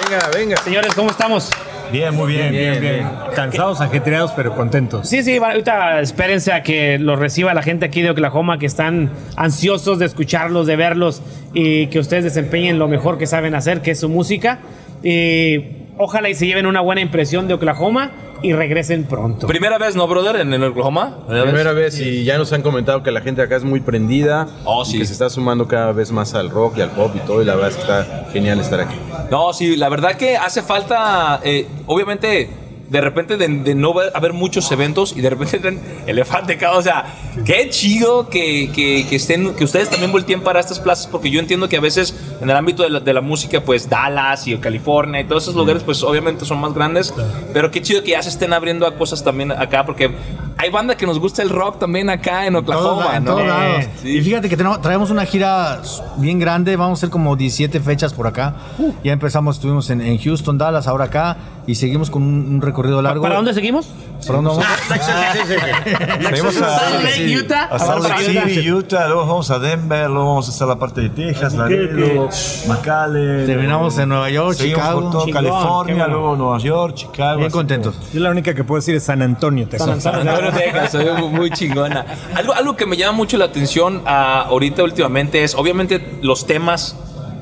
Venga, 0.01 0.29
venga. 0.33 0.57
Señores, 0.63 0.93
¿cómo 0.95 1.11
estamos? 1.11 1.49
Bien, 1.91 2.13
muy 2.13 2.33
bien, 2.33 2.51
bien, 2.51 2.81
bien. 2.81 3.07
Cansados, 3.35 3.81
ajetreados, 3.81 4.31
pero 4.31 4.55
contentos. 4.55 5.07
Sí, 5.07 5.23
sí, 5.23 5.37
ahorita 5.37 6.01
espérense 6.01 6.51
a 6.51 6.63
que 6.63 6.97
los 6.99 7.19
reciba 7.19 7.53
la 7.53 7.61
gente 7.61 7.85
aquí 7.85 8.01
de 8.01 8.09
Oklahoma 8.09 8.57
que 8.59 8.65
están 8.65 9.11
ansiosos 9.35 9.99
de 9.99 10.05
escucharlos, 10.05 10.67
de 10.67 10.75
verlos 10.75 11.21
y 11.53 11.87
que 11.87 11.99
ustedes 11.99 12.23
desempeñen 12.23 12.79
lo 12.79 12.87
mejor 12.87 13.17
que 13.17 13.27
saben 13.27 13.55
hacer, 13.55 13.81
que 13.81 13.91
es 13.91 13.99
su 13.99 14.09
música. 14.09 14.59
Y 15.03 15.63
ojalá 15.97 16.29
y 16.29 16.35
se 16.35 16.47
lleven 16.47 16.65
una 16.65 16.81
buena 16.81 17.01
impresión 17.01 17.47
de 17.47 17.53
Oklahoma 17.53 18.11
y 18.41 18.53
regresen 18.53 19.05
pronto. 19.05 19.47
Primera 19.47 19.77
vez, 19.77 19.95
¿no, 19.95 20.07
brother? 20.07 20.35
En, 20.37 20.53
en 20.53 20.63
Oklahoma. 20.63 21.17
Primera 21.27 21.71
vez 21.73 21.99
y 21.99 22.23
ya 22.23 22.37
nos 22.37 22.51
han 22.53 22.61
comentado 22.61 23.01
que 23.03 23.11
la 23.11 23.21
gente 23.21 23.41
acá 23.41 23.55
es 23.55 23.63
muy 23.63 23.79
prendida 23.79 24.47
Oh, 24.65 24.83
y 24.83 24.85
sí. 24.85 24.97
que 24.99 25.05
se 25.05 25.13
está 25.13 25.29
sumando 25.29 25.67
cada 25.67 25.91
vez 25.93 26.11
más 26.11 26.33
al 26.33 26.49
rock 26.49 26.77
y 26.77 26.81
al 26.81 26.91
pop 26.91 27.11
y 27.15 27.19
todo 27.19 27.41
y 27.41 27.45
la 27.45 27.55
verdad 27.55 27.69
es 27.71 27.75
que 27.77 27.81
está 27.81 28.25
genial 28.31 28.59
estar 28.59 28.79
aquí. 28.79 28.95
No, 29.31 29.53
sí, 29.53 29.75
la 29.75 29.89
verdad 29.89 30.15
que 30.15 30.37
hace 30.37 30.61
falta, 30.61 31.39
eh, 31.43 31.67
obviamente, 31.87 32.49
de 32.89 33.01
repente 33.01 33.37
de, 33.37 33.47
de 33.47 33.75
no 33.75 33.93
ver- 33.93 34.11
haber 34.13 34.33
muchos 34.33 34.71
eventos 34.71 35.13
y 35.17 35.21
de 35.21 35.29
repente 35.29 35.59
ten 35.59 35.79
elefante, 36.07 36.57
cabrón. 36.57 36.79
O 36.79 36.83
sea, 36.83 37.05
qué 37.45 37.69
chido 37.69 38.29
que, 38.29 38.71
que- 38.73 39.05
que 39.09 39.15
estén, 39.15 39.53
que 39.55 39.63
ustedes 39.63 39.89
también 39.89 40.11
volteen 40.11 40.41
para 40.41 40.59
estas 40.59 40.79
plazas, 40.79 41.07
porque 41.07 41.29
yo 41.31 41.39
entiendo 41.39 41.67
que 41.69 41.77
a 41.77 41.81
veces 41.81 42.15
en 42.41 42.49
el 42.49 42.55
ámbito 42.55 42.83
de 42.83 42.89
la, 42.89 42.99
de 42.99 43.13
la 43.13 43.21
música, 43.21 43.61
pues 43.61 43.89
Dallas 43.89 44.47
y 44.47 44.55
California 44.57 45.21
y 45.21 45.25
todos 45.25 45.43
esos 45.43 45.55
lugares, 45.55 45.83
pues 45.83 46.03
obviamente 46.03 46.45
son 46.45 46.59
más 46.59 46.73
grandes, 46.73 47.13
pero 47.53 47.71
qué 47.71 47.81
chido 47.81 48.03
que 48.03 48.11
ya 48.11 48.21
se 48.21 48.29
estén 48.29 48.53
abriendo 48.53 48.85
a 48.87 48.95
cosas 48.95 49.23
también 49.23 49.51
acá, 49.51 49.85
porque 49.85 50.11
hay 50.57 50.69
banda 50.69 50.95
que 50.95 51.05
nos 51.05 51.19
gusta 51.19 51.41
el 51.41 51.49
rock 51.49 51.79
también 51.79 52.09
acá 52.09 52.45
en 52.45 52.55
Oklahoma, 52.55 53.03
Todos- 53.03 53.15
en 53.15 53.23
¿no? 53.25 53.31
todos 53.31 53.47
lados. 53.47 53.85
Sí. 54.01 54.09
Y 54.17 54.21
fíjate 54.21 54.47
que 54.49 54.55
tenemos- 54.57 54.81
traemos 54.81 55.09
una 55.09 55.25
gira 55.25 55.81
bien 56.17 56.39
grande, 56.39 56.75
vamos 56.75 56.97
a 56.97 56.99
hacer 56.99 57.09
como 57.09 57.35
17 57.35 57.79
fechas 57.79 58.13
por 58.13 58.27
acá. 58.27 58.55
Ya 59.03 59.11
empezamos, 59.11 59.55
estuvimos 59.57 59.89
en, 59.89 60.01
en 60.01 60.17
Houston, 60.17 60.57
Dallas, 60.57 60.87
ahora 60.87 61.05
acá, 61.05 61.37
y 61.67 61.75
seguimos 61.75 62.09
con 62.09 62.23
un, 62.23 62.55
un 62.55 62.61
recorrido 62.61 63.01
largo. 63.01 63.21
¿Para 63.21 63.35
dónde 63.35 63.53
seguimos? 63.53 63.87
¿Para 64.25 64.41
dónde 64.41 64.49
vamos? 64.49 64.65
Seguimos 66.29 66.61
a, 66.61 66.79
Salt 66.79 67.03
Lake, 67.03 67.37
Utah. 67.37 67.63
a 67.65 67.79
Salt 67.79 68.03
Lake. 68.07 68.49
City, 68.49 68.71
Utah, 68.71 69.07
luego 69.07 69.25
vamos 69.25 69.51
a 69.51 69.59
Denver, 69.59 70.09
luego 70.09 70.29
vamos 70.29 70.47
a 70.47 70.51
hacer 70.51 70.67
la 70.67 70.77
parte 70.77 71.01
de 71.01 71.09
Texas, 71.09 71.53
Laredo, 71.53 72.29
McAllen. 72.67 73.45
Terminamos 73.45 73.97
en 73.97 74.09
Nueva 74.09 74.29
York, 74.29 74.55
Seguimos 74.55 74.81
Chicago. 74.81 75.01
por 75.01 75.11
todo 75.11 75.25
California, 75.31 75.95
bueno. 75.95 76.13
luego 76.13 76.35
Nueva 76.35 76.57
York, 76.59 76.95
Chicago. 76.95 77.39
Bien 77.39 77.51
contentos. 77.51 77.95
Yo 78.13 78.19
la 78.19 78.31
única 78.31 78.53
que 78.53 78.63
puedo 78.63 78.79
decir 78.79 78.95
es 78.95 79.03
San 79.03 79.21
Antonio, 79.21 79.67
Texas. 79.67 80.03
San 80.03 80.27
Antonio, 80.27 80.51
Texas, 80.51 80.91
soy 80.91 81.05
muy, 81.17 81.29
muy 81.29 81.51
chingona. 81.51 82.05
Algo, 82.35 82.53
algo 82.53 82.75
que 82.75 82.85
me 82.85 82.97
llama 82.97 83.17
mucho 83.17 83.37
la 83.37 83.45
atención 83.45 84.01
ah, 84.05 84.45
ahorita 84.49 84.83
últimamente 84.83 85.43
es, 85.43 85.55
obviamente, 85.55 86.19
los 86.21 86.47
temas 86.47 86.95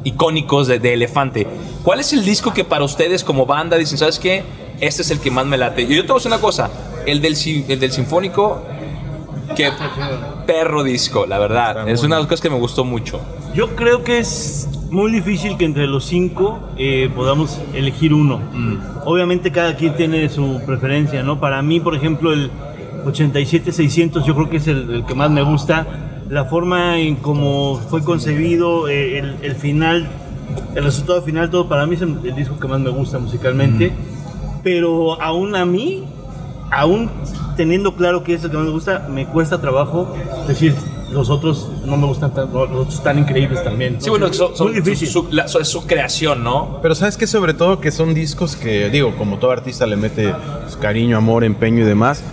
icónicos 0.03 0.67
de, 0.67 0.79
de 0.79 0.93
Elefante. 0.93 1.47
¿Cuál 1.83 1.99
es 1.99 2.13
el 2.13 2.23
disco 2.23 2.53
que 2.53 2.63
para 2.63 2.83
ustedes 2.83 3.23
como 3.23 3.45
banda 3.45 3.77
dicen, 3.77 3.97
sabes 3.97 4.19
qué? 4.19 4.43
Este 4.79 5.01
es 5.01 5.11
el 5.11 5.19
que 5.19 5.31
más 5.31 5.45
me 5.45 5.57
late. 5.57 5.83
Y 5.83 5.95
yo 5.95 6.01
te 6.01 6.07
voy 6.07 6.15
a 6.15 6.19
decir 6.19 6.31
una 6.31 6.41
cosa, 6.41 6.69
el 7.05 7.21
del, 7.21 7.35
el 7.67 7.79
del 7.79 7.91
Sinfónico, 7.91 8.63
que 9.55 9.71
perro 10.45 10.83
disco, 10.83 11.25
la 11.25 11.39
verdad. 11.39 11.87
Es 11.87 12.03
una 12.03 12.15
de 12.15 12.21
las 12.21 12.27
cosas 12.27 12.41
que 12.41 12.49
me 12.49 12.57
gustó 12.57 12.83
mucho. 12.83 13.19
Yo 13.53 13.75
creo 13.75 14.03
que 14.03 14.19
es 14.19 14.67
muy 14.89 15.11
difícil 15.11 15.57
que 15.57 15.65
entre 15.65 15.87
los 15.87 16.05
cinco 16.05 16.59
eh, 16.77 17.09
podamos 17.15 17.59
elegir 17.73 18.13
uno. 18.13 18.41
Obviamente 19.05 19.51
cada 19.51 19.75
quien 19.75 19.95
tiene 19.95 20.27
su 20.29 20.61
preferencia, 20.65 21.23
¿no? 21.23 21.39
Para 21.39 21.61
mí, 21.61 21.79
por 21.79 21.95
ejemplo, 21.95 22.33
el 22.33 22.49
87-600 23.05 24.23
yo 24.25 24.33
creo 24.35 24.49
que 24.49 24.57
es 24.57 24.67
el, 24.67 24.89
el 24.89 25.05
que 25.05 25.13
más 25.13 25.29
me 25.29 25.43
gusta 25.43 25.85
la 26.29 26.45
forma 26.45 26.99
en 26.99 27.15
cómo 27.17 27.79
fue 27.89 28.03
concebido, 28.03 28.87
eh, 28.87 29.19
el, 29.19 29.37
el 29.41 29.55
final, 29.55 30.07
el 30.75 30.83
resultado 30.83 31.21
final, 31.21 31.49
todo 31.49 31.67
para 31.67 31.85
mí 31.85 31.95
es 31.95 32.01
el, 32.01 32.21
disco 32.35 32.59
que 32.59 32.67
más 32.67 32.79
me 32.79 32.89
gusta 32.89 33.19
musicalmente. 33.19 33.91
Pero 34.63 35.21
aún 35.21 35.55
a 35.55 35.65
mí, 35.65 36.05
aún 36.71 37.09
teniendo 37.57 37.95
claro 37.95 38.23
que 38.23 38.33
es 38.33 38.43
el 38.43 38.51
que 38.51 38.57
más 38.57 38.65
me 38.65 38.71
gusta, 38.71 39.07
me 39.09 39.25
cuesta 39.27 39.59
trabajo 39.59 40.13
decir, 40.47 40.73
los 41.11 41.29
otros 41.29 41.69
no 41.85 41.97
me 41.97 42.07
gustan 42.07 42.33
tanto, 42.33 42.65
los 42.65 42.79
otros 42.81 42.95
están 42.95 43.19
increíbles 43.19 43.63
también. 43.63 43.97
Sí, 44.01 44.09
bueno, 44.09 44.31
son, 44.33 44.55
son- 44.55 44.67
muy 44.71 44.79
difícil. 44.81 45.07
Su, 45.09 45.27
la- 45.31 45.47
su- 45.47 45.59
es 45.59 45.67
su 45.67 45.85
creación, 45.85 46.43
¿no? 46.43 46.79
Pero 46.81 46.95
sabes 46.95 47.17
que 47.17 47.27
sobre 47.27 47.53
todo 47.53 47.79
que 47.79 47.91
son 47.91 48.13
discos 48.13 48.55
que, 48.55 48.89
digo, 48.89 49.15
como 49.17 49.37
todo 49.37 49.51
artista 49.51 49.85
le 49.85 49.95
mete 49.97 50.33
pues, 50.63 50.75
cariño, 50.77 51.17
amor, 51.17 51.43
empeño 51.43 51.83
y 51.83 51.85
demás. 51.87 52.23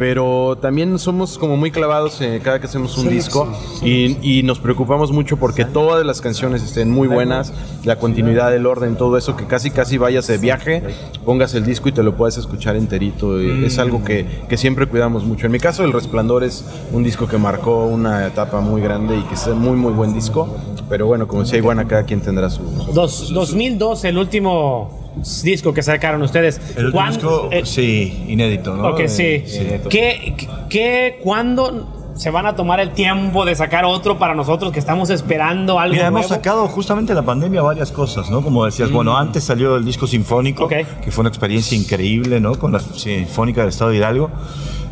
Pero 0.00 0.56
también 0.58 0.98
somos 0.98 1.36
como 1.36 1.58
muy 1.58 1.70
clavados 1.70 2.22
eh, 2.22 2.40
cada 2.42 2.58
que 2.58 2.64
hacemos 2.66 2.96
un 2.96 3.10
disco 3.10 3.46
y, 3.82 4.16
y 4.38 4.42
nos 4.42 4.58
preocupamos 4.58 5.12
mucho 5.12 5.36
porque 5.36 5.66
todas 5.66 6.06
las 6.06 6.22
canciones 6.22 6.62
estén 6.62 6.90
muy 6.90 7.06
buenas, 7.06 7.52
la 7.84 7.96
continuidad, 7.96 8.56
el 8.56 8.64
orden, 8.64 8.96
todo 8.96 9.18
eso, 9.18 9.36
que 9.36 9.44
casi 9.44 9.70
casi 9.70 9.98
vayas 9.98 10.26
de 10.26 10.38
viaje, 10.38 10.82
pongas 11.26 11.54
el 11.54 11.66
disco 11.66 11.90
y 11.90 11.92
te 11.92 12.02
lo 12.02 12.16
puedes 12.16 12.38
escuchar 12.38 12.76
enterito. 12.76 13.42
y 13.42 13.66
Es 13.66 13.78
algo 13.78 14.02
que, 14.02 14.24
que 14.48 14.56
siempre 14.56 14.86
cuidamos 14.86 15.24
mucho. 15.24 15.44
En 15.44 15.52
mi 15.52 15.58
caso, 15.60 15.84
El 15.84 15.92
Resplandor 15.92 16.44
es 16.44 16.64
un 16.92 17.02
disco 17.04 17.28
que 17.28 17.36
marcó 17.36 17.84
una 17.84 18.26
etapa 18.26 18.62
muy 18.62 18.80
grande 18.80 19.18
y 19.18 19.22
que 19.24 19.34
es 19.34 19.46
muy, 19.48 19.76
muy 19.76 19.92
buen 19.92 20.14
disco. 20.14 20.56
Pero 20.88 21.08
bueno, 21.08 21.28
como 21.28 21.42
decía 21.42 21.58
Iguana, 21.58 21.86
cada 21.86 22.04
quien 22.04 22.22
tendrá 22.22 22.48
su... 22.48 22.62
Dos- 22.94 23.34
2002, 23.34 24.04
el 24.06 24.16
último 24.16 24.98
disco 25.42 25.72
que 25.74 25.82
sacaron 25.82 26.22
ustedes. 26.22 26.60
El 26.76 26.86
último 26.86 26.92
¿Cuán- 26.92 27.12
disco, 27.12 27.48
eh, 27.50 27.62
sí, 27.64 28.24
inédito, 28.28 28.76
¿no? 28.76 28.88
Ok, 28.88 29.06
sí. 29.06 29.22
Eh, 29.24 29.82
¿Qué, 29.88 30.48
qué, 30.68 31.18
cuándo 31.22 31.96
se 32.14 32.30
van 32.30 32.44
a 32.44 32.54
tomar 32.54 32.80
el 32.80 32.90
tiempo 32.90 33.46
de 33.46 33.54
sacar 33.54 33.84
otro 33.86 34.18
para 34.18 34.34
nosotros 34.34 34.72
que 34.72 34.78
estamos 34.78 35.08
esperando 35.08 35.78
algo 35.78 35.94
Mira, 35.94 36.08
hemos 36.08 36.26
sacado 36.26 36.68
justamente 36.68 37.12
en 37.12 37.16
la 37.16 37.24
pandemia 37.24 37.62
varias 37.62 37.90
cosas, 37.92 38.30
¿no? 38.30 38.42
Como 38.42 38.64
decías, 38.66 38.90
bueno, 38.90 39.16
antes 39.16 39.44
salió 39.44 39.76
el 39.76 39.84
disco 39.84 40.06
sinfónico, 40.06 40.68
que 40.68 40.84
fue 41.10 41.22
una 41.22 41.30
experiencia 41.30 41.78
increíble, 41.78 42.38
¿no? 42.40 42.56
Con 42.56 42.72
la 42.72 42.80
Sinfónica 42.80 43.62
del 43.62 43.70
Estado 43.70 43.90
de 43.90 43.96
Hidalgo. 43.96 44.30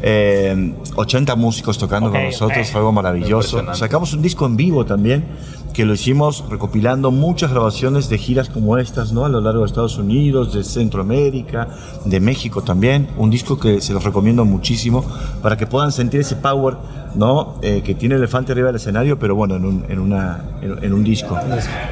Eh, 0.00 0.74
80 0.94 1.34
músicos 1.34 1.76
tocando 1.76 2.10
con 2.10 2.22
nosotros, 2.22 2.66
eh. 2.66 2.70
fue 2.70 2.78
algo 2.78 2.92
maravilloso. 2.92 3.74
Sacamos 3.74 4.12
un 4.12 4.22
disco 4.22 4.46
en 4.46 4.56
vivo 4.56 4.86
también, 4.86 5.24
que 5.72 5.84
lo 5.84 5.94
hicimos 5.94 6.44
recopilando 6.48 7.10
muchas 7.10 7.50
grabaciones 7.50 8.08
de 8.08 8.18
giras 8.18 8.48
como 8.48 8.78
estas, 8.78 9.12
¿no? 9.12 9.24
A 9.24 9.28
lo 9.28 9.40
largo 9.40 9.60
de 9.60 9.66
Estados 9.66 9.98
Unidos, 9.98 10.52
de 10.52 10.64
Centroamérica, 10.64 11.68
de 12.04 12.20
México 12.20 12.62
también. 12.62 13.08
Un 13.16 13.30
disco 13.30 13.58
que 13.58 13.80
se 13.80 13.92
los 13.92 14.02
recomiendo 14.02 14.44
muchísimo 14.44 15.04
para 15.42 15.56
que 15.56 15.66
puedan 15.66 15.92
sentir 15.92 16.20
ese 16.20 16.36
power, 16.36 16.76
¿no? 17.14 17.56
Eh, 17.62 17.82
que 17.84 17.94
tiene 17.94 18.16
Elefante 18.16 18.52
arriba 18.52 18.68
del 18.68 18.76
escenario, 18.76 19.18
pero 19.18 19.34
bueno, 19.34 19.56
en 19.56 19.64
un, 19.64 19.84
en 19.88 19.98
una, 19.98 20.44
en, 20.60 20.84
en 20.84 20.92
un 20.92 21.04
disco. 21.04 21.38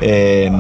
Eh, 0.01 0.51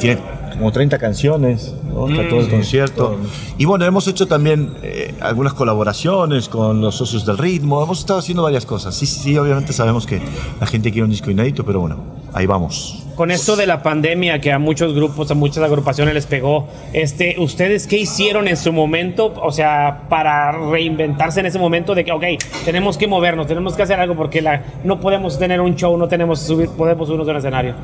tiene 0.00 0.20
como 0.54 0.72
30 0.72 0.98
canciones, 0.98 1.74
¿no? 1.92 2.08
Está 2.08 2.28
todo 2.28 2.40
el 2.40 2.48
concierto. 2.48 3.16
Y 3.58 3.64
bueno, 3.64 3.84
hemos 3.84 4.06
hecho 4.08 4.26
también 4.26 4.74
eh, 4.82 5.14
algunas 5.20 5.54
colaboraciones 5.54 6.48
con 6.48 6.80
los 6.80 6.96
socios 6.96 7.26
del 7.26 7.38
ritmo, 7.38 7.82
hemos 7.82 8.00
estado 8.00 8.18
haciendo 8.20 8.42
varias 8.42 8.66
cosas. 8.66 8.94
Sí, 8.94 9.06
sí, 9.06 9.20
sí, 9.20 9.38
obviamente 9.38 9.72
sabemos 9.72 10.06
que 10.06 10.20
la 10.60 10.66
gente 10.66 10.90
quiere 10.90 11.04
un 11.04 11.10
disco 11.10 11.30
inédito, 11.30 11.64
pero 11.64 11.80
bueno, 11.80 11.96
ahí 12.34 12.46
vamos. 12.46 13.00
Con 13.14 13.30
esto 13.30 13.54
de 13.54 13.66
la 13.66 13.80
pandemia 13.80 14.40
que 14.40 14.52
a 14.52 14.58
muchos 14.58 14.92
grupos, 14.92 15.30
a 15.30 15.34
muchas 15.34 15.62
agrupaciones 15.62 16.14
les 16.14 16.26
pegó, 16.26 16.66
este, 16.92 17.36
¿ustedes 17.38 17.86
qué 17.86 17.96
hicieron 17.96 18.48
en 18.48 18.56
su 18.56 18.72
momento? 18.72 19.32
O 19.40 19.52
sea, 19.52 20.02
para 20.08 20.50
reinventarse 20.50 21.38
en 21.38 21.46
ese 21.46 21.60
momento 21.60 21.94
de 21.94 22.04
que, 22.04 22.10
ok, 22.10 22.24
tenemos 22.64 22.98
que 22.98 23.06
movernos, 23.06 23.46
tenemos 23.46 23.74
que 23.76 23.84
hacer 23.84 24.00
algo 24.00 24.16
porque 24.16 24.42
la, 24.42 24.62
no 24.82 24.98
podemos 24.98 25.38
tener 25.38 25.60
un 25.60 25.76
show, 25.76 25.96
no 25.96 26.08
tenemos 26.08 26.40
subir, 26.40 26.68
podemos 26.70 27.06
subirnos 27.06 27.28
a 27.28 27.30
un 27.30 27.36
escenario. 27.36 27.74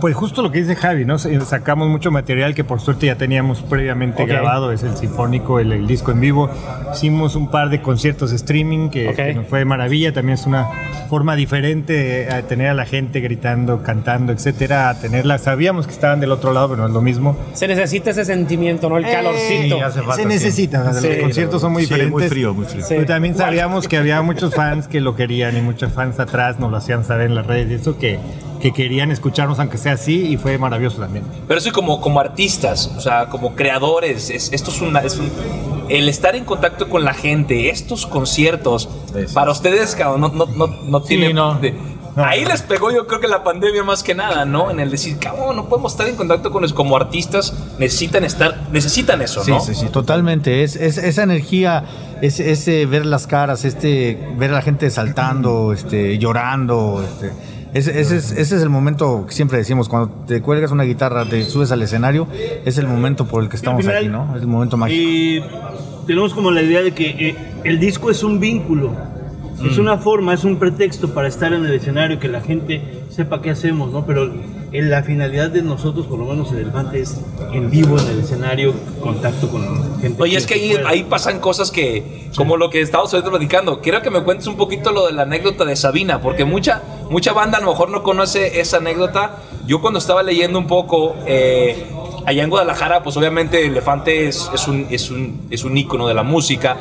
Pues 0.00 0.14
justo 0.16 0.42
lo 0.42 0.50
que 0.50 0.60
dice 0.60 0.76
Javi, 0.76 1.04
¿no? 1.04 1.18
Se- 1.18 1.40
Sacamos 1.42 1.88
mucho 1.88 2.10
material 2.10 2.54
que 2.54 2.64
por 2.64 2.80
suerte 2.80 3.06
ya 3.06 3.16
teníamos 3.16 3.60
previamente 3.62 4.22
Ok. 4.22 4.28
grabado, 4.28 4.72
es 4.72 4.82
el 4.82 4.96
sinfónico, 4.96 5.58
el, 5.60 5.72
el 5.72 5.86
disco 5.86 6.10
en 6.12 6.20
vivo. 6.20 6.50
Hicimos 6.92 7.34
un 7.36 7.50
par 7.50 7.68
de 7.70 7.82
conciertos 7.82 8.30
de 8.30 8.36
streaming 8.36 8.88
que, 8.90 9.08
Ok. 9.08 9.16
que 9.16 9.34
nos 9.34 9.46
fue 9.46 9.58
de 9.60 9.64
maravilla. 9.64 10.12
También 10.12 10.34
es 10.38 10.46
una 10.46 10.68
forma 11.08 11.36
diferente 11.36 12.28
a 12.32 12.42
tener 12.42 12.68
a 12.68 12.74
la 12.74 12.84
gente 12.86 13.20
gritando, 13.20 13.82
cantando, 13.82 14.32
etcétera, 14.32 14.88
a 14.90 14.94
tenerla. 14.98 15.38
Sabíamos 15.38 15.86
que 15.86 15.92
estaban 15.92 16.20
del 16.20 16.32
otro 16.32 16.52
lado, 16.52 16.68
pero 16.70 16.82
no 16.82 16.88
es 16.88 16.94
lo 16.94 17.02
mismo. 17.02 17.36
Se 17.54 17.66
necesita 17.68 18.10
ese 18.10 18.24
sentimiento, 18.24 18.88
¿no? 18.88 18.96
El 18.98 19.04
calorcito. 19.04 19.76
Se 20.14 20.24
necesita, 20.26 20.80
o 20.82 20.92
sea, 20.92 20.94
Sí. 21.00 21.08
los 21.08 21.16
conciertos 21.18 21.60
son 21.60 21.72
muy 21.72 21.82
Sí, 21.82 21.88
diferentes. 21.88 22.12
muy 22.12 22.28
frío, 22.28 22.54
muy 22.54 22.64
frío. 22.66 22.84
Pero 22.88 23.04
también 23.06 23.36
sabíamos 23.36 23.88
que 23.88 23.96
había 23.96 24.22
muchos 24.22 24.54
fans 24.54 24.88
que 24.88 25.00
lo 25.00 25.14
querían 25.16 25.56
y 25.56 25.60
muchos 25.62 25.92
fans 25.92 26.18
atrás 26.20 26.58
nos 26.58 26.70
lo 26.70 26.76
hacían 26.76 27.04
saber 27.04 27.26
en 27.26 27.34
las 27.34 27.46
redes 27.46 27.70
y 27.70 27.74
eso 27.74 27.98
que, 27.98 28.18
que 28.60 28.72
querían 28.72 29.10
escucharnos 29.10 29.58
aunque 29.58 29.78
sea 29.78 29.89
así 29.90 30.28
y 30.32 30.36
fue 30.36 30.56
maravilloso 30.58 30.98
también. 31.00 31.24
Pero 31.46 31.58
eso 31.58 31.72
como, 31.72 32.00
como 32.00 32.20
artistas, 32.20 32.90
o 32.96 33.00
sea, 33.00 33.26
como 33.26 33.54
creadores, 33.54 34.30
es- 34.30 34.52
esto 34.52 34.70
es, 34.70 34.80
una, 34.80 35.00
es 35.00 35.16
un... 35.18 35.30
El 35.88 36.08
estar 36.08 36.36
en 36.36 36.44
contacto 36.44 36.88
con 36.88 37.04
la 37.04 37.14
gente, 37.14 37.68
estos 37.70 38.06
conciertos, 38.06 38.88
para 39.34 39.50
ustedes, 39.50 39.94
cabrón, 39.96 40.20
no, 40.20 40.28
no, 40.28 40.46
no, 40.46 40.66
no 40.84 41.02
tiene... 41.02 41.28
de- 41.60 41.74
ahí 42.16 42.44
les 42.44 42.62
pegó 42.62 42.90
yo 42.90 43.06
creo 43.06 43.20
que 43.20 43.28
la 43.28 43.42
pandemia 43.44 43.82
más 43.84 44.02
que 44.02 44.14
nada, 44.14 44.44
¿no? 44.44 44.70
En 44.70 44.78
el 44.80 44.90
decir, 44.90 45.16
cabrón, 45.18 45.56
no 45.56 45.68
podemos 45.68 45.92
estar 45.92 46.06
en 46.08 46.16
contacto 46.16 46.50
con 46.50 46.62
ellos 46.64 46.74
como 46.74 46.96
artistas, 46.96 47.54
necesitan 47.78 48.24
estar, 48.24 48.68
necesitan 48.72 49.22
eso, 49.22 49.42
Sí, 49.44 49.50
¿no? 49.52 49.60
sí, 49.60 49.74
sí, 49.74 49.86
totalmente. 49.88 50.62
Es, 50.64 50.76
es- 50.76 50.98
esa 50.98 51.22
energía, 51.22 51.84
es, 52.20 52.38
ese 52.40 52.84
ver 52.86 53.06
las 53.06 53.26
caras, 53.26 53.64
este 53.64 54.18
ver 54.36 54.50
a 54.50 54.54
la 54.54 54.62
gente 54.62 54.90
saltando, 54.90 55.72
este, 55.72 56.18
llorando, 56.18 57.02
este, 57.04 57.32
ese, 57.74 58.00
ese 58.00 58.16
es, 58.16 58.32
ese 58.32 58.56
es 58.56 58.62
el 58.62 58.68
momento 58.70 59.24
que 59.26 59.32
siempre 59.32 59.58
decimos, 59.58 59.88
cuando 59.88 60.08
te 60.26 60.40
cuelgas 60.42 60.70
una 60.70 60.84
guitarra, 60.84 61.24
te 61.24 61.42
subes 61.44 61.70
al 61.72 61.82
escenario, 61.82 62.26
es 62.64 62.78
el 62.78 62.86
momento 62.86 63.26
por 63.26 63.42
el 63.42 63.48
que 63.48 63.56
estamos 63.56 63.80
final, 63.82 63.96
aquí, 63.98 64.08
¿no? 64.08 64.34
Es 64.36 64.42
el 64.42 64.48
momento 64.48 64.76
mágico. 64.76 65.00
Y 65.00 65.42
tenemos 66.06 66.34
como 66.34 66.50
la 66.50 66.62
idea 66.62 66.82
de 66.82 66.92
que 66.92 67.08
eh, 67.28 67.36
el 67.64 67.78
disco 67.78 68.10
es 68.10 68.22
un 68.22 68.40
vínculo, 68.40 68.90
es 69.64 69.76
Mm. 69.76 69.80
una 69.80 69.98
forma, 69.98 70.32
es 70.34 70.44
un 70.44 70.56
pretexto 70.56 71.12
para 71.12 71.28
estar 71.28 71.52
en 71.52 71.64
el 71.64 71.72
escenario, 71.74 72.18
que 72.18 72.28
la 72.28 72.40
gente 72.40 73.02
sepa 73.10 73.42
qué 73.42 73.50
hacemos, 73.50 73.92
¿no? 73.92 74.06
Pero 74.06 74.32
en 74.72 74.88
la 74.90 75.02
finalidad 75.02 75.50
de 75.50 75.62
nosotros, 75.62 76.06
por 76.06 76.18
lo 76.18 76.26
menos 76.26 76.52
el 76.52 76.58
Elefante, 76.58 77.00
es 77.00 77.16
en 77.52 77.70
vivo 77.70 77.98
en 77.98 78.06
el 78.06 78.20
escenario, 78.20 78.72
contacto 79.02 79.48
con 79.48 79.62
la 79.62 79.98
gente. 80.00 80.22
Oye, 80.22 80.36
es 80.36 80.46
que 80.46 80.54
ahí, 80.54 80.76
ahí 80.86 81.02
pasan 81.04 81.40
cosas 81.40 81.70
que, 81.70 82.30
como 82.36 82.56
lo 82.56 82.70
que 82.70 82.80
estábamos 82.80 83.12
ahorita 83.12 83.30
platicando, 83.30 83.80
quiero 83.80 84.00
que 84.02 84.10
me 84.10 84.22
cuentes 84.22 84.46
un 84.46 84.56
poquito 84.56 84.92
lo 84.92 85.06
de 85.06 85.12
la 85.12 85.22
anécdota 85.22 85.64
de 85.64 85.74
Sabina, 85.74 86.20
porque 86.20 86.44
mucha, 86.44 86.82
mucha 87.10 87.32
banda 87.32 87.58
a 87.58 87.60
lo 87.60 87.68
mejor 87.70 87.90
no 87.90 88.02
conoce 88.04 88.60
esa 88.60 88.76
anécdota. 88.76 89.38
Yo 89.66 89.80
cuando 89.80 89.98
estaba 89.98 90.22
leyendo 90.22 90.58
un 90.58 90.66
poco, 90.68 91.16
eh, 91.26 91.86
allá 92.26 92.44
en 92.44 92.50
Guadalajara, 92.50 93.02
pues 93.02 93.16
obviamente 93.16 93.66
Elefante 93.66 94.28
es, 94.28 94.48
es 94.54 94.68
un, 94.68 94.86
es, 94.90 95.10
un, 95.10 95.48
es 95.50 95.64
un 95.64 95.76
ícono 95.76 96.06
de 96.06 96.14
la 96.14 96.22
música, 96.22 96.76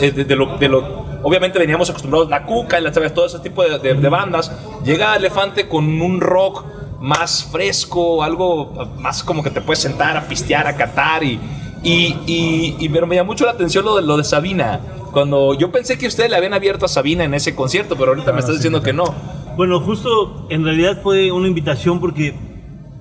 eh, 0.00 0.10
de, 0.10 0.24
de 0.24 0.34
lo, 0.36 0.56
de 0.58 0.68
lo- 0.68 1.06
obviamente 1.22 1.58
veníamos 1.58 1.88
acostumbrados, 1.90 2.28
la 2.30 2.44
cuca 2.44 2.80
y 2.80 2.82
la, 2.82 2.90
todo 2.92 3.26
ese 3.26 3.38
tipo 3.38 3.62
de, 3.62 3.78
de- 3.78 3.94
de 3.94 4.08
bandas. 4.08 4.50
Llega 4.84 5.14
Elefante 5.16 5.68
con 5.68 6.00
un 6.02 6.20
rock 6.20 6.64
más 7.00 7.44
fresco, 7.44 8.22
algo 8.22 8.72
más 8.98 9.22
como 9.22 9.42
que 9.42 9.50
te 9.50 9.60
puedes 9.60 9.80
sentar 9.80 10.16
a 10.16 10.26
pistear, 10.26 10.66
a 10.66 10.74
catar 10.76 11.22
y, 11.24 11.38
y, 11.82 12.16
y, 12.26 12.76
y- 12.78 12.88
pero 12.88 13.06
me 13.06 13.14
llamó 13.16 13.32
mucho 13.32 13.44
la 13.44 13.52
atención 13.52 13.84
lo 13.84 13.96
de, 13.96 14.02
lo 14.02 14.16
de 14.16 14.24
Sabina. 14.24 14.80
Cuando 15.12 15.54
yo 15.54 15.70
pensé 15.72 15.96
que 15.96 16.06
ustedes 16.06 16.30
le 16.30 16.36
habían 16.36 16.54
abierto 16.54 16.84
a 16.84 16.88
Sabina 16.88 17.24
en 17.24 17.34
ese 17.34 17.54
concierto, 17.54 17.96
pero 17.96 18.10
ahorita 18.10 18.32
me 18.32 18.40
estás 18.40 18.56
diciendo 18.56 18.82
que 18.82 18.92
no. 18.92 19.14
Bueno, 19.56 19.80
justo 19.80 20.46
en 20.50 20.64
realidad 20.64 21.00
fue 21.02 21.32
una 21.32 21.48
invitación 21.48 21.98
porque 22.00 22.34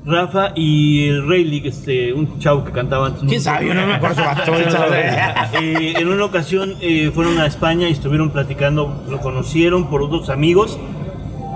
Rafa 0.05 0.53
y 0.55 1.07
el 1.09 1.27
Rayleigh, 1.27 1.67
este, 1.67 2.13
un 2.13 2.39
chavo 2.39 2.63
que 2.63 2.71
cantaba 2.71 3.07
antes. 3.07 3.23
¿Quién 3.27 3.41
sabe? 3.41 3.67
Yo 3.67 3.73
no 3.73 3.85
me 3.85 3.95
acuerdo. 3.95 4.21
Eh, 5.59 5.93
en 5.97 6.07
una 6.07 6.25
ocasión 6.25 6.75
eh, 6.81 7.11
fueron 7.13 7.39
a 7.39 7.45
España 7.45 7.89
y 7.89 7.91
estuvieron 7.91 8.29
platicando, 8.31 9.03
lo 9.09 9.19
conocieron 9.19 9.89
por 9.89 10.01
otros 10.01 10.29
amigos 10.29 10.77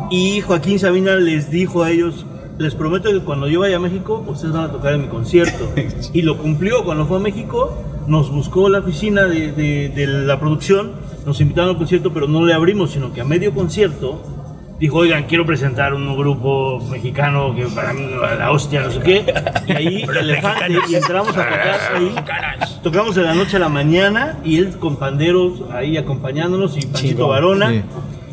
y 0.09 0.41
Joaquín 0.41 0.79
Sabina 0.79 1.15
les 1.15 1.49
dijo 1.51 1.83
a 1.83 1.91
ellos, 1.91 2.25
les 2.61 2.75
prometo 2.75 3.09
que 3.11 3.19
cuando 3.21 3.47
yo 3.47 3.59
vaya 3.61 3.77
a 3.77 3.79
México 3.79 4.23
ustedes 4.27 4.53
van 4.53 4.65
a 4.65 4.71
tocar 4.71 4.93
en 4.93 5.01
mi 5.01 5.07
concierto. 5.07 5.69
Y 6.13 6.21
lo 6.21 6.37
cumplió, 6.37 6.83
cuando 6.83 7.05
fue 7.05 7.17
a 7.17 7.19
México 7.19 7.77
nos 8.07 8.31
buscó 8.31 8.67
la 8.69 8.79
oficina 8.79 9.25
de, 9.25 9.51
de- 9.51 9.89
de 9.89 10.07
la 10.07 10.39
producción, 10.39 10.91
nos 11.25 11.39
invitaron 11.41 11.71
al 11.71 11.77
concierto 11.77 12.11
pero 12.13 12.27
no 12.27 12.45
le 12.45 12.53
abrimos, 12.53 12.91
sino 12.91 13.13
que 13.13 13.21
a 13.21 13.25
medio 13.25 13.53
concierto 13.53 14.21
dijo, 14.79 14.97
oigan, 14.97 15.25
quiero 15.25 15.45
presentar 15.45 15.93
un 15.93 16.17
grupo 16.17 16.79
mexicano 16.89 17.53
que 17.55 17.65
para 17.67 17.93
mí 17.93 18.01
la 18.39 18.51
hostia, 18.51 18.81
no 18.81 18.89
sé 18.91 18.99
qué. 19.01 19.33
Y 19.67 19.71
ahí 19.73 20.01
elefante 20.19 20.73
y 20.89 20.95
entramos 20.95 21.29
a 21.37 21.43
tocar 21.47 21.79
ahí. 21.95 22.11
Tocamos 22.81 23.13
de 23.15 23.21
la 23.21 23.35
noche 23.35 23.57
a 23.57 23.59
la 23.59 23.69
mañana 23.69 24.39
y 24.43 24.57
él 24.57 24.77
con 24.79 24.95
panderos 24.97 25.61
ahí 25.71 25.97
acompañándonos 25.97 26.75
y 26.77 26.81
Chingón. 26.93 27.29
Varona. 27.29 27.69
Sí. 27.69 27.81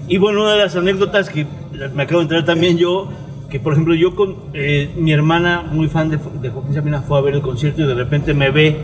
Y 0.09 0.17
bueno, 0.17 0.41
una 0.41 0.53
de 0.53 0.59
las 0.61 0.75
anécdotas 0.75 1.29
que 1.29 1.47
me 1.95 2.03
acabo 2.05 2.21
de 2.21 2.23
enterar 2.25 2.45
también 2.47 2.79
yo, 2.79 3.09
que 3.51 3.59
por 3.61 3.73
ejemplo 3.73 3.95
yo 3.95 4.15
con 4.15 4.37
eh, 4.55 4.91
mi 4.97 5.13
hermana, 5.13 5.63
muy 5.63 5.89
fan 5.89 6.11
de, 6.11 6.19
de 6.41 6.51
Joaquín 6.51 6.75
Sabina, 6.75 7.01
fue 7.03 7.19
a 7.19 7.23
ver 7.23 7.35
el 7.35 7.41
concierto 7.41 7.83
y 7.83 7.87
de 7.87 7.95
repente 7.95 8.35
me 8.35 8.51
ve. 8.51 8.77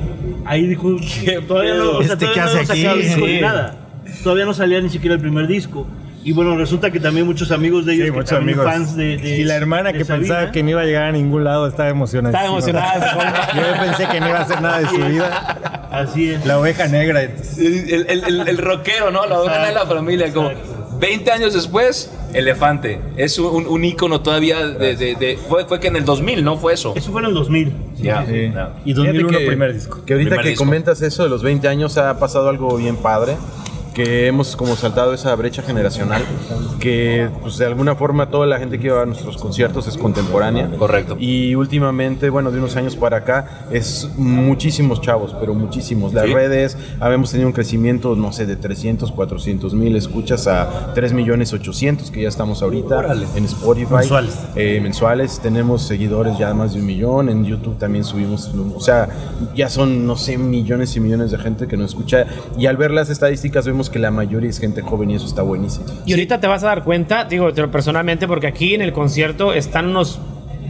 Ahí 0.47 0.67
dijo, 0.67 0.97
todavía 1.49 1.75
no, 1.75 1.91
o 1.99 2.03
sea, 2.03 2.15
¿Este 2.15 2.27
todavía 2.27 2.45
no 2.45 2.49
hace 2.49 2.59
había 2.59 2.67
sacado 2.67 2.91
aquí? 2.97 3.03
disco 3.07 3.21
ni 3.27 3.35
Sí. 3.35 3.41
nada. 3.41 3.77
Todavía 4.23 4.45
no 4.47 4.55
salía 4.55 4.81
ni 4.81 4.89
siquiera 4.91 5.15
el 5.17 5.21
primer 5.21 5.47
disco. 5.47 5.87
Y 6.27 6.33
bueno, 6.33 6.57
resulta 6.57 6.91
que 6.91 7.01
también 7.01 7.27
muchos 7.27 7.51
amigos 7.51 7.85
de 7.85 7.93
ellos, 7.95 8.07
Sí, 8.07 8.11
que 8.12 8.17
muchos 8.17 8.39
amigos. 8.39 8.65
fans 8.65 8.97
de, 8.97 9.19
de- 9.19 9.41
y 9.41 9.45
la 9.45 9.57
hermana 9.57 9.93
de 9.93 9.99
que 9.99 10.05
Sabina. 10.07 10.27
pensaba 10.29 10.53
que 10.53 10.62
no 10.62 10.71
iba 10.71 10.81
a 10.81 10.85
llegar 10.87 11.03
a 11.05 11.12
ningún 11.12 11.45
lado 11.45 11.67
estaba 11.67 11.91
emocionada. 11.91 12.31
Estaba 12.39 12.49
emocionada. 12.49 13.53
Yo 13.55 13.85
pensé 13.85 14.07
que 14.11 14.21
no 14.21 14.29
iba 14.31 14.39
a 14.39 14.43
hacer 14.43 14.62
nada 14.62 14.79
de 14.79 14.89
su 14.89 14.97
vida. 14.97 15.89
Así 15.93 16.31
es. 16.31 16.47
La 16.47 16.59
oveja 16.59 16.89
negra. 16.89 17.23
El, 17.23 17.35
el, 18.09 18.25
el, 18.25 18.49
el 18.49 18.57
rockero, 18.59 19.11
¿no? 19.11 19.27
La 19.27 19.39
oveja 19.41 19.67
de 19.67 19.73
la 19.75 19.85
familia. 19.85 20.33
Como 20.33 20.51
20 20.99 21.30
años 21.30 21.53
después, 21.55 22.11
Elefante. 22.32 23.01
Es 23.16 23.38
un, 23.38 23.66
un 23.66 23.84
ícono 23.84 24.20
todavía 24.20 24.66
de... 24.66 24.97
de- 24.97 25.14
de- 25.14 25.36
fue, 25.36 25.64
fue 25.66 25.78
que 25.80 25.88
en 25.88 25.97
el 25.97 26.05
2000, 26.05 26.42
¿no? 26.45 26.57
Fue 26.59 26.72
eso. 26.74 26.92
Eso 26.97 27.12
fue 27.12 27.20
en 27.20 27.28
el 27.28 27.34
2000. 27.34 27.72
Ya. 27.99 28.24
Sí. 28.26 28.51
ya. 28.53 28.72
Y 28.84 28.92
Fíjate 28.92 28.95
2001 29.18 29.38
que- 29.38 29.47
primer 29.47 29.72
disco. 29.72 30.01
Que 30.05 30.12
ahorita 30.14 30.28
Primer 30.30 30.42
que 30.45 30.51
disco. 30.51 30.64
comentas 30.64 31.01
eso 31.03 31.22
de 31.22 31.28
los 31.28 31.42
20 31.42 31.68
años 31.68 31.97
ha 31.99 32.18
pasado 32.18 32.49
algo 32.49 32.76
bien 32.76 32.97
padre. 32.97 33.36
Que 33.95 34.26
hemos 34.26 34.57
como 34.57 34.74
saltado 34.74 35.14
esa 35.14 35.32
brecha 35.36 35.62
generacional. 35.62 36.22
Que 36.80 37.28
pues 37.40 37.57
de 37.59 37.66
alguna 37.66 37.95
forma 37.95 38.28
toda 38.28 38.45
la 38.47 38.59
gente 38.59 38.78
que 38.80 38.90
va 38.90 39.03
a 39.03 39.07
nuestros 39.07 39.36
conciertos 39.36 39.86
es 39.86 39.97
contemporánea. 39.97 40.68
Correcto. 40.76 41.16
Y 41.18 41.55
últimamente, 41.55 42.28
bueno, 42.28 42.51
de 42.51 42.59
unos 42.59 42.74
años 42.76 42.97
para 42.97 43.18
acá, 43.18 43.66
es 43.70 44.11
muchísimos 44.16 45.01
chavos, 45.01 45.34
pero 45.38 45.55
muchísimos. 45.55 46.12
Las 46.12 46.26
Sí. 46.26 46.34
redes, 46.34 46.76
habíamos 46.99 47.30
tenido 47.30 47.47
un 47.47 47.53
crecimiento, 47.53 48.16
no 48.16 48.32
sé, 48.32 48.47
de 48.47 48.57
300, 48.57 49.12
400 49.12 49.74
mil 49.74 49.95
escuchas 49.95 50.47
a 50.49 50.92
3 50.95 51.12
millones 51.12 51.53
800, 51.53 52.11
que 52.11 52.22
ya 52.22 52.28
estamos 52.28 52.62
ahorita 52.62 52.99
Órale. 52.99 53.26
en 53.36 53.45
Spotify. 53.45 53.95
Mensuales. 53.95 54.38
Eh, 54.57 54.80
mensuales. 54.82 55.38
Tenemos 55.40 55.82
seguidores 55.86 56.36
ya 56.36 56.53
más 56.53 56.74
de 56.74 56.80
un 56.80 56.86
millón. 56.86 57.28
En 57.28 57.45
YouTube 57.45 57.78
también 57.78 58.03
subimos, 58.05 58.51
o 58.74 58.80
sea, 58.80 59.09
ya 59.55 59.68
son, 59.68 60.05
no 60.05 60.16
sé, 60.16 60.36
millones 60.36 60.97
y 60.97 61.01
millones 61.01 61.30
de 61.30 61.38
gente 61.38 61.68
que 61.68 61.76
nos 61.76 61.90
escucha. 61.90 62.26
Y 62.59 62.66
al 62.66 62.76
ver 62.76 62.90
las 62.90 63.09
estadísticas 63.09 63.64
vemos 63.66 63.84
que 63.91 63.99
la 63.99 64.11
mayoría 64.11 64.51
es 64.51 64.59
gente 64.59 64.82
joven 64.82 65.11
y 65.11 65.14
eso 65.16 65.26
está 65.26 65.43
buenísimo. 65.43 65.87
Y 66.07 66.12
ahorita 66.12 66.41
te 66.41 66.47
vas 66.47 66.62
a 66.64 66.68
dar 66.68 66.85
cuenta, 66.85 67.24
digo, 67.24 67.53
personalmente, 67.70 68.26
porque 68.26 68.47
aquí 68.47 68.74
en 68.74 68.82
el 68.82 68.93
concierto 68.93 69.53
están 69.53 69.89
unos 69.89 70.20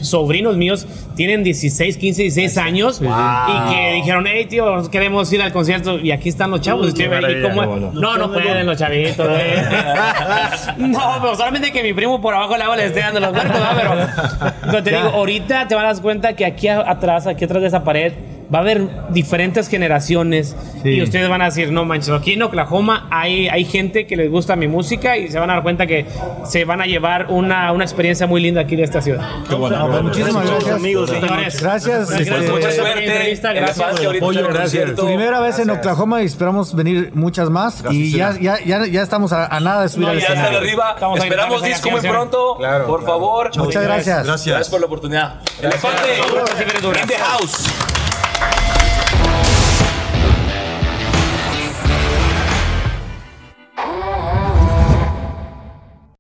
sobrinos 0.01 0.57
míos, 0.57 0.87
tienen 1.17 1.43
16, 1.45 1.97
15, 1.97 2.23
16 2.23 2.59
años 2.59 3.01
y 3.01 3.75
que 3.75 3.93
dijeron, 3.95 4.25
hey 4.27 4.47
tío, 4.47 4.91
queremos 4.91 5.33
ir 5.33 5.41
al 5.43 5.53
concierto 5.53 5.99
y 5.99 6.11
aquí 6.11 6.29
están 6.29 6.51
los 6.51 6.61
chavos. 6.61 6.93
Ahí 6.95 7.09
maravilla, 7.09 7.49
como- 7.49 7.77
no, 7.77 7.77
no. 7.77 7.93
no, 7.93 8.19
no 8.19 8.33
pueden 8.33 8.67
los 8.67 8.79
chavitos. 8.79 9.27
eh. 9.31 9.63
no, 10.79 11.01
pero 11.21 11.37
solamente 11.37 11.73
que 11.73 11.83
mi 11.83 11.93
primo 11.93 12.21
por 12.21 12.35
abajo 12.35 12.57
le 12.57 12.65
hago 12.65 12.77
le 12.77 12.87
esté 12.87 13.01
dando 13.01 13.21
los 13.21 13.33
barcos, 13.33 13.59
¿no? 13.59 13.67
pero, 13.77 14.51
pero 14.67 14.83
te 14.83 14.91
digo, 14.91 15.09
ahorita 15.09 15.69
te 15.69 15.75
vas 15.75 15.85
a 15.85 15.93
dar 15.95 16.03
cuenta 16.03 16.35
que 16.35 16.45
aquí 16.45 16.69
atrás, 16.69 17.27
aquí 17.27 17.45
atrás 17.45 17.63
de 17.63 17.69
esa 17.69 17.85
pared, 17.85 18.13
va 18.53 18.59
a 18.59 18.63
haber 18.63 18.89
diferentes 19.11 19.69
generaciones 19.69 20.57
Sí. 20.83 20.91
y 20.91 21.03
ustedes 21.03 21.29
van 21.29 21.41
a 21.41 21.47
decir, 21.47 21.73
no 21.73 21.85
manches, 21.85 22.11
aquí 22.11 22.35
en 22.35 22.43
Oklahoma 22.43 23.07
hay, 23.11 23.49
hay 23.49 23.65
gente 23.65 24.07
que 24.07 24.17
les 24.17 24.31
gusta 24.31 24.55
mi 24.57 24.69
música 24.69 25.17
y 25.17 25.31
se 25.31 25.39
van 25.39 25.49
a 25.51 25.55
dar 25.55 25.63
cuenta 25.63 25.87
que 25.87 26.05
se 26.45 26.65
van 26.65 26.81
a 26.83 26.87
llevar 26.87 27.27
una, 27.31 27.73
una 27.73 27.85
experiencia 27.85 28.27
muy 28.27 28.41
linda 28.43 28.61
aquí 28.63 28.77
de 28.77 28.83
esta 28.83 29.01
ciudad. 29.01 29.23
No, 29.51 29.59
pues, 29.59 30.03
muchísimas 30.03 30.47
gracias. 30.51 30.75
amigos. 30.77 31.11
Señores, 31.11 31.63
Gracias. 31.63 32.11
Gracias 32.11 32.11
este, 32.21 32.33
por 32.51 32.53
Mucha 32.61 32.71
suerte. 32.73 33.05
entrevista, 33.07 33.53
gracias 33.53 34.01
el 34.01 34.07
ahorita 34.07 34.25
apoyo, 34.25 34.49
gracias. 34.49 34.91
Primera 34.91 35.41
vez 35.41 35.59
en 35.59 35.71
Oklahoma 35.71 36.23
y 36.23 36.27
esperamos 36.27 36.75
venir 36.75 37.11
muchas 37.15 37.49
más. 37.51 37.83
y 37.91 38.11
ya, 38.13 38.35
ya, 38.41 38.59
ya, 38.65 38.87
ya 38.87 39.03
estamos 39.03 39.33
a, 39.33 39.47
a 39.47 39.61
nada 39.61 39.83
de 39.83 39.89
subir 39.89 40.07
No, 40.07 40.13
al 40.13 40.19
ya 40.21 40.27
escenario. 40.27 40.59
arriba. 40.59 40.91
Estamos 40.95 41.19
Esperamos 41.21 41.63
disco 41.63 41.91
muy 41.91 42.01
pronto. 42.01 42.57
Claro, 42.59 42.87
por 42.87 43.01
claro. 43.01 43.13
favor. 43.15 43.51
Muchas 43.57 43.83
gracias. 43.83 44.25
Gracias. 44.27 44.47
Gracias 44.55 44.69
por 44.71 44.81
la 44.81 44.87
oportunidad. 44.87 45.41
Elefante. 45.63 46.03
In 47.01 47.07
the 47.09 47.17
house. 47.17 47.94